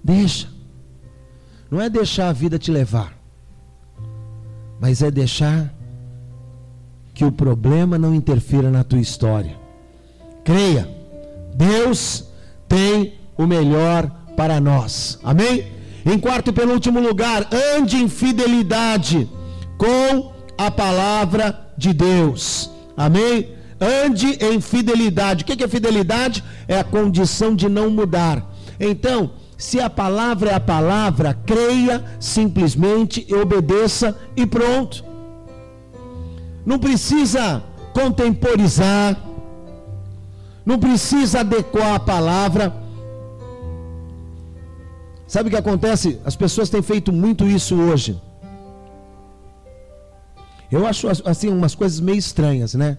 Deixa. 0.05 0.49
Não 1.71 1.81
é 1.81 1.91
deixar 1.91 2.29
a 2.29 2.33
vida 2.33 2.59
te 2.59 2.71
levar, 2.71 3.19
mas 4.81 5.03
é 5.03 5.11
deixar 5.11 5.75
que 7.13 7.25
o 7.25 7.33
problema 7.33 7.99
não 7.99 8.15
interfira 8.15 8.71
na 8.71 8.85
tua 8.85 9.01
história. 9.01 9.57
Creia. 10.45 10.89
Deus 11.55 12.25
tem 12.69 13.15
o 13.37 13.47
melhor 13.47 14.09
para 14.37 14.61
nós. 14.61 15.19
Amém? 15.23 15.67
Em 16.07 16.19
quarto 16.19 16.51
e 16.51 16.53
penúltimo 16.53 17.01
lugar, 17.01 17.49
ande 17.77 17.97
em 17.97 18.09
fidelidade 18.09 19.29
com 19.77 20.38
a 20.59 20.71
palavra 20.71 21.59
de 21.77 21.93
Deus. 21.93 22.69
Amém? 22.97 23.57
Ande 23.81 24.37
em 24.45 24.61
fidelidade. 24.61 25.45
O 25.45 25.47
que 25.47 25.63
é 25.63 25.69
fidelidade? 25.69 26.43
É 26.67 26.81
a 26.81 26.85
condição 26.85 27.55
de 27.55 27.69
não 27.69 27.89
mudar. 27.89 28.45
Então, 28.81 29.31
se 29.57 29.81
a 29.81 29.89
palavra 29.89 30.51
é 30.51 30.55
a 30.55 30.61
palavra, 30.61 31.33
creia 31.47 32.05
simplesmente 32.19 33.27
obedeça 33.33 34.19
e 34.37 34.45
pronto. 34.45 35.05
Não 36.67 36.79
precisa 36.79 37.63
contemporizar, 37.93 39.17
não 40.67 40.79
precisa 40.79 41.41
adequar 41.41 41.95
a 41.95 42.01
palavra. 42.01 42.75
Sabe 45.27 45.49
o 45.49 45.51
que 45.51 45.57
acontece? 45.57 46.21
As 46.25 46.37
pessoas 46.37 46.69
têm 46.69 46.83
feito 46.83 47.13
muito 47.13 47.47
isso 47.47 47.75
hoje. 47.77 48.21
Eu 50.71 50.87
acho 50.87 51.09
assim 51.25 51.49
umas 51.49 51.75
coisas 51.75 52.01
meio 52.01 52.19
estranhas, 52.19 52.75
né? 52.75 52.99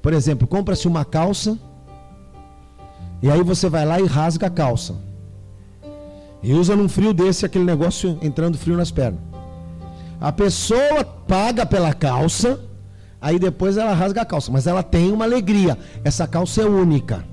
Por 0.00 0.12
exemplo, 0.12 0.46
compra-se 0.46 0.88
uma 0.88 1.04
calça 1.04 1.58
e 3.22 3.30
aí 3.30 3.42
você 3.42 3.68
vai 3.68 3.84
lá 3.86 4.00
e 4.00 4.06
rasga 4.06 4.46
a 4.46 4.50
calça. 4.50 4.94
E 6.42 6.52
usa 6.52 6.74
num 6.74 6.88
frio 6.88 7.12
desse 7.12 7.46
aquele 7.46 7.64
negócio 7.64 8.18
entrando 8.20 8.58
frio 8.58 8.76
nas 8.76 8.90
pernas. 8.90 9.20
A 10.20 10.32
pessoa 10.32 11.04
paga 11.04 11.64
pela 11.64 11.92
calça 11.92 12.58
Aí 13.22 13.38
depois 13.38 13.76
ela 13.76 13.94
rasga 13.94 14.22
a 14.22 14.24
calça, 14.24 14.50
mas 14.50 14.66
ela 14.66 14.82
tem 14.82 15.12
uma 15.12 15.24
alegria. 15.24 15.78
Essa 16.02 16.26
calça 16.26 16.60
é 16.60 16.66
única. 16.66 17.24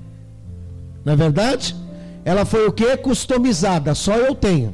Não 1.04 1.14
é 1.14 1.16
verdade? 1.16 1.74
Ela 2.24 2.44
foi 2.44 2.64
o 2.68 2.70
que? 2.70 2.96
Customizada. 2.98 3.92
Só 3.92 4.16
eu 4.16 4.32
tenho. 4.32 4.72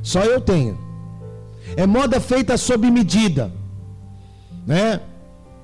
Só 0.00 0.22
eu 0.22 0.40
tenho. 0.40 0.78
É 1.76 1.86
moda 1.86 2.20
feita 2.20 2.56
sob 2.56 2.90
medida. 2.90 3.52
Né? 4.66 5.00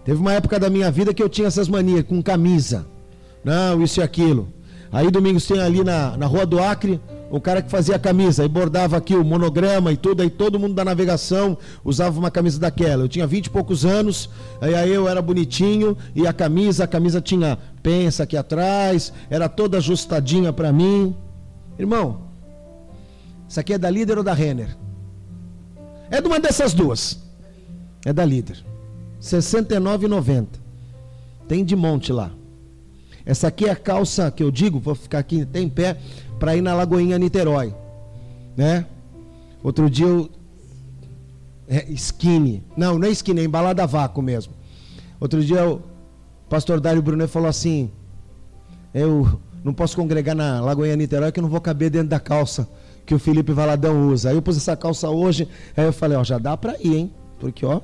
Teve 0.05 0.21
uma 0.21 0.33
época 0.33 0.59
da 0.59 0.71
minha 0.71 0.91
vida 0.91 1.15
que 1.15 1.23
eu 1.23 1.29
tinha 1.29 1.49
essas 1.49 1.69
manias 1.69 2.05
com 2.05 2.23
camisa. 2.23 2.87
Não, 3.45 3.83
isso 3.83 4.01
e 4.01 4.03
aquilo. 4.03 4.49
Aí 4.93 5.11
domingos 5.11 5.47
tem 5.47 5.61
ali 5.61 5.83
na, 5.83 6.17
na 6.17 6.27
Rua 6.27 6.47
do 6.47 6.63
Acre 6.63 7.01
o 7.31 7.41
cara 7.41 7.61
que 7.61 7.69
fazia 7.69 7.97
a 7.97 7.99
camisa 7.99 8.45
e 8.45 8.49
bordava 8.49 8.97
aqui 8.97 9.15
o 9.17 9.25
monograma 9.25 9.91
e 9.91 9.97
tudo, 9.97 10.23
aí 10.23 10.31
todo 10.31 10.57
mundo 10.57 10.73
da 10.75 10.85
navegação 10.85 11.59
usava 11.85 12.17
uma 12.17 12.31
camisa 12.31 12.61
daquela. 12.61 13.03
Eu 13.03 13.09
tinha 13.09 13.27
vinte 13.27 13.47
e 13.47 13.51
poucos 13.51 13.85
anos, 13.85 14.31
aí, 14.61 14.73
aí 14.73 14.93
eu 14.93 15.09
era 15.09 15.21
bonitinho 15.21 15.97
e 16.15 16.29
a 16.29 16.33
camisa, 16.33 16.85
a 16.85 16.87
camisa 16.87 17.21
tinha 17.21 17.59
pensa 17.83 18.23
aqui 18.23 18.37
atrás, 18.37 19.13
era 19.29 19.49
toda 19.49 19.79
ajustadinha 19.79 20.53
para 20.53 20.73
mim. 20.73 21.17
Irmão, 21.77 22.21
isso 23.49 23.59
aqui 23.59 23.73
é 23.73 23.79
da 23.79 23.91
líder 23.91 24.17
ou 24.17 24.23
da 24.23 24.33
Renner? 24.33 24.77
É 26.15 26.21
de 26.21 26.29
uma 26.29 26.39
dessas 26.39 26.73
duas. 26.73 27.19
É 28.05 28.13
da 28.13 28.25
líder. 28.25 28.59
R$ 28.59 29.21
69,90. 29.21 30.47
Tem 31.49 31.65
de 31.65 31.75
monte 31.75 32.13
lá. 32.13 32.31
Essa 33.27 33.49
aqui 33.49 33.65
é 33.65 33.71
a 33.71 33.77
calça 33.77 34.31
que 34.31 34.41
eu 34.41 34.49
digo, 34.49 34.79
vou 34.79 34.95
ficar 34.95 35.19
aqui 35.19 35.45
em 35.55 35.69
pé, 35.69 35.99
para 36.39 36.55
ir 36.55 36.61
na 36.61 36.73
Lagoinha 36.73 37.19
Niterói. 37.19 37.75
Né? 38.57 38.87
Outro 39.61 39.91
dia 39.91 40.07
eu. 40.07 40.31
É, 41.67 41.91
skinny. 41.91 42.63
Não, 42.77 42.97
não 42.97 43.09
é 43.09 43.11
skinny, 43.11 43.41
é 43.41 43.45
embalada 43.45 43.83
a 43.83 43.87
vácuo 43.87 44.23
mesmo. 44.23 44.53
Outro 45.19 45.45
dia 45.45 45.69
o 45.69 45.83
pastor 46.49 46.79
Dário 46.79 47.03
Brunet 47.03 47.29
falou 47.29 47.49
assim: 47.49 47.91
Eu 48.95 49.41
não 49.65 49.75
posso 49.75 49.97
congregar 49.97 50.37
na 50.37 50.61
Lagoinha 50.61 50.95
Niterói 50.95 51.33
que 51.33 51.41
eu 51.41 51.43
não 51.43 51.51
vou 51.51 51.61
caber 51.61 51.91
dentro 51.91 52.09
da 52.09 52.21
calça 52.21 52.69
que 53.05 53.15
o 53.15 53.19
Felipe 53.19 53.53
Valadão 53.53 54.09
usa. 54.09 54.31
Aí 54.31 54.37
eu 54.37 54.43
pus 54.43 54.57
essa 54.57 54.77
calça 54.77 55.09
hoje, 55.11 55.49
aí 55.77 55.85
eu 55.85 55.93
falei: 55.93 56.17
Ó, 56.17 56.25
já 56.25 56.39
dá 56.39 56.57
pra 56.57 56.77
ir, 56.81 56.97
hein? 56.97 57.13
Porque, 57.39 57.65
ó, 57.65 57.81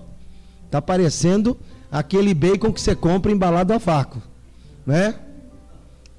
tá 0.70 0.80
parecendo 0.80 1.56
aquele 1.90 2.32
bacon 2.32 2.72
que 2.72 2.80
você 2.80 2.94
compra 2.94 3.32
embalado 3.32 3.72
a 3.72 3.78
vácuo, 3.78 4.22
né? 4.86 5.14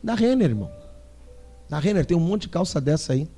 Da 0.03 0.15
Renner, 0.15 0.49
irmão. 0.49 0.69
Da 1.69 1.79
Renner 1.79 2.05
tem 2.05 2.17
um 2.17 2.21
monte 2.21 2.43
de 2.43 2.49
calça 2.49 2.81
dessa 2.81 3.13
aí. 3.13 3.21
R$ 3.21 3.29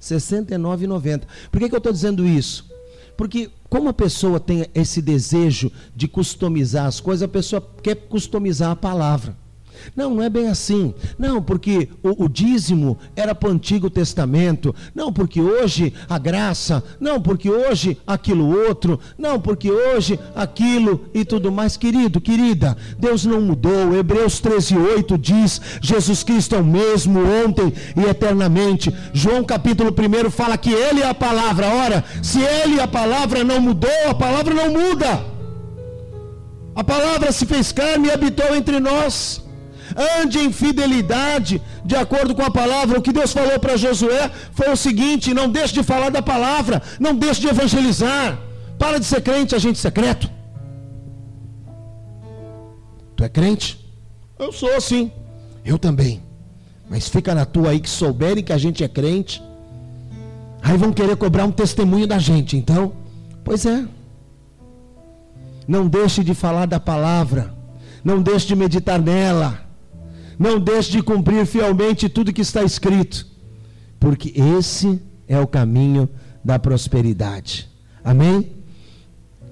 69,90. 0.00 1.22
Por 1.50 1.58
que, 1.58 1.68
que 1.68 1.74
eu 1.74 1.78
estou 1.78 1.92
dizendo 1.92 2.26
isso? 2.26 2.68
Porque 3.16 3.50
como 3.68 3.88
a 3.88 3.92
pessoa 3.92 4.38
tem 4.38 4.66
esse 4.74 5.02
desejo 5.02 5.72
de 5.94 6.06
customizar 6.06 6.86
as 6.86 7.00
coisas, 7.00 7.24
a 7.24 7.28
pessoa 7.28 7.66
quer 7.82 7.96
customizar 7.96 8.70
a 8.70 8.76
palavra. 8.76 9.36
Não, 9.94 10.14
não 10.14 10.22
é 10.22 10.28
bem 10.28 10.48
assim. 10.48 10.94
Não, 11.18 11.42
porque 11.42 11.88
o, 12.02 12.24
o 12.24 12.28
dízimo 12.28 12.98
era 13.16 13.34
para 13.34 13.48
o 13.48 13.52
Antigo 13.52 13.90
Testamento. 13.90 14.74
Não, 14.94 15.12
porque 15.12 15.40
hoje 15.40 15.92
a 16.08 16.18
graça. 16.18 16.82
Não, 17.00 17.20
porque 17.20 17.50
hoje 17.50 17.98
aquilo 18.06 18.48
outro. 18.68 18.98
Não, 19.16 19.40
porque 19.40 19.70
hoje 19.70 20.18
aquilo 20.34 21.06
e 21.14 21.24
tudo 21.24 21.50
mais. 21.50 21.76
Querido, 21.76 22.20
querida, 22.20 22.76
Deus 22.98 23.24
não 23.24 23.40
mudou. 23.40 23.94
Hebreus 23.94 24.40
13, 24.40 24.76
8 24.76 25.18
diz: 25.18 25.60
Jesus 25.80 26.22
Cristo 26.22 26.54
é 26.54 26.58
o 26.58 26.64
mesmo 26.64 27.20
ontem 27.44 27.72
e 27.96 28.08
eternamente. 28.08 28.94
João 29.12 29.44
capítulo 29.44 29.90
1 29.90 30.30
fala 30.30 30.58
que 30.58 30.72
Ele 30.72 31.00
é 31.00 31.08
a 31.08 31.14
palavra. 31.14 31.68
Ora, 31.68 32.04
se 32.22 32.40
Ele 32.40 32.78
é 32.78 32.82
a 32.82 32.88
palavra 32.88 33.44
não 33.44 33.60
mudou, 33.60 33.90
a 34.08 34.14
palavra 34.14 34.54
não 34.54 34.70
muda. 34.70 35.24
A 36.74 36.84
palavra 36.84 37.32
se 37.32 37.44
fez 37.44 37.72
carne 37.72 38.08
e 38.08 38.12
habitou 38.12 38.54
entre 38.54 38.78
nós 38.78 39.47
ande 39.96 40.38
em 40.38 40.52
fidelidade, 40.52 41.62
de 41.84 41.96
acordo 41.96 42.34
com 42.34 42.42
a 42.42 42.50
palavra. 42.50 42.98
O 42.98 43.02
que 43.02 43.12
Deus 43.12 43.32
falou 43.32 43.58
para 43.58 43.76
Josué 43.76 44.30
foi 44.52 44.70
o 44.70 44.76
seguinte: 44.76 45.34
não 45.34 45.48
deixe 45.48 45.74
de 45.74 45.82
falar 45.82 46.10
da 46.10 46.22
palavra, 46.22 46.82
não 46.98 47.14
deixe 47.14 47.40
de 47.40 47.48
evangelizar. 47.48 48.38
Para 48.78 48.98
de 48.98 49.06
ser 49.06 49.20
crente, 49.22 49.54
agente 49.54 49.78
secreto. 49.78 50.30
Tu 53.16 53.24
é 53.24 53.28
crente? 53.28 53.84
Eu 54.38 54.52
sou 54.52 54.80
sim. 54.80 55.10
Eu 55.64 55.78
também. 55.78 56.22
Mas 56.88 57.08
fica 57.08 57.34
na 57.34 57.44
tua 57.44 57.70
aí 57.70 57.80
que 57.80 57.90
souberem 57.90 58.44
que 58.44 58.52
a 58.52 58.58
gente 58.58 58.84
é 58.84 58.88
crente. 58.88 59.42
Aí 60.62 60.76
vão 60.76 60.92
querer 60.92 61.16
cobrar 61.16 61.44
um 61.44 61.50
testemunho 61.50 62.06
da 62.06 62.18
gente, 62.18 62.56
então. 62.56 62.92
Pois 63.44 63.66
é. 63.66 63.84
Não 65.66 65.88
deixe 65.88 66.22
de 66.22 66.34
falar 66.34 66.66
da 66.66 66.78
palavra. 66.78 67.52
Não 68.04 68.22
deixe 68.22 68.46
de 68.46 68.56
meditar 68.56 69.00
nela. 69.00 69.67
Não 70.38 70.60
deixe 70.60 70.92
de 70.92 71.02
cumprir 71.02 71.44
fielmente 71.46 72.08
tudo 72.08 72.32
que 72.32 72.42
está 72.42 72.62
escrito, 72.62 73.26
porque 73.98 74.32
esse 74.58 75.02
é 75.26 75.38
o 75.38 75.46
caminho 75.46 76.08
da 76.44 76.58
prosperidade. 76.58 77.68
Amém? 78.04 78.52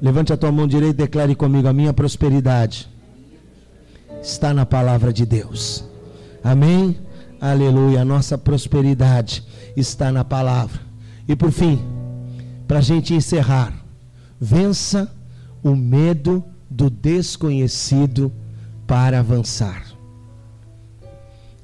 Levante 0.00 0.32
a 0.32 0.36
tua 0.36 0.52
mão 0.52 0.66
direita 0.66 1.02
e 1.02 1.06
declare 1.06 1.34
comigo: 1.34 1.66
a 1.66 1.72
minha 1.72 1.92
prosperidade 1.92 2.88
está 4.22 4.54
na 4.54 4.64
palavra 4.64 5.12
de 5.12 5.26
Deus. 5.26 5.84
Amém? 6.42 6.96
Aleluia. 7.40 8.02
A 8.02 8.04
nossa 8.04 8.38
prosperidade 8.38 9.42
está 9.76 10.12
na 10.12 10.24
palavra. 10.24 10.80
E 11.26 11.34
por 11.34 11.50
fim, 11.50 11.82
para 12.68 12.78
a 12.78 12.82
gente 12.82 13.14
encerrar, 13.14 13.74
vença 14.40 15.12
o 15.62 15.74
medo 15.74 16.44
do 16.70 16.88
desconhecido 16.88 18.32
para 18.86 19.18
avançar. 19.18 19.85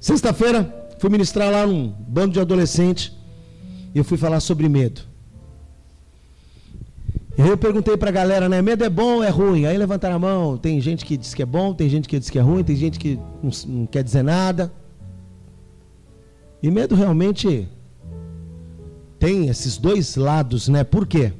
Sexta-feira, 0.02 0.88
fui 0.98 1.08
ministrar 1.08 1.48
lá 1.48 1.64
num 1.64 1.94
bando 2.08 2.32
de 2.32 2.40
adolescente 2.40 3.16
e 3.94 3.98
eu 3.98 4.02
fui 4.02 4.18
falar 4.18 4.40
sobre 4.40 4.68
medo. 4.68 5.02
Eu 7.38 7.56
perguntei 7.56 7.96
para 7.96 8.08
a 8.08 8.12
galera, 8.12 8.48
né? 8.48 8.60
Medo 8.60 8.82
é 8.82 8.90
bom 8.90 9.18
ou 9.18 9.22
é 9.22 9.28
ruim? 9.28 9.64
Aí 9.64 9.78
levantaram 9.78 10.16
a 10.16 10.18
mão. 10.18 10.56
Tem 10.56 10.80
gente 10.80 11.04
que 11.04 11.16
diz 11.16 11.34
que 11.34 11.42
é 11.42 11.46
bom, 11.46 11.72
tem 11.72 11.88
gente 11.88 12.08
que 12.08 12.18
diz 12.18 12.28
que 12.28 12.36
é 12.36 12.42
ruim, 12.42 12.64
tem 12.64 12.74
gente 12.74 12.98
que 12.98 13.16
não, 13.40 13.52
não 13.64 13.86
quer 13.86 14.02
dizer 14.02 14.24
nada. 14.24 14.72
E 16.60 16.68
medo 16.68 16.96
realmente 16.96 17.68
tem 19.20 19.46
esses 19.46 19.76
dois 19.76 20.16
lados, 20.16 20.66
né? 20.66 20.82
Por 20.82 21.06
quê? 21.06 21.32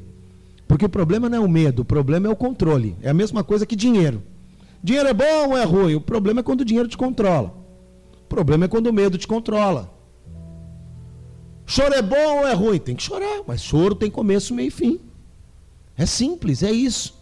Porque 0.69 0.85
o 0.85 0.89
problema 0.89 1.29
não 1.29 1.39
é 1.39 1.41
o 1.41 1.51
medo, 1.51 1.83
o 1.83 1.85
problema 1.85 2.29
é 2.29 2.31
o 2.31 2.37
controle. 2.37 2.95
É 3.03 3.11
a 3.11 3.15
mesma 3.15 3.43
coisa 3.43 3.67
que 3.67 3.75
dinheiro. 3.75 4.23
Dinheiro 4.81 5.09
é 5.09 5.13
bom 5.13 5.49
ou 5.49 5.59
é 5.59 5.65
ruim? 5.65 5.97
O 5.97 6.01
problema 6.01 6.39
é 6.39 6.43
quando 6.45 6.61
o 6.61 6.65
dinheiro 6.65 6.89
te 6.89 6.97
controla 6.97 7.61
problema 8.33 8.65
é 8.65 8.69
quando 8.69 8.87
o 8.87 8.93
medo 8.93 9.19
te 9.19 9.29
controla. 9.29 9.93
Choro 11.67 11.95
é 11.95 12.01
bom 12.01 12.39
ou 12.39 12.47
é 12.47 12.55
ruim? 12.55 12.79
Tem 12.79 12.97
que 12.97 13.03
chorar, 13.03 13.43
mas 13.47 13.63
choro 13.63 13.95
tem 13.95 14.11
começo, 14.11 14.55
meio 14.55 14.69
e 14.69 14.71
fim. 14.71 15.01
É 15.97 16.07
simples, 16.07 16.63
é 16.63 16.73
isso. 16.73 17.15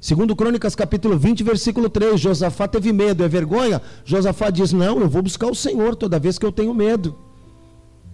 Segundo 0.00 0.34
Crônicas 0.34 0.74
capítulo 0.74 1.18
20, 1.18 1.44
versículo 1.44 1.90
3, 1.90 2.18
Josafá 2.18 2.66
teve 2.66 2.90
medo, 2.92 3.22
é 3.22 3.28
vergonha? 3.28 3.82
Josafá 4.04 4.48
diz: 4.48 4.72
"Não, 4.72 4.98
eu 4.98 5.08
vou 5.08 5.22
buscar 5.22 5.46
o 5.46 5.54
Senhor 5.54 5.94
toda 5.94 6.18
vez 6.18 6.38
que 6.38 6.46
eu 6.46 6.52
tenho 6.52 6.72
medo". 6.72 7.16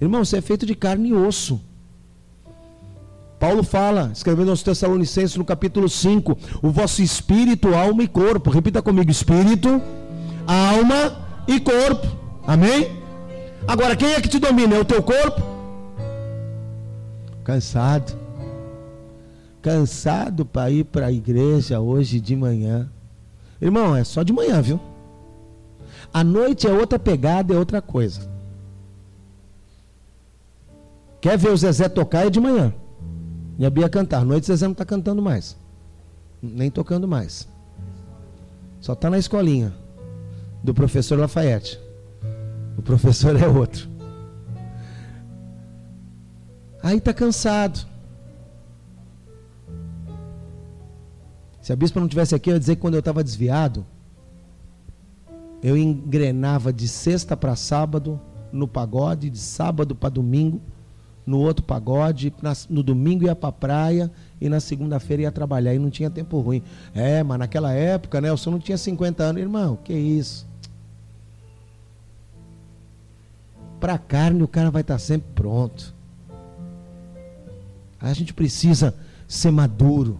Irmão, 0.00 0.24
você 0.24 0.38
é 0.38 0.40
feito 0.40 0.66
de 0.66 0.74
carne 0.74 1.10
e 1.10 1.14
osso. 1.14 1.60
Paulo 3.38 3.62
fala, 3.62 4.10
escrevendo 4.12 4.50
aos 4.50 4.62
Tessalonicenses 4.62 5.36
no 5.36 5.44
capítulo 5.44 5.88
5, 5.88 6.36
o 6.60 6.70
vosso 6.70 7.02
espírito, 7.02 7.74
alma 7.74 8.02
e 8.02 8.08
corpo. 8.08 8.50
Repita 8.50 8.82
comigo: 8.82 9.10
espírito, 9.10 9.80
alma 10.46 11.29
e 11.46 11.60
corpo. 11.60 12.06
Amém? 12.46 13.00
Agora, 13.66 13.94
quem 13.96 14.12
é 14.12 14.20
que 14.20 14.28
te 14.28 14.38
domina? 14.38 14.76
É 14.76 14.80
o 14.80 14.84
teu 14.84 15.02
corpo? 15.02 15.42
Cansado. 17.44 18.18
Cansado 19.62 20.44
para 20.46 20.70
ir 20.70 20.84
para 20.84 21.06
a 21.06 21.12
igreja 21.12 21.80
hoje 21.80 22.20
de 22.20 22.34
manhã. 22.34 22.88
Irmão, 23.60 23.94
é 23.94 24.04
só 24.04 24.22
de 24.22 24.32
manhã, 24.32 24.60
viu? 24.62 24.80
A 26.12 26.24
noite 26.24 26.66
é 26.66 26.72
outra 26.72 26.98
pegada, 26.98 27.54
é 27.54 27.58
outra 27.58 27.82
coisa. 27.82 28.28
Quer 31.20 31.36
ver 31.36 31.50
o 31.50 31.56
Zezé 31.56 31.88
tocar 31.88 32.26
é 32.26 32.30
de 32.30 32.40
manhã. 32.40 32.72
E 33.58 33.66
a 33.66 33.70
Bia 33.70 33.88
cantar. 33.88 34.22
À 34.22 34.24
noite 34.24 34.46
Zezé 34.46 34.64
não 34.64 34.72
está 34.72 34.84
cantando 34.84 35.20
mais. 35.20 35.56
Nem 36.42 36.70
tocando 36.70 37.06
mais. 37.06 37.46
Só 38.80 38.94
está 38.94 39.10
na 39.10 39.18
escolinha 39.18 39.74
do 40.62 40.74
professor 40.74 41.18
Lafayette. 41.18 41.78
O 42.76 42.82
professor 42.82 43.36
é 43.36 43.46
outro. 43.46 43.88
Aí 46.82 46.98
está 46.98 47.12
cansado. 47.12 47.86
Se 51.60 51.72
a 51.72 51.76
bispa 51.76 52.00
não 52.00 52.08
tivesse 52.08 52.34
aqui, 52.34 52.50
eu 52.50 52.54
ia 52.54 52.60
dizer 52.60 52.76
que 52.76 52.80
quando 52.80 52.94
eu 52.94 53.00
estava 53.00 53.22
desviado, 53.22 53.84
eu 55.62 55.76
engrenava 55.76 56.72
de 56.72 56.88
sexta 56.88 57.36
para 57.36 57.54
sábado 57.54 58.18
no 58.50 58.66
pagode, 58.66 59.28
de 59.28 59.38
sábado 59.38 59.94
para 59.94 60.08
domingo 60.08 60.60
no 61.26 61.38
outro 61.38 61.64
pagode, 61.64 62.34
no 62.68 62.82
domingo 62.82 63.24
ia 63.24 63.36
para 63.36 63.50
a 63.50 63.52
praia 63.52 64.10
e 64.40 64.48
na 64.48 64.58
segunda-feira 64.58 65.22
ia 65.22 65.30
trabalhar 65.30 65.72
e 65.72 65.78
não 65.78 65.90
tinha 65.90 66.10
tempo 66.10 66.40
ruim. 66.40 66.60
É, 66.92 67.22
mas 67.22 67.38
naquela 67.38 67.72
época, 67.72 68.20
né, 68.20 68.32
o 68.32 68.36
senhor 68.36 68.54
não 68.54 68.60
tinha 68.60 68.76
50 68.76 69.22
anos, 69.22 69.40
irmão, 69.40 69.78
que 69.84 69.92
isso? 69.92 70.49
Para 73.80 73.94
a 73.94 73.98
carne, 73.98 74.42
o 74.42 74.48
cara 74.48 74.70
vai 74.70 74.82
estar 74.82 74.98
sempre 74.98 75.32
pronto. 75.34 75.94
A 77.98 78.12
gente 78.12 78.32
precisa 78.32 78.94
ser 79.26 79.50
maduro. 79.50 80.18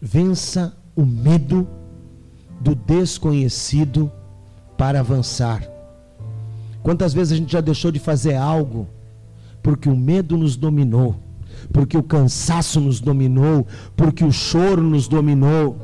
Vença 0.00 0.76
o 0.96 1.04
medo 1.04 1.68
do 2.60 2.74
desconhecido 2.74 4.10
para 4.76 5.00
avançar. 5.00 5.62
Quantas 6.82 7.14
vezes 7.14 7.32
a 7.32 7.36
gente 7.36 7.52
já 7.52 7.60
deixou 7.60 7.90
de 7.90 7.98
fazer 7.98 8.34
algo 8.34 8.86
porque 9.62 9.88
o 9.88 9.96
medo 9.96 10.36
nos 10.36 10.56
dominou, 10.56 11.16
porque 11.72 11.96
o 11.96 12.02
cansaço 12.02 12.78
nos 12.78 13.00
dominou, 13.00 13.66
porque 13.96 14.22
o 14.22 14.30
choro 14.30 14.82
nos 14.82 15.08
dominou. 15.08 15.78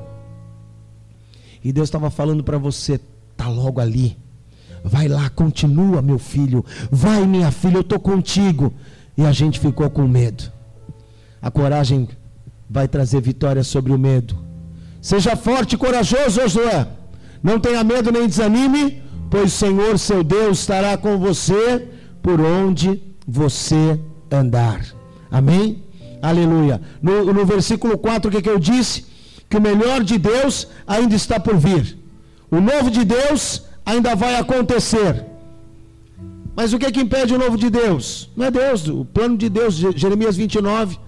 E 1.65 1.73
Deus 1.73 1.89
estava 1.89 2.11
falando 2.11 2.45
para 2.45 2.59
você, 2.59 3.01
tá 3.35 3.49
logo 3.49 3.81
ali. 3.81 4.19
Vai 4.85 5.09
lá, 5.09 5.29
continua, 5.31 6.01
meu 6.03 6.19
filho. 6.19 6.65
Vai, 6.91 7.27
minha 7.27 7.51
filha, 7.51 7.77
eu 7.77 7.83
estou 7.83 7.99
contigo. 7.99 8.73
E 9.17 9.25
a 9.25 9.33
gente 9.33 9.61
ficou 9.61 9.89
com 9.91 10.07
medo. 10.07 10.45
A 11.43 11.51
coragem 11.51 12.09
vai 12.69 12.87
trazer 12.87 13.21
vitória 13.21 13.63
sobre 13.63 13.93
o 13.93 13.99
medo. 13.99 14.39
Seja 15.01 15.37
forte 15.37 15.75
e 15.75 15.79
corajoso, 15.79 16.41
Josué. 16.41 16.87
Não 17.43 17.59
tenha 17.59 17.83
medo 17.83 18.13
nem 18.13 18.27
desanime, 18.27 19.03
pois 19.31 19.53
o 19.53 19.57
Senhor, 19.57 19.99
seu 19.99 20.23
Deus, 20.23 20.61
estará 20.61 20.97
com 20.97 21.19
você 21.19 21.89
por 22.23 22.41
onde 22.41 23.03
você 23.27 23.99
andar. 24.31 24.85
Amém? 25.31 25.83
Aleluia. 26.21 26.81
No, 27.01 27.33
no 27.33 27.47
versículo 27.47 27.97
4, 27.97 28.29
o 28.29 28.33
que, 28.33 28.43
que 28.43 28.51
eu 28.51 28.59
disse? 28.59 29.07
Que 29.49 29.57
o 29.57 29.61
melhor 29.61 30.05
de 30.05 30.19
Deus 30.19 30.69
ainda 30.87 31.15
está 31.15 31.41
por 31.41 31.57
vir. 31.57 31.99
O 32.51 32.61
novo 32.61 32.91
de 32.91 33.05
Deus 33.05 33.65
ainda 33.85 34.15
vai 34.15 34.37
acontecer. 34.37 35.25
Mas 36.55 36.73
o 36.73 36.79
que, 36.79 36.91
que 36.93 37.01
impede 37.01 37.35
o 37.35 37.39
novo 37.39 37.57
de 37.57 37.71
Deus? 37.71 38.31
Não 38.37 38.47
é 38.47 38.51
Deus, 38.51 38.87
o 38.89 39.05
plano 39.05 39.37
de 39.37 39.49
Deus, 39.49 39.75
Jeremias 39.75 40.37
29, 40.37 40.99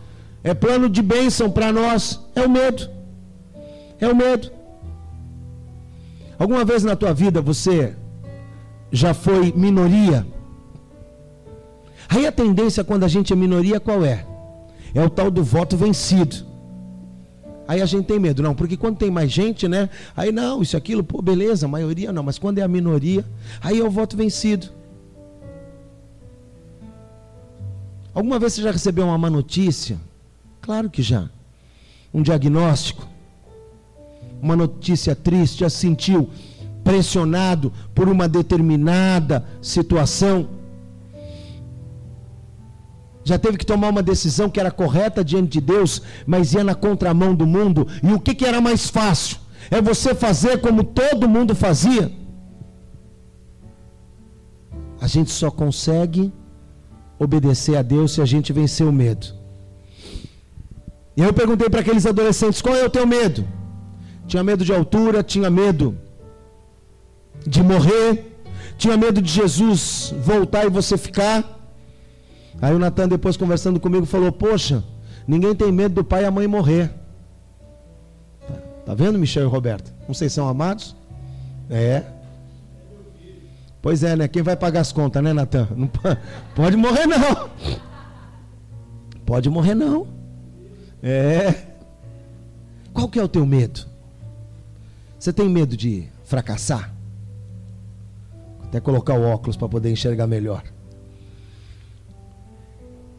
é 0.43 0.55
plano 0.55 0.89
de 0.89 1.03
bênção 1.03 1.51
para 1.51 1.73
nós, 1.73 2.21
é 2.35 2.43
o 2.43 2.51
medo. 2.51 2.89
É 4.01 4.09
o 4.09 4.17
medo. 4.17 4.51
Alguma 6.39 6.65
vez 6.65 6.83
na 6.83 6.97
tua 6.97 7.15
vida 7.15 7.41
você 7.41 7.95
já 8.91 9.15
foi 9.15 9.53
minoria? 9.55 10.27
Aí 12.09 12.27
a 12.27 12.33
tendência 12.33 12.83
quando 12.83 13.05
a 13.05 13.09
gente 13.09 13.33
é 13.33 13.37
minoria 13.37 13.79
qual 13.79 14.05
é? 14.05 14.27
É 14.95 15.03
o 15.03 15.09
tal 15.09 15.31
do 15.31 15.43
voto 15.43 15.77
vencido. 15.77 16.52
Aí 17.67 17.81
a 17.81 17.87
gente 17.87 18.07
tem 18.07 18.19
medo, 18.19 18.43
não, 18.43 18.55
porque 18.55 18.77
quando 18.77 18.97
tem 18.97 19.11
mais 19.11 19.31
gente, 19.31 19.69
né? 19.69 19.89
Aí 20.17 20.33
não, 20.33 20.63
isso 20.63 20.77
aquilo, 20.77 21.03
pô, 21.05 21.23
beleza, 21.23 21.69
maioria 21.69 22.13
não, 22.13 22.23
mas 22.23 22.39
quando 22.39 22.59
é 22.59 22.63
a 22.63 22.69
minoria, 22.69 23.25
aí 23.61 23.79
é 23.79 23.85
o 23.85 23.91
voto 23.91 24.17
vencido. 24.17 24.69
Alguma 28.15 28.39
vez 28.39 28.53
você 28.53 28.63
já 28.63 28.71
recebeu 28.71 29.07
uma 29.07 29.17
má 29.17 29.31
notícia? 29.31 29.99
Claro 30.61 30.91
que 30.91 31.03
já. 31.03 31.31
Um 32.13 32.21
diagnóstico, 32.21 33.09
uma 34.41 34.55
notícia 34.55 35.15
triste, 35.15 35.61
já 35.61 35.71
se 35.71 35.79
sentiu 35.79 36.29
pressionado 36.85 37.73
por 37.95 38.09
uma 38.09 38.29
determinada 38.29 39.47
situação? 39.63 40.49
Já 43.25 43.39
teve 43.39 43.57
que 43.57 43.67
tomar 43.67 43.89
uma 43.89 44.03
decisão 44.03 44.51
que 44.51 44.59
era 44.59 44.71
correta 44.71 45.25
diante 45.25 45.53
de 45.53 45.61
Deus, 45.61 46.03
mas 46.27 46.53
ia 46.53 46.65
na 46.65 46.75
contramão 46.75 47.35
do 47.35 47.47
mundo. 47.47 47.87
E 48.03 48.13
o 48.13 48.19
que, 48.19 48.35
que 48.35 48.45
era 48.45 48.61
mais 48.61 48.89
fácil? 48.89 49.37
É 49.71 49.81
você 49.81 50.15
fazer 50.15 50.61
como 50.61 50.83
todo 50.83 51.29
mundo 51.29 51.55
fazia? 51.55 52.11
A 55.01 55.07
gente 55.07 55.31
só 55.31 55.51
consegue 55.51 56.33
obedecer 57.19 57.77
a 57.77 57.83
Deus 57.83 58.13
se 58.13 58.21
a 58.21 58.25
gente 58.25 58.53
vencer 58.53 58.87
o 58.87 58.93
medo. 58.93 59.27
E 61.17 61.23
eu 61.23 61.33
perguntei 61.33 61.69
para 61.69 61.81
aqueles 61.81 62.07
adolescentes: 62.07 62.63
qual 62.63 62.75
é 62.75 62.85
o 62.85 62.91
teu 62.91 63.07
medo? 63.07 63.47
Tinha 64.27 64.43
medo 64.43 64.65
de 64.65 64.73
altura, 64.73 65.23
tinha 65.23 65.51
medo 65.51 65.97
de 67.47 67.63
morrer, 67.63 68.39
tinha 68.79 68.97
medo 68.97 69.21
de 69.21 69.31
Jesus 69.31 70.15
voltar 70.25 70.65
e 70.67 70.71
você 70.71 70.97
ficar. 70.97 71.62
Aí 72.63 72.73
o 72.73 72.79
Natan, 72.79 73.09
depois 73.09 73.37
conversando 73.37 73.81
comigo, 73.81 74.07
falou: 74.07 74.31
Poxa, 74.31 74.85
ninguém 75.27 75.53
tem 75.53 75.73
medo 75.73 75.97
do 75.97 76.05
pai 76.05 76.23
e 76.23 76.27
a 76.27 76.31
mãe 76.31 76.47
morrer. 76.47 76.95
Tá 78.87 78.95
vendo, 78.95 79.19
Michel 79.19 79.43
e 79.43 79.51
Roberto? 79.51 79.93
Não 80.07 80.15
sei 80.15 80.29
se 80.29 80.37
são 80.37 80.49
amados? 80.49 80.95
É. 81.69 82.05
Pois 83.81 84.05
é, 84.05 84.15
né? 84.15 84.29
Quem 84.29 84.43
vai 84.43 84.57
pagar 84.57 84.81
as 84.81 84.93
contas, 84.93 85.21
né, 85.23 85.33
Natan? 85.33 85.67
Não 85.77 85.91
pode 86.55 86.77
morrer, 86.77 87.05
não. 87.07 87.51
Pode 89.27 89.51
morrer, 89.51 89.75
não. 89.75 90.07
É. 91.03 91.67
Qual 92.93 93.09
que 93.09 93.19
é 93.19 93.25
o 93.25 93.29
teu 93.29 93.45
medo? 93.45 93.87
Você 95.19 95.33
tem 95.33 95.49
medo 95.49 95.77
de 95.77 96.09
fracassar? 96.25 96.93
Até 98.63 98.79
colocar 98.79 99.15
o 99.15 99.23
óculos 99.23 99.57
para 99.57 99.69
poder 99.69 99.91
enxergar 99.91 100.29
melhor. 100.29 100.63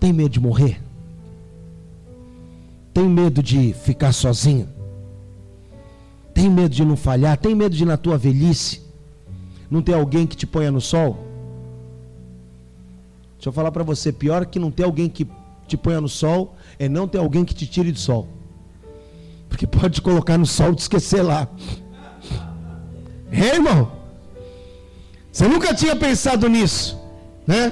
Tem 0.04 0.12
medo 0.12 0.32
de 0.32 0.40
morrer? 0.42 0.84
Tem 2.94 3.08
medo 3.08 3.42
de 3.42 3.72
ficar 3.72 4.12
sozinho? 4.12 4.68
Tem 6.34 6.50
medo 6.50 6.76
de 6.76 6.84
não 6.84 6.98
falhar? 6.98 7.38
Tem 7.38 7.56
medo 7.56 7.74
de 7.74 7.86
na 7.86 7.96
tua 7.96 8.18
velhice 8.18 8.82
não 9.72 9.82
ter 9.82 9.94
alguém 9.94 10.28
que 10.28 10.36
te 10.36 10.46
ponha 10.46 10.70
no 10.70 10.82
sol? 10.82 11.26
Deixa 13.36 13.48
eu 13.48 13.54
falar 13.54 13.72
para 13.72 13.82
você, 13.82 14.12
pior 14.12 14.46
que 14.46 14.60
não 14.60 14.70
ter 14.70 14.84
alguém 14.84 15.08
que 15.08 15.26
te 15.70 15.78
ponha 15.78 16.02
no 16.02 16.10
sol 16.10 16.54
é 16.78 16.90
não 16.90 17.08
ter 17.08 17.20
alguém 17.20 17.46
que 17.46 17.56
te 17.56 17.66
tire 17.66 17.94
do 17.94 18.00
sol. 18.00 18.28
Porque 19.48 19.66
pode 19.66 19.94
te 19.94 20.02
colocar 20.02 20.38
no 20.38 20.46
sol 20.46 20.74
e 20.74 20.76
te 20.76 20.80
esquecer 20.80 21.22
lá. 21.22 21.48
É, 23.32 23.56
irmão? 23.56 23.90
Você 25.32 25.48
nunca 25.48 25.74
tinha 25.74 25.96
pensado 25.96 26.50
nisso, 26.50 27.00
né? 27.48 27.72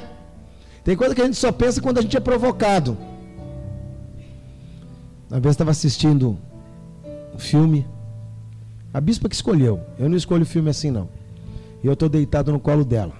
Tem 0.84 0.96
coisa 0.96 1.14
que 1.14 1.22
a 1.22 1.26
gente 1.26 1.38
só 1.38 1.52
pensa 1.52 1.82
quando 1.82 2.00
a 2.00 2.02
gente 2.02 2.18
é 2.18 2.20
provocado. 2.20 2.98
Uma 5.30 5.40
vez 5.40 5.54
estava 5.54 5.72
assistindo 5.72 6.38
um 7.34 7.40
filme. 7.40 7.88
A 8.94 9.00
bispa 9.00 9.30
que 9.30 9.36
escolheu. 9.36 9.80
Eu 9.98 10.10
não 10.10 10.18
escolho 10.18 10.46
filme 10.46 10.70
assim, 10.70 10.92
não. 10.92 11.08
E 11.84 11.88
eu 11.88 11.94
estou 11.94 12.10
deitado 12.10 12.52
no 12.52 12.60
colo 12.60 12.84
dela. 12.84 13.14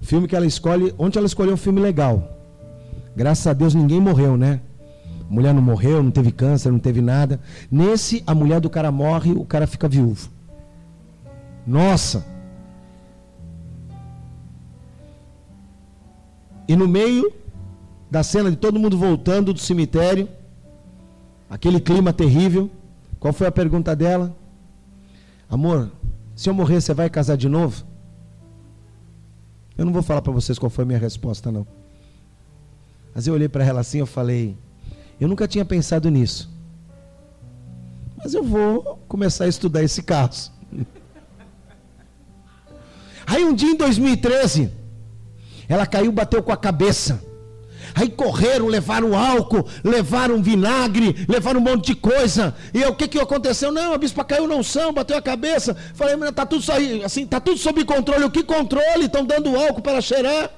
Filme 0.00 0.26
que 0.26 0.34
ela 0.34 0.46
escolhe. 0.46 0.94
Ontem 0.96 1.18
ela 1.18 1.26
escolheu 1.26 1.54
um 1.54 1.58
filme 1.58 1.80
legal. 1.80 2.36
Graças 3.14 3.46
a 3.46 3.52
Deus 3.52 3.74
ninguém 3.74 4.00
morreu, 4.00 4.36
né? 4.36 4.60
A 5.28 5.32
mulher 5.32 5.52
não 5.52 5.62
morreu, 5.62 6.02
não 6.02 6.10
teve 6.10 6.32
câncer, 6.32 6.70
não 6.70 6.78
teve 6.78 7.00
nada. 7.00 7.38
Nesse, 7.70 8.22
a 8.26 8.34
mulher 8.34 8.60
do 8.60 8.70
cara 8.70 8.90
morre, 8.90 9.32
o 9.32 9.44
cara 9.44 9.66
fica 9.66 9.88
viúvo. 9.88 10.30
Nossa! 11.66 12.24
E 16.70 16.76
no 16.76 16.86
meio 16.86 17.32
da 18.08 18.22
cena 18.22 18.48
de 18.48 18.56
todo 18.56 18.78
mundo 18.78 18.96
voltando 18.96 19.52
do 19.52 19.58
cemitério, 19.58 20.28
aquele 21.50 21.80
clima 21.80 22.12
terrível, 22.12 22.70
qual 23.18 23.32
foi 23.32 23.48
a 23.48 23.50
pergunta 23.50 23.96
dela? 23.96 24.32
Amor, 25.48 25.90
se 26.36 26.48
eu 26.48 26.54
morrer, 26.54 26.80
você 26.80 26.94
vai 26.94 27.10
casar 27.10 27.36
de 27.36 27.48
novo? 27.48 27.84
Eu 29.76 29.84
não 29.84 29.92
vou 29.92 30.00
falar 30.00 30.22
para 30.22 30.32
vocês 30.32 30.60
qual 30.60 30.70
foi 30.70 30.84
a 30.84 30.86
minha 30.86 30.98
resposta, 31.00 31.50
não. 31.50 31.66
Mas 33.12 33.26
eu 33.26 33.34
olhei 33.34 33.48
para 33.48 33.64
ela 33.64 33.80
assim, 33.80 33.98
eu 33.98 34.06
falei, 34.06 34.56
eu 35.20 35.26
nunca 35.26 35.48
tinha 35.48 35.64
pensado 35.64 36.08
nisso. 36.08 36.48
Mas 38.16 38.32
eu 38.32 38.44
vou 38.44 38.96
começar 39.08 39.42
a 39.42 39.48
estudar 39.48 39.82
esse 39.82 40.04
caso. 40.04 40.52
Aí 43.26 43.44
um 43.44 43.52
dia 43.52 43.72
em 43.72 43.76
2013, 43.76 44.78
ela 45.70 45.86
caiu, 45.86 46.10
bateu 46.10 46.42
com 46.42 46.50
a 46.50 46.56
cabeça. 46.56 47.22
Aí 47.94 48.10
correram, 48.10 48.66
levaram 48.66 49.16
álcool, 49.16 49.64
levaram 49.84 50.42
vinagre, 50.42 51.24
levaram 51.28 51.60
um 51.60 51.62
monte 51.62 51.86
de 51.86 51.94
coisa. 51.94 52.56
E 52.74 52.84
o 52.84 52.94
que, 52.96 53.06
que 53.06 53.20
aconteceu? 53.20 53.70
Não, 53.70 53.92
a 53.92 53.98
bispa 53.98 54.24
caiu 54.24 54.48
na 54.48 54.56
unção, 54.56 54.92
bateu 54.92 55.16
a 55.16 55.22
cabeça. 55.22 55.72
Falei, 55.94 56.16
mas 56.16 56.32
tá 56.32 56.44
tudo 56.44 56.64
aí, 56.72 57.04
assim, 57.04 57.24
tá 57.24 57.38
tudo 57.38 57.56
sob 57.56 57.84
controle. 57.84 58.24
O 58.24 58.30
que 58.32 58.42
controle? 58.42 59.04
Estão 59.04 59.24
dando 59.24 59.56
álcool 59.56 59.80
para 59.80 60.00
cheirar. 60.00 60.50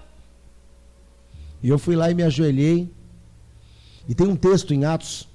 E 1.63 1.69
eu 1.69 1.79
fui 1.79 1.95
lá 1.95 2.11
e 2.11 2.15
me 2.15 2.23
ajoelhei. 2.23 2.91
E 4.09 4.15
tem 4.15 4.27
um 4.27 4.35
texto 4.35 4.73
em 4.73 4.87
Atos, 4.87 5.29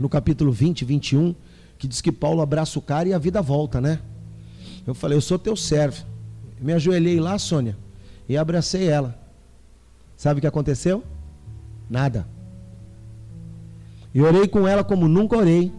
no 0.00 0.08
capítulo 0.08 0.50
20, 0.50 0.84
21, 0.84 1.32
que 1.78 1.86
diz 1.86 2.00
que 2.00 2.10
Paulo 2.10 2.42
abraça 2.42 2.76
o 2.76 2.82
cara 2.82 3.08
e 3.08 3.14
a 3.14 3.18
vida 3.18 3.40
volta, 3.40 3.80
né? 3.80 4.00
Eu 4.84 4.94
falei, 4.94 5.16
eu 5.16 5.22
sou 5.22 5.38
teu 5.38 5.54
servo. 5.54 6.04
me 6.60 6.72
ajoelhei 6.72 7.20
lá, 7.20 7.38
Sônia 7.38 7.76
e 8.30 8.38
abracei 8.38 8.86
ela. 8.86 9.18
Sabe 10.16 10.38
o 10.38 10.40
que 10.40 10.46
aconteceu? 10.46 11.02
Nada. 11.90 12.28
E 14.14 14.22
orei 14.22 14.46
com 14.46 14.68
ela 14.68 14.84
como 14.84 15.08
nunca 15.08 15.36
orei. 15.36 15.74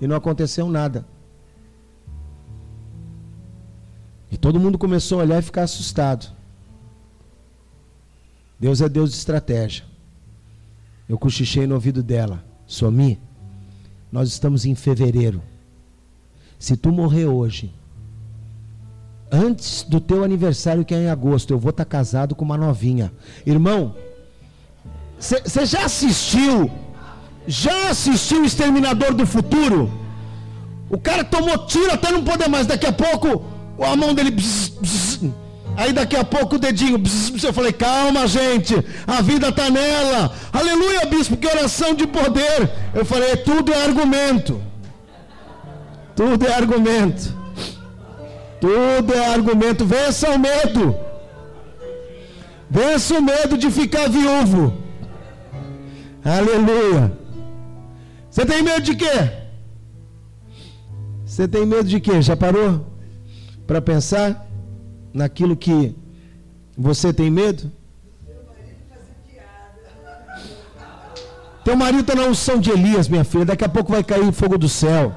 E 0.00 0.06
não 0.06 0.14
aconteceu 0.14 0.68
nada. 0.68 1.04
E 4.30 4.36
todo 4.36 4.60
mundo 4.60 4.78
começou 4.78 5.18
a 5.18 5.24
olhar 5.24 5.40
e 5.40 5.42
ficar 5.42 5.64
assustado. 5.64 6.32
Deus 8.56 8.80
é 8.80 8.88
Deus 8.88 9.10
de 9.10 9.16
estratégia. 9.16 9.84
Eu 11.08 11.18
cochichei 11.18 11.66
no 11.66 11.74
ouvido 11.74 12.04
dela. 12.04 12.44
Somi, 12.68 13.18
nós 14.12 14.28
estamos 14.28 14.64
em 14.64 14.76
fevereiro. 14.76 15.42
Se 16.56 16.76
tu 16.76 16.92
morrer 16.92 17.26
hoje, 17.26 17.74
antes 19.30 19.84
do 19.84 20.00
teu 20.00 20.24
aniversário, 20.24 20.84
que 20.84 20.94
é 20.94 21.04
em 21.04 21.10
agosto, 21.10 21.52
eu 21.52 21.58
vou 21.58 21.70
estar 21.70 21.84
tá 21.84 21.90
casado 21.90 22.34
com 22.34 22.44
uma 22.44 22.56
novinha. 22.56 23.12
Irmão, 23.46 23.94
você 25.18 25.66
já 25.66 25.84
assistiu? 25.84 26.70
Já 27.46 27.90
assistiu 27.90 28.42
o 28.42 28.44
Exterminador 28.44 29.14
do 29.14 29.26
Futuro? 29.26 29.92
O 30.88 30.98
cara 30.98 31.22
tomou 31.22 31.66
tiro 31.66 31.92
até 31.92 32.10
não 32.10 32.24
poder 32.24 32.48
mais. 32.48 32.66
Daqui 32.66 32.86
a 32.86 32.92
pouco, 32.92 33.44
a 33.80 33.96
mão 33.96 34.12
dele. 34.12 34.30
Bzz, 34.30 34.68
bzz, 34.80 35.30
aí 35.76 35.92
daqui 35.92 36.16
a 36.16 36.24
pouco 36.24 36.56
o 36.56 36.58
dedinho. 36.58 36.98
Bzz, 36.98 37.44
eu 37.44 37.52
falei, 37.52 37.72
calma, 37.72 38.26
gente. 38.26 38.74
A 39.06 39.20
vida 39.22 39.48
está 39.48 39.70
nela. 39.70 40.32
Aleluia, 40.52 41.06
bispo, 41.06 41.36
que 41.36 41.46
oração 41.46 41.94
de 41.94 42.06
poder. 42.06 42.70
Eu 42.94 43.04
falei, 43.04 43.36
tudo 43.36 43.72
é 43.72 43.84
argumento. 43.84 44.60
Tudo 46.16 46.46
é 46.46 46.54
argumento. 46.54 47.39
Tudo 48.60 49.14
é 49.14 49.26
argumento. 49.32 49.84
Vença 49.86 50.30
o 50.30 50.38
medo. 50.38 50.94
Vença 52.68 53.18
o 53.18 53.22
medo 53.22 53.56
de 53.56 53.70
ficar 53.70 54.08
viúvo. 54.08 54.72
Aleluia. 56.24 57.12
Você 58.30 58.46
tem 58.46 58.62
medo 58.62 58.82
de 58.82 58.94
quê? 58.94 59.30
Você 61.24 61.48
tem 61.48 61.64
medo 61.66 61.88
de 61.88 62.00
quê? 62.00 62.20
Já 62.22 62.36
parou 62.36 62.86
para 63.66 63.80
pensar 63.80 64.46
naquilo 65.12 65.56
que 65.56 65.96
você 66.76 67.12
tem 67.12 67.30
medo? 67.30 67.70
Teu 71.64 71.76
marido 71.76 72.00
está 72.00 72.14
na 72.14 72.24
unção 72.24 72.58
de 72.58 72.70
Elias, 72.70 73.08
minha 73.08 73.24
filha. 73.24 73.44
Daqui 73.44 73.64
a 73.64 73.68
pouco 73.68 73.92
vai 73.92 74.02
cair 74.02 74.32
fogo 74.32 74.56
do 74.56 74.68
céu. 74.68 75.14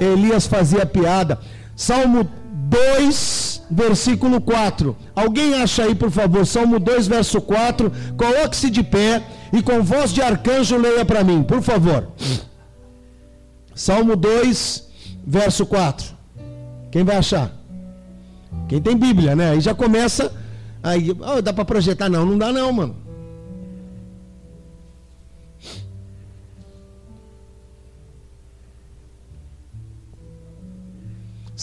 Elias 0.00 0.46
fazia 0.46 0.86
piada. 0.86 1.38
Salmo 1.76 2.28
2, 2.68 3.62
versículo 3.70 4.40
4. 4.40 4.96
Alguém 5.14 5.54
acha 5.54 5.84
aí, 5.84 5.94
por 5.94 6.10
favor, 6.10 6.46
Salmo 6.46 6.78
2, 6.78 7.06
verso 7.06 7.40
4. 7.40 7.92
Coloque-se 8.16 8.70
de 8.70 8.82
pé 8.82 9.22
e 9.52 9.62
com 9.62 9.82
voz 9.82 10.12
de 10.12 10.22
arcanjo 10.22 10.76
leia 10.76 11.04
para 11.04 11.22
mim, 11.22 11.42
por 11.42 11.62
favor. 11.62 12.08
Salmo 13.74 14.16
2, 14.16 14.88
verso 15.26 15.66
4. 15.66 16.14
Quem 16.90 17.04
vai 17.04 17.16
achar? 17.16 17.50
Quem 18.68 18.80
tem 18.80 18.96
Bíblia, 18.96 19.34
né? 19.34 19.50
Aí 19.50 19.60
já 19.60 19.74
começa. 19.74 20.32
Aí, 20.82 21.10
oh, 21.20 21.42
dá 21.42 21.52
para 21.52 21.64
projetar? 21.64 22.08
Não, 22.08 22.24
não 22.24 22.38
dá 22.38 22.52
não, 22.52 22.72
mano. 22.72 23.03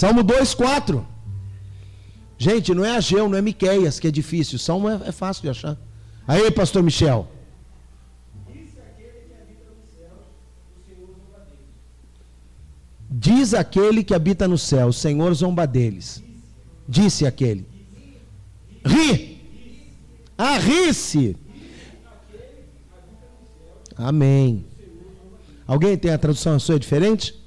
Salmo 0.02 0.24
2, 0.24 0.56
4. 0.56 1.08
Gente, 2.36 2.74
não 2.74 2.84
é 2.84 2.96
Ageu, 2.98 3.30
não 3.30 3.38
é 3.38 3.42
Miqueias 3.42 4.00
que 4.00 4.08
é 4.08 4.12
difícil. 4.12 4.58
Salmo 4.58 4.90
é, 4.90 5.00
é 5.10 5.12
fácil 5.12 5.44
de 5.44 5.50
achar. 5.50 5.78
Aí, 6.28 6.50
pastor 6.50 6.82
Michel. 6.82 7.30
Diz 13.12 13.54
aquele 13.54 14.04
que 14.04 14.16
habita 14.16 14.48
no 14.48 14.58
céu, 14.58 14.88
o 14.88 14.94
Senhor 14.94 15.32
zomba 15.36 15.68
deles. 15.68 16.24
Disse 16.90 17.28
aquele. 17.28 17.64
Ri. 18.84 19.40
Ah, 20.36 20.58
ri-se. 20.58 21.38
Amém. 23.96 24.66
Alguém 25.68 25.96
tem 25.96 26.10
a 26.10 26.18
tradução 26.18 26.60
sua 26.60 26.80
diferente? 26.80 27.40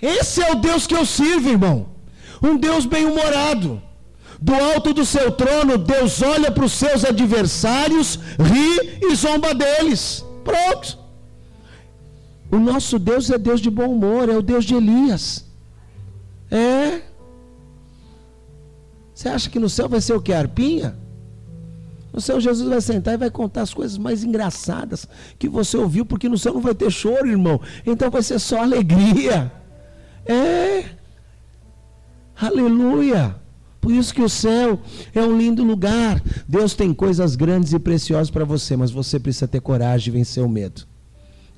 Esse 0.00 0.42
é 0.42 0.52
o 0.52 0.56
Deus 0.56 0.86
que 0.86 0.94
eu 0.94 1.06
sirvo, 1.06 1.48
irmão. 1.48 1.86
Um 2.42 2.56
Deus 2.56 2.84
bem-humorado. 2.84 3.82
Do 4.40 4.54
alto 4.54 4.92
do 4.92 5.04
seu 5.04 5.30
trono, 5.32 5.78
Deus 5.78 6.20
olha 6.22 6.50
para 6.50 6.64
os 6.64 6.72
seus 6.72 7.04
adversários, 7.04 8.18
ri 8.38 8.98
e 9.02 9.14
zomba 9.14 9.54
deles. 9.54 10.24
Pronto. 10.44 10.98
O 12.50 12.58
nosso 12.58 12.98
Deus 12.98 13.30
é 13.30 13.38
Deus 13.38 13.60
de 13.60 13.70
bom 13.70 13.86
humor, 13.86 14.28
é 14.28 14.36
o 14.36 14.42
Deus 14.42 14.64
de 14.64 14.74
Elias. 14.74 15.44
É. 16.50 17.00
Você 19.14 19.28
acha 19.28 19.48
que 19.48 19.58
no 19.58 19.68
céu 19.68 19.88
vai 19.88 20.00
ser 20.00 20.12
o 20.12 20.20
que? 20.20 20.32
Arpinha? 20.32 20.96
No 22.12 22.20
céu 22.20 22.40
Jesus 22.40 22.68
vai 22.68 22.80
sentar 22.80 23.14
e 23.14 23.18
vai 23.18 23.30
contar 23.30 23.62
as 23.62 23.74
coisas 23.74 23.98
mais 23.98 24.22
engraçadas 24.22 25.08
que 25.38 25.48
você 25.48 25.76
ouviu, 25.76 26.04
porque 26.04 26.28
no 26.28 26.38
céu 26.38 26.54
não 26.54 26.60
vai 26.60 26.74
ter 26.74 26.90
choro, 26.90 27.26
irmão. 27.26 27.60
Então 27.86 28.10
vai 28.10 28.22
ser 28.22 28.38
só 28.38 28.62
alegria. 28.62 29.52
É. 30.26 30.84
Aleluia. 32.38 33.36
Por 33.80 33.92
isso 33.92 34.12
que 34.12 34.22
o 34.22 34.28
céu 34.28 34.80
é 35.14 35.22
um 35.22 35.38
lindo 35.38 35.62
lugar. 35.62 36.20
Deus 36.46 36.74
tem 36.74 36.92
coisas 36.92 37.36
grandes 37.36 37.72
e 37.72 37.78
preciosas 37.78 38.30
para 38.30 38.44
você, 38.44 38.76
mas 38.76 38.90
você 38.90 39.18
precisa 39.18 39.46
ter 39.46 39.60
coragem 39.60 40.06
de 40.06 40.10
vencer 40.10 40.42
o 40.42 40.48
medo. 40.48 40.82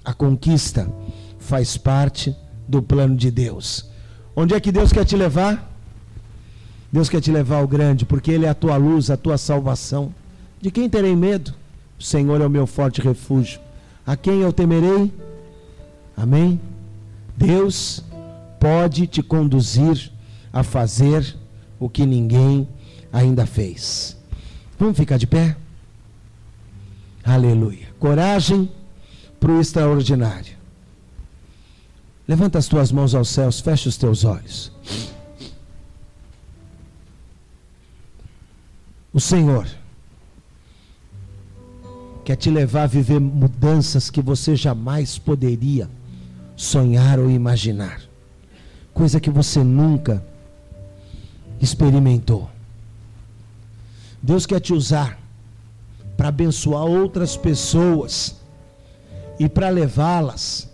A 0.04 0.12
conquista 0.12 0.92
faz 1.38 1.76
parte 1.76 2.36
do 2.68 2.82
plano 2.82 3.16
de 3.16 3.30
Deus. 3.30 3.88
Onde 4.36 4.54
é 4.54 4.60
que 4.60 4.70
Deus 4.70 4.92
quer 4.92 5.04
te 5.04 5.16
levar? 5.16 5.74
Deus 6.92 7.08
quer 7.08 7.20
te 7.20 7.30
levar 7.30 7.56
ao 7.56 7.68
grande, 7.68 8.04
porque 8.04 8.30
Ele 8.30 8.46
é 8.46 8.48
a 8.48 8.54
tua 8.54 8.76
luz, 8.76 9.10
a 9.10 9.16
tua 9.16 9.38
salvação. 9.38 10.14
De 10.60 10.70
quem 10.70 10.88
terei 10.88 11.16
medo? 11.16 11.54
O 11.98 12.02
Senhor 12.02 12.40
é 12.40 12.46
o 12.46 12.50
meu 12.50 12.66
forte 12.66 13.00
refúgio. 13.00 13.60
A 14.06 14.16
quem 14.16 14.40
eu 14.40 14.52
temerei? 14.52 15.12
Amém? 16.16 16.60
Deus 17.36 18.02
pode 18.58 19.06
te 19.06 19.22
conduzir 19.22 20.10
a 20.52 20.62
fazer 20.62 21.36
o 21.78 21.88
que 21.88 22.04
ninguém 22.04 22.68
ainda 23.12 23.46
fez. 23.46 24.16
Vamos 24.78 24.96
ficar 24.96 25.18
de 25.18 25.26
pé? 25.26 25.56
Aleluia. 27.24 27.88
Coragem 27.98 28.70
para 29.38 29.52
o 29.52 29.60
extraordinário. 29.60 30.56
Levanta 32.26 32.58
as 32.58 32.66
tuas 32.66 32.92
mãos 32.92 33.14
aos 33.14 33.28
céus, 33.28 33.60
fecha 33.60 33.88
os 33.88 33.96
teus 33.96 34.24
olhos. 34.24 34.72
O 39.12 39.20
Senhor 39.20 39.66
quer 42.24 42.36
te 42.36 42.50
levar 42.50 42.82
a 42.82 42.86
viver 42.86 43.18
mudanças 43.18 44.10
que 44.10 44.20
você 44.20 44.54
jamais 44.54 45.16
poderia 45.16 45.88
sonhar 46.54 47.18
ou 47.18 47.30
imaginar 47.30 48.07
coisa 48.98 49.20
que 49.20 49.30
você 49.30 49.62
nunca 49.62 50.20
experimentou. 51.60 52.50
Deus 54.20 54.44
quer 54.44 54.58
te 54.58 54.72
usar 54.72 55.16
para 56.16 56.30
abençoar 56.30 56.84
outras 56.84 57.36
pessoas 57.36 58.34
e 59.38 59.48
para 59.48 59.68
levá-las 59.68 60.68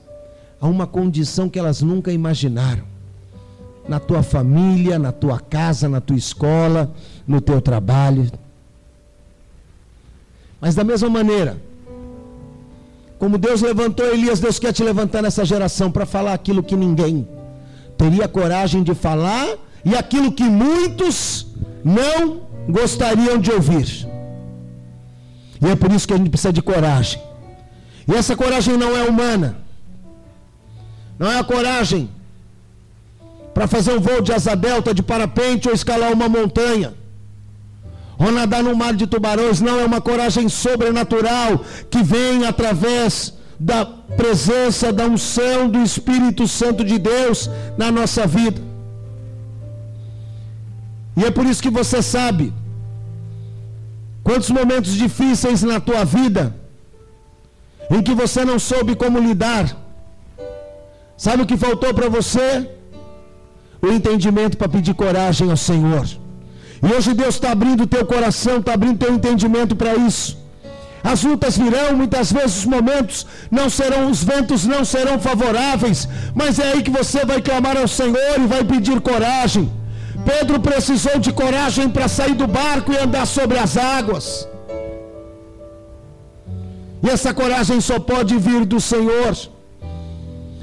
a 0.58 0.66
uma 0.66 0.86
condição 0.86 1.50
que 1.50 1.58
elas 1.58 1.82
nunca 1.82 2.10
imaginaram. 2.10 2.84
Na 3.86 4.00
tua 4.00 4.22
família, 4.22 4.98
na 4.98 5.12
tua 5.12 5.38
casa, 5.38 5.86
na 5.86 6.00
tua 6.00 6.16
escola, 6.16 6.90
no 7.26 7.42
teu 7.42 7.60
trabalho. 7.60 8.32
Mas 10.58 10.74
da 10.74 10.82
mesma 10.82 11.10
maneira, 11.10 11.60
como 13.18 13.36
Deus 13.36 13.60
levantou 13.60 14.06
Elias, 14.06 14.40
Deus 14.40 14.58
quer 14.58 14.72
te 14.72 14.82
levantar 14.82 15.20
nessa 15.20 15.44
geração 15.44 15.92
para 15.92 16.06
falar 16.06 16.32
aquilo 16.32 16.62
que 16.62 16.74
ninguém 16.74 17.28
teria 17.96 18.26
coragem 18.28 18.82
de 18.82 18.94
falar 18.94 19.46
e 19.84 19.94
aquilo 19.94 20.32
que 20.32 20.44
muitos 20.44 21.46
não 21.84 22.42
gostariam 22.68 23.38
de 23.38 23.50
ouvir. 23.50 24.08
E 25.60 25.66
é 25.66 25.76
por 25.76 25.90
isso 25.92 26.06
que 26.06 26.14
a 26.14 26.16
gente 26.16 26.30
precisa 26.30 26.52
de 26.52 26.62
coragem. 26.62 27.20
E 28.06 28.14
essa 28.14 28.36
coragem 28.36 28.76
não 28.76 28.96
é 28.96 29.02
humana. 29.02 29.56
Não 31.18 31.30
é 31.30 31.38
a 31.38 31.44
coragem 31.44 32.10
para 33.52 33.66
fazer 33.66 33.92
um 33.96 34.00
voo 34.00 34.20
de 34.20 34.32
asa 34.32 34.54
delta, 34.56 34.92
de 34.92 35.02
parapente 35.02 35.68
ou 35.68 35.74
escalar 35.74 36.12
uma 36.12 36.28
montanha. 36.28 36.92
Ou 38.18 38.30
nadar 38.30 38.62
no 38.62 38.76
mar 38.76 38.94
de 38.94 39.06
tubarões. 39.06 39.60
Não 39.60 39.78
é 39.78 39.84
uma 39.84 40.00
coragem 40.00 40.48
sobrenatural 40.48 41.64
que 41.90 42.02
vem 42.02 42.46
através 42.46 43.34
da 43.68 43.80
presença, 44.20 44.92
da 44.98 45.04
unção 45.14 45.58
do 45.74 45.80
Espírito 45.88 46.46
Santo 46.58 46.82
de 46.90 46.98
Deus 47.12 47.38
na 47.82 47.88
nossa 47.98 48.26
vida. 48.26 48.60
E 51.18 51.24
é 51.28 51.30
por 51.36 51.46
isso 51.50 51.64
que 51.66 51.72
você 51.78 52.00
sabe 52.16 52.52
quantos 54.28 54.50
momentos 54.58 54.92
difíceis 55.04 55.62
na 55.70 55.78
tua 55.88 56.04
vida 56.18 56.44
em 57.94 58.02
que 58.06 58.14
você 58.22 58.44
não 58.50 58.58
soube 58.58 58.94
como 59.02 59.24
lidar. 59.28 59.66
Sabe 61.16 61.42
o 61.42 61.46
que 61.46 61.64
faltou 61.66 61.92
para 61.98 62.08
você? 62.18 62.48
O 63.80 63.88
entendimento 63.96 64.56
para 64.58 64.74
pedir 64.76 64.94
coragem 64.94 65.50
ao 65.50 65.60
Senhor. 65.68 66.06
E 66.84 66.86
hoje 66.94 67.14
Deus 67.14 67.34
está 67.36 67.50
abrindo 67.52 67.84
o 67.84 67.92
teu 67.96 68.04
coração, 68.14 68.56
está 68.58 68.74
abrindo 68.74 68.98
teu 69.04 69.12
entendimento 69.18 69.74
para 69.74 69.94
isso. 69.94 70.43
As 71.12 71.22
lutas 71.22 71.56
virão, 71.62 71.94
muitas 72.00 72.32
vezes 72.32 72.58
os 72.60 72.64
momentos 72.64 73.26
não 73.50 73.68
serão, 73.68 74.10
os 74.10 74.24
ventos 74.24 74.64
não 74.64 74.82
serão 74.86 75.16
favoráveis, 75.20 76.08
mas 76.34 76.58
é 76.58 76.68
aí 76.72 76.82
que 76.82 76.90
você 76.90 77.26
vai 77.26 77.42
clamar 77.42 77.76
ao 77.76 77.86
Senhor 77.86 78.34
e 78.38 78.46
vai 78.46 78.64
pedir 78.64 78.98
coragem. 79.02 79.70
Pedro 80.24 80.58
precisou 80.60 81.18
de 81.18 81.30
coragem 81.30 81.90
para 81.90 82.08
sair 82.08 82.34
do 82.34 82.46
barco 82.46 82.90
e 82.90 82.96
andar 82.96 83.26
sobre 83.26 83.58
as 83.58 83.76
águas. 83.76 84.48
E 87.02 87.10
essa 87.10 87.34
coragem 87.34 87.82
só 87.82 87.98
pode 88.12 88.38
vir 88.38 88.64
do 88.64 88.80
Senhor. 88.80 89.36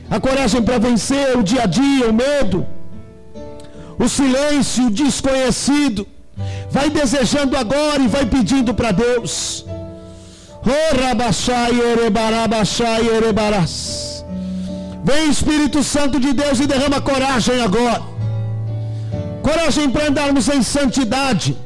A 0.09 0.19
coragem 0.19 0.63
para 0.63 0.79
vencer 0.79 1.37
o 1.37 1.43
dia 1.43 1.63
a 1.63 1.67
dia, 1.67 2.09
o 2.09 2.13
medo, 2.13 2.65
o 3.99 4.09
silêncio, 4.09 4.87
o 4.87 4.89
desconhecido. 4.89 6.07
Vai 6.71 6.89
desejando 6.89 7.55
agora 7.55 8.01
e 8.01 8.07
vai 8.07 8.25
pedindo 8.25 8.73
para 8.73 8.91
Deus. 8.91 9.65
Vem 15.03 15.30
Espírito 15.30 15.84
Santo 15.84 16.20
de 16.20 16.32
Deus 16.34 16.59
e 16.59 16.68
derrama 16.68 17.01
coragem 17.01 17.59
agora. 17.62 18.03
coragem 19.41 19.89
para 19.89 20.07
andarmos 20.09 20.47
em 20.47 20.62
santidade, 20.62 21.57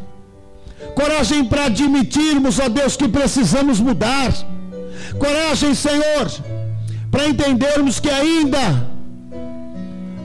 coragem 0.95 1.43
para 1.43 1.65
admitirmos, 1.65 2.57
ó 2.57 2.69
Deus, 2.69 2.95
que 2.95 3.07
precisamos 3.07 3.81
mudar, 3.81 4.31
coragem, 5.19 5.75
Senhor, 5.75 6.31
para 7.11 7.27
entendermos 7.27 7.99
que 7.99 8.09
ainda 8.09 8.95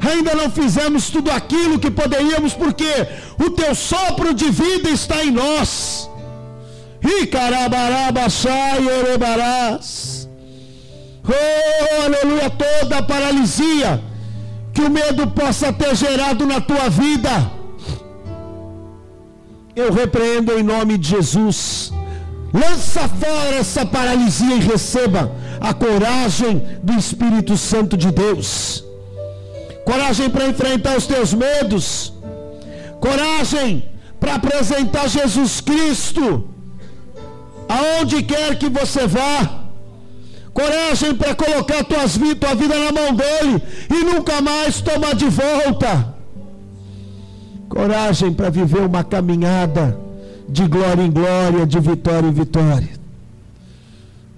ainda 0.08 0.34
não 0.34 0.50
fizemos 0.50 1.10
tudo 1.10 1.30
aquilo 1.30 1.78
que 1.78 1.90
poderíamos, 1.90 2.54
porque 2.54 2.92
o 3.38 3.50
teu 3.50 3.74
sopro 3.74 4.32
de 4.32 4.50
vida 4.50 4.88
está 4.90 5.24
em 5.24 5.30
nós. 5.30 6.09
Oh, 11.24 12.02
aleluia, 12.04 12.50
toda 12.50 12.98
a 12.98 13.02
paralisia 13.02 14.02
que 14.72 14.82
o 14.82 14.90
medo 14.90 15.26
possa 15.28 15.72
ter 15.72 15.94
gerado 15.94 16.46
na 16.46 16.60
tua 16.60 16.88
vida. 16.88 17.50
Eu 19.74 19.92
repreendo 19.92 20.58
em 20.58 20.62
nome 20.62 20.98
de 20.98 21.08
Jesus. 21.08 21.92
Lança 22.52 23.08
fora 23.08 23.56
essa 23.56 23.86
paralisia 23.86 24.56
e 24.56 24.60
receba 24.60 25.30
a 25.60 25.72
coragem 25.72 26.62
do 26.82 26.94
Espírito 26.94 27.56
Santo 27.56 27.96
de 27.96 28.10
Deus. 28.10 28.84
Coragem 29.84 30.28
para 30.28 30.46
enfrentar 30.46 30.96
os 30.96 31.06
teus 31.06 31.32
medos. 31.32 32.12
Coragem 33.00 33.88
para 34.18 34.34
apresentar 34.34 35.08
Jesus 35.08 35.60
Cristo 35.60 36.48
aonde 37.70 38.22
quer 38.22 38.58
que 38.58 38.68
você 38.68 39.06
vá. 39.06 39.60
Coragem 40.52 41.14
para 41.14 41.34
colocar 41.34 41.84
tuas, 41.84 42.18
tua 42.40 42.54
vida 42.54 42.74
na 42.76 42.90
mão 42.90 43.14
dele 43.14 43.62
e 43.88 44.04
nunca 44.04 44.40
mais 44.40 44.80
tomar 44.80 45.14
de 45.14 45.28
volta. 45.28 46.14
Coragem 47.68 48.32
para 48.32 48.50
viver 48.50 48.80
uma 48.80 49.04
caminhada 49.04 49.96
de 50.48 50.66
glória 50.66 51.02
em 51.02 51.10
glória, 51.10 51.64
de 51.64 51.78
vitória 51.78 52.26
em 52.26 52.32
vitória. 52.32 53.00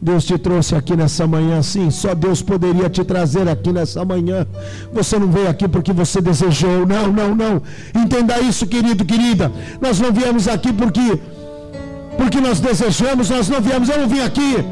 Deus 0.02 0.24
te 0.24 0.36
trouxe 0.36 0.74
aqui 0.74 0.96
nessa 0.96 1.26
manhã, 1.28 1.62
sim, 1.62 1.88
só 1.90 2.12
Deus 2.12 2.42
poderia 2.42 2.90
te 2.90 3.04
trazer 3.04 3.48
aqui 3.48 3.72
nessa 3.72 4.04
manhã. 4.04 4.44
Você 4.92 5.16
não 5.16 5.30
veio 5.30 5.48
aqui 5.48 5.66
porque 5.68 5.92
você 5.92 6.20
desejou, 6.20 6.84
não, 6.84 7.06
não, 7.10 7.34
não. 7.34 7.62
Entenda 7.94 8.38
isso, 8.40 8.66
querido, 8.66 9.04
querida. 9.04 9.50
Nós 9.80 10.00
não 10.00 10.12
viemos 10.12 10.48
aqui 10.48 10.72
porque 10.72 11.20
porque 12.16 12.40
nós 12.40 12.60
desejamos, 12.60 13.30
nós 13.30 13.48
não 13.48 13.60
viemos, 13.60 13.88
eu 13.88 13.98
não 13.98 14.08
vim 14.08 14.20
aqui 14.20 14.64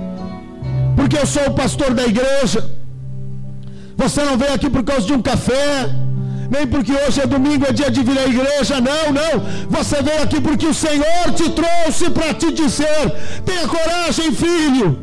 porque 1.01 1.19
eu 1.19 1.27
sou 1.27 1.47
o 1.47 1.55
pastor 1.55 1.95
da 1.95 2.05
igreja. 2.07 2.61
Você 3.97 4.23
não 4.23 4.37
veio 4.37 4.55
aqui 4.55 4.69
por 4.69 4.83
causa 4.85 5.07
de 5.07 5.13
um 5.13 5.23
café, 5.23 5.89
nem 6.51 6.67
porque 6.67 6.93
hoje 6.93 7.21
é 7.21 7.27
domingo, 7.27 7.67
é 7.67 7.73
dia 7.73 7.91
de 7.91 8.03
vir 8.03 8.19
à 8.19 8.27
igreja, 8.27 8.81
não, 8.81 9.13
não. 9.19 9.33
Você 9.69 10.03
veio 10.03 10.23
aqui 10.23 10.41
porque 10.41 10.67
o 10.67 10.75
Senhor 10.75 11.27
te 11.35 11.51
trouxe 11.51 12.11
para 12.11 12.35
te 12.35 12.53
dizer: 12.53 13.05
tenha 13.45 13.67
coragem, 13.67 14.33
filho, 14.33 14.99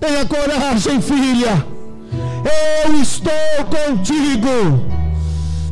tenha 0.00 0.24
coragem, 0.26 1.00
filha, 1.00 1.64
eu 2.84 3.00
estou 3.00 3.64
contigo. 3.76 4.86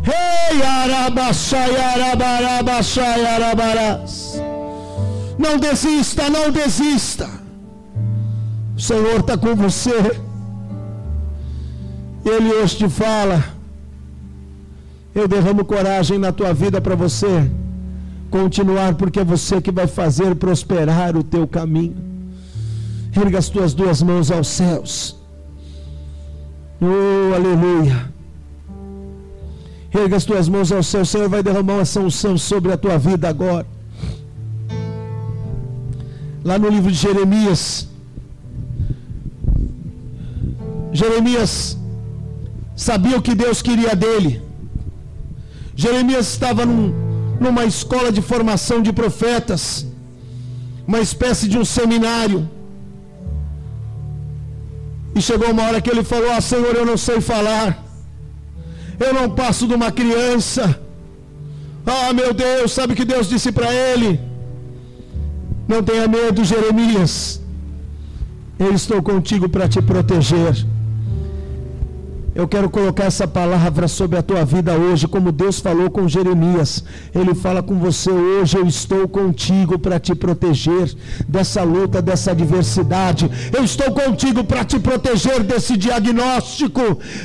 Ei, 0.07 0.63
arabaxai, 0.63 1.77
arabarabaxai, 1.77 3.27
arabarás. 3.27 4.41
Não 5.39 5.59
desista, 5.59 6.31
não 6.31 6.51
desista. 6.51 7.29
O 8.77 8.81
Senhor 8.81 9.21
está 9.21 9.37
com 9.37 9.55
você. 9.55 10.21
Ele 12.25 12.53
hoje 12.55 12.77
te 12.77 12.89
fala. 12.89 13.45
Eu 15.15 15.29
derramo 15.29 15.65
coragem 15.65 16.19
na 16.19 16.33
tua 16.33 16.53
vida 16.53 16.81
para 16.81 16.95
você 16.95 17.51
continuar, 18.31 18.95
porque 18.95 19.21
é 19.21 19.25
você 19.25 19.61
que 19.61 19.71
vai 19.71 19.87
fazer 19.87 20.35
prosperar 20.35 21.17
o 21.17 21.23
teu 21.23 21.47
caminho. 21.47 21.97
Erga 23.15 23.39
as 23.39 23.49
tuas 23.49 23.73
duas 23.73 24.03
mãos 24.03 24.31
aos 24.31 24.49
céus. 24.49 25.17
Oh, 26.81 27.35
aleluia. 27.35 28.11
Erga 29.95 30.17
as 30.17 30.25
tuas 30.25 30.49
mãos 30.49 30.71
ao 30.71 30.83
céu. 30.83 31.03
O 31.03 31.07
Senhor 31.07 31.29
vai 31.29 31.43
derramar 31.43 31.75
uma 31.75 31.85
sanção 31.85 32.37
sobre 32.37 32.73
a 32.73 32.77
tua 32.77 32.99
vida 32.99 33.29
agora 33.29 33.76
lá 36.49 36.57
no 36.63 36.69
livro 36.75 36.91
de 36.95 36.99
Jeremias. 37.07 37.63
Jeremias 41.01 41.53
sabia 42.89 43.17
o 43.19 43.25
que 43.27 43.35
Deus 43.45 43.61
queria 43.69 43.95
dele. 44.05 44.31
Jeremias 45.85 46.27
estava 46.35 46.65
num, 46.71 46.85
numa 47.45 47.65
escola 47.73 48.11
de 48.19 48.23
formação 48.31 48.79
de 48.87 48.93
profetas, 49.01 49.65
uma 50.87 51.01
espécie 51.07 51.49
de 51.53 51.59
um 51.63 51.67
seminário. 51.77 52.41
E 55.17 55.21
chegou 55.29 55.51
uma 55.51 55.65
hora 55.67 55.81
que 55.81 55.91
ele 55.95 56.05
falou: 56.13 56.31
Ah, 56.37 56.41
Senhor, 56.53 56.75
eu 56.77 56.87
não 56.93 56.99
sei 57.09 57.21
falar, 57.33 57.69
eu 59.07 59.13
não 59.19 59.27
passo 59.43 59.67
de 59.67 59.75
uma 59.81 59.91
criança. 60.01 60.65
Ah, 61.95 62.13
meu 62.21 62.33
Deus, 62.47 62.73
sabe 62.79 62.93
o 62.93 62.97
que 62.97 63.13
Deus 63.15 63.29
disse 63.35 63.51
para 63.59 63.71
ele? 63.75 64.11
Não 65.69 65.83
tenha 65.83 66.07
medo, 66.07 66.45
Jeremias. 66.45 67.41
Eu 68.59 68.73
estou 68.73 69.03
contigo 69.03 69.49
para 69.49 69.69
te 69.69 69.83
proteger. 69.83 70.67
Eu 72.37 72.47
quero 72.47 72.69
colocar 72.69 73.05
essa 73.05 73.27
palavra 73.27 73.89
sobre 73.89 74.19
a 74.19 74.23
tua 74.23 74.45
vida 74.45 74.75
hoje, 74.75 75.09
como 75.09 75.33
Deus 75.33 75.59
falou 75.59 75.89
com 75.89 76.07
Jeremias. 76.07 76.85
Ele 77.15 77.35
fala 77.35 77.63
com 77.63 77.77
você 77.79 78.11
hoje: 78.11 78.59
Eu 78.59 78.67
estou 78.67 79.09
contigo 79.09 79.79
para 79.79 79.99
te 79.99 80.15
proteger 80.15 80.95
dessa 81.27 81.63
luta, 81.63 82.03
dessa 82.03 82.33
adversidade. 82.33 83.31
Eu 83.57 83.65
estou 83.65 83.91
contigo 83.91 84.45
para 84.45 84.67
te 84.67 84.79
proteger 84.79 85.43
desse 85.43 85.79
diagnóstico. 85.79 86.83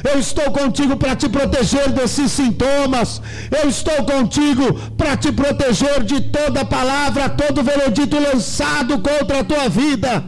Eu 0.09 0.17
estou 0.17 0.49
contigo 0.49 0.95
para 0.95 1.13
te 1.13 1.27
proteger 1.27 1.89
desses 1.89 2.31
sintomas. 2.31 3.21
Eu 3.61 3.67
estou 3.67 4.05
contigo 4.05 4.73
para 4.95 5.17
te 5.17 5.29
proteger 5.29 6.03
de 6.05 6.21
toda 6.21 6.63
palavra, 6.63 7.27
todo 7.27 7.61
veredito 7.61 8.17
lançado 8.17 8.97
contra 8.99 9.41
a 9.41 9.43
tua 9.43 9.67
vida. 9.67 10.23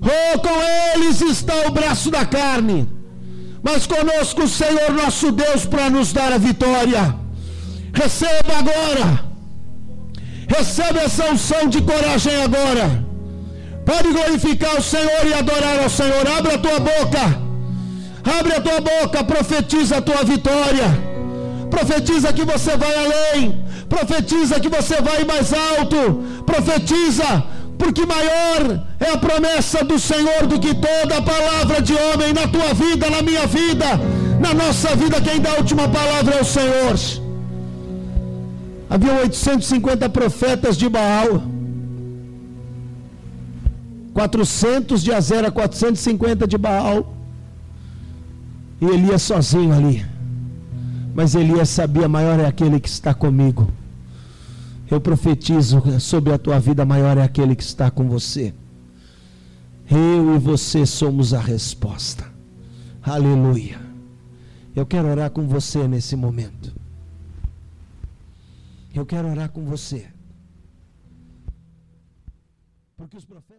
Oh, 0.00 0.38
com 0.38 0.58
eles 0.94 1.20
está 1.20 1.68
o 1.68 1.70
braço 1.70 2.10
da 2.10 2.24
carne 2.24 3.01
mas 3.62 3.86
conosco 3.86 4.42
o 4.42 4.48
Senhor 4.48 4.92
nosso 4.92 5.30
Deus 5.30 5.64
para 5.64 5.88
nos 5.88 6.12
dar 6.12 6.32
a 6.32 6.38
vitória. 6.38 7.14
Receba 7.94 8.58
agora, 8.58 9.24
receba 10.48 11.00
essa 11.00 11.30
unção 11.30 11.68
de 11.68 11.80
coragem 11.82 12.36
agora. 12.42 12.86
Pode 13.84 14.08
glorificar 14.12 14.76
o 14.76 14.82
Senhor 14.82 15.26
e 15.26 15.34
adorar 15.34 15.78
ao 15.82 15.90
Senhor. 15.90 16.24
Abre 16.38 16.54
a 16.54 16.58
tua 16.58 16.78
boca, 16.80 17.24
abre 18.38 18.52
a 18.54 18.60
tua 18.60 18.80
boca, 18.80 19.24
profetiza 19.24 19.98
a 19.98 20.02
tua 20.02 20.24
vitória. 20.24 21.12
Profetiza 21.70 22.32
que 22.32 22.44
você 22.44 22.76
vai 22.76 22.94
além, 23.04 23.64
profetiza 23.88 24.60
que 24.60 24.68
você 24.68 24.96
vai 25.00 25.24
mais 25.24 25.52
alto, 25.54 26.22
profetiza 26.44 27.42
porque 27.82 28.06
maior 28.06 28.86
é 29.00 29.10
a 29.10 29.18
promessa 29.18 29.82
do 29.82 29.98
Senhor 29.98 30.46
do 30.46 30.60
que 30.60 30.72
toda 30.72 31.18
a 31.18 31.22
palavra 31.22 31.82
de 31.82 31.94
homem 31.94 32.32
na 32.32 32.46
tua 32.46 32.72
vida, 32.72 33.10
na 33.10 33.22
minha 33.22 33.44
vida, 33.44 33.86
na 34.40 34.54
nossa 34.54 34.94
vida. 34.94 35.20
Quem 35.20 35.40
dá 35.40 35.50
a 35.54 35.56
última 35.56 35.88
palavra 35.88 36.36
é 36.36 36.40
o 36.40 36.44
Senhor. 36.44 36.94
Havia 38.88 39.14
850 39.22 40.08
profetas 40.10 40.76
de 40.76 40.88
Baal. 40.88 41.42
400 44.14 45.02
de 45.02 45.12
Azera, 45.12 45.50
450 45.50 46.46
de 46.46 46.56
Baal. 46.56 47.16
E 48.80 48.84
Elias 48.84 49.22
sozinho 49.22 49.74
ali. 49.74 50.06
Mas 51.16 51.34
Elias 51.34 51.68
sabia: 51.68 52.06
maior 52.06 52.38
é 52.38 52.46
aquele 52.46 52.78
que 52.78 52.88
está 52.88 53.12
comigo 53.12 53.68
eu 54.94 55.00
profetizo 55.00 55.82
sobre 56.00 56.32
a 56.32 56.38
tua 56.38 56.58
vida, 56.58 56.84
maior 56.84 57.16
é 57.16 57.22
aquele 57.22 57.56
que 57.56 57.62
está 57.62 57.90
com 57.90 58.08
você. 58.08 58.54
Eu 59.90 60.34
e 60.34 60.38
você 60.38 60.84
somos 60.86 61.32
a 61.34 61.40
resposta. 61.40 62.30
Aleluia. 63.02 63.80
Eu 64.74 64.86
quero 64.86 65.08
orar 65.08 65.30
com 65.30 65.46
você 65.46 65.86
nesse 65.88 66.16
momento. 66.16 66.72
Eu 68.94 69.04
quero 69.04 69.28
orar 69.28 69.50
com 69.50 69.64
você. 69.64 70.06
Porque 72.96 73.16
os 73.16 73.24
profetas. 73.24 73.51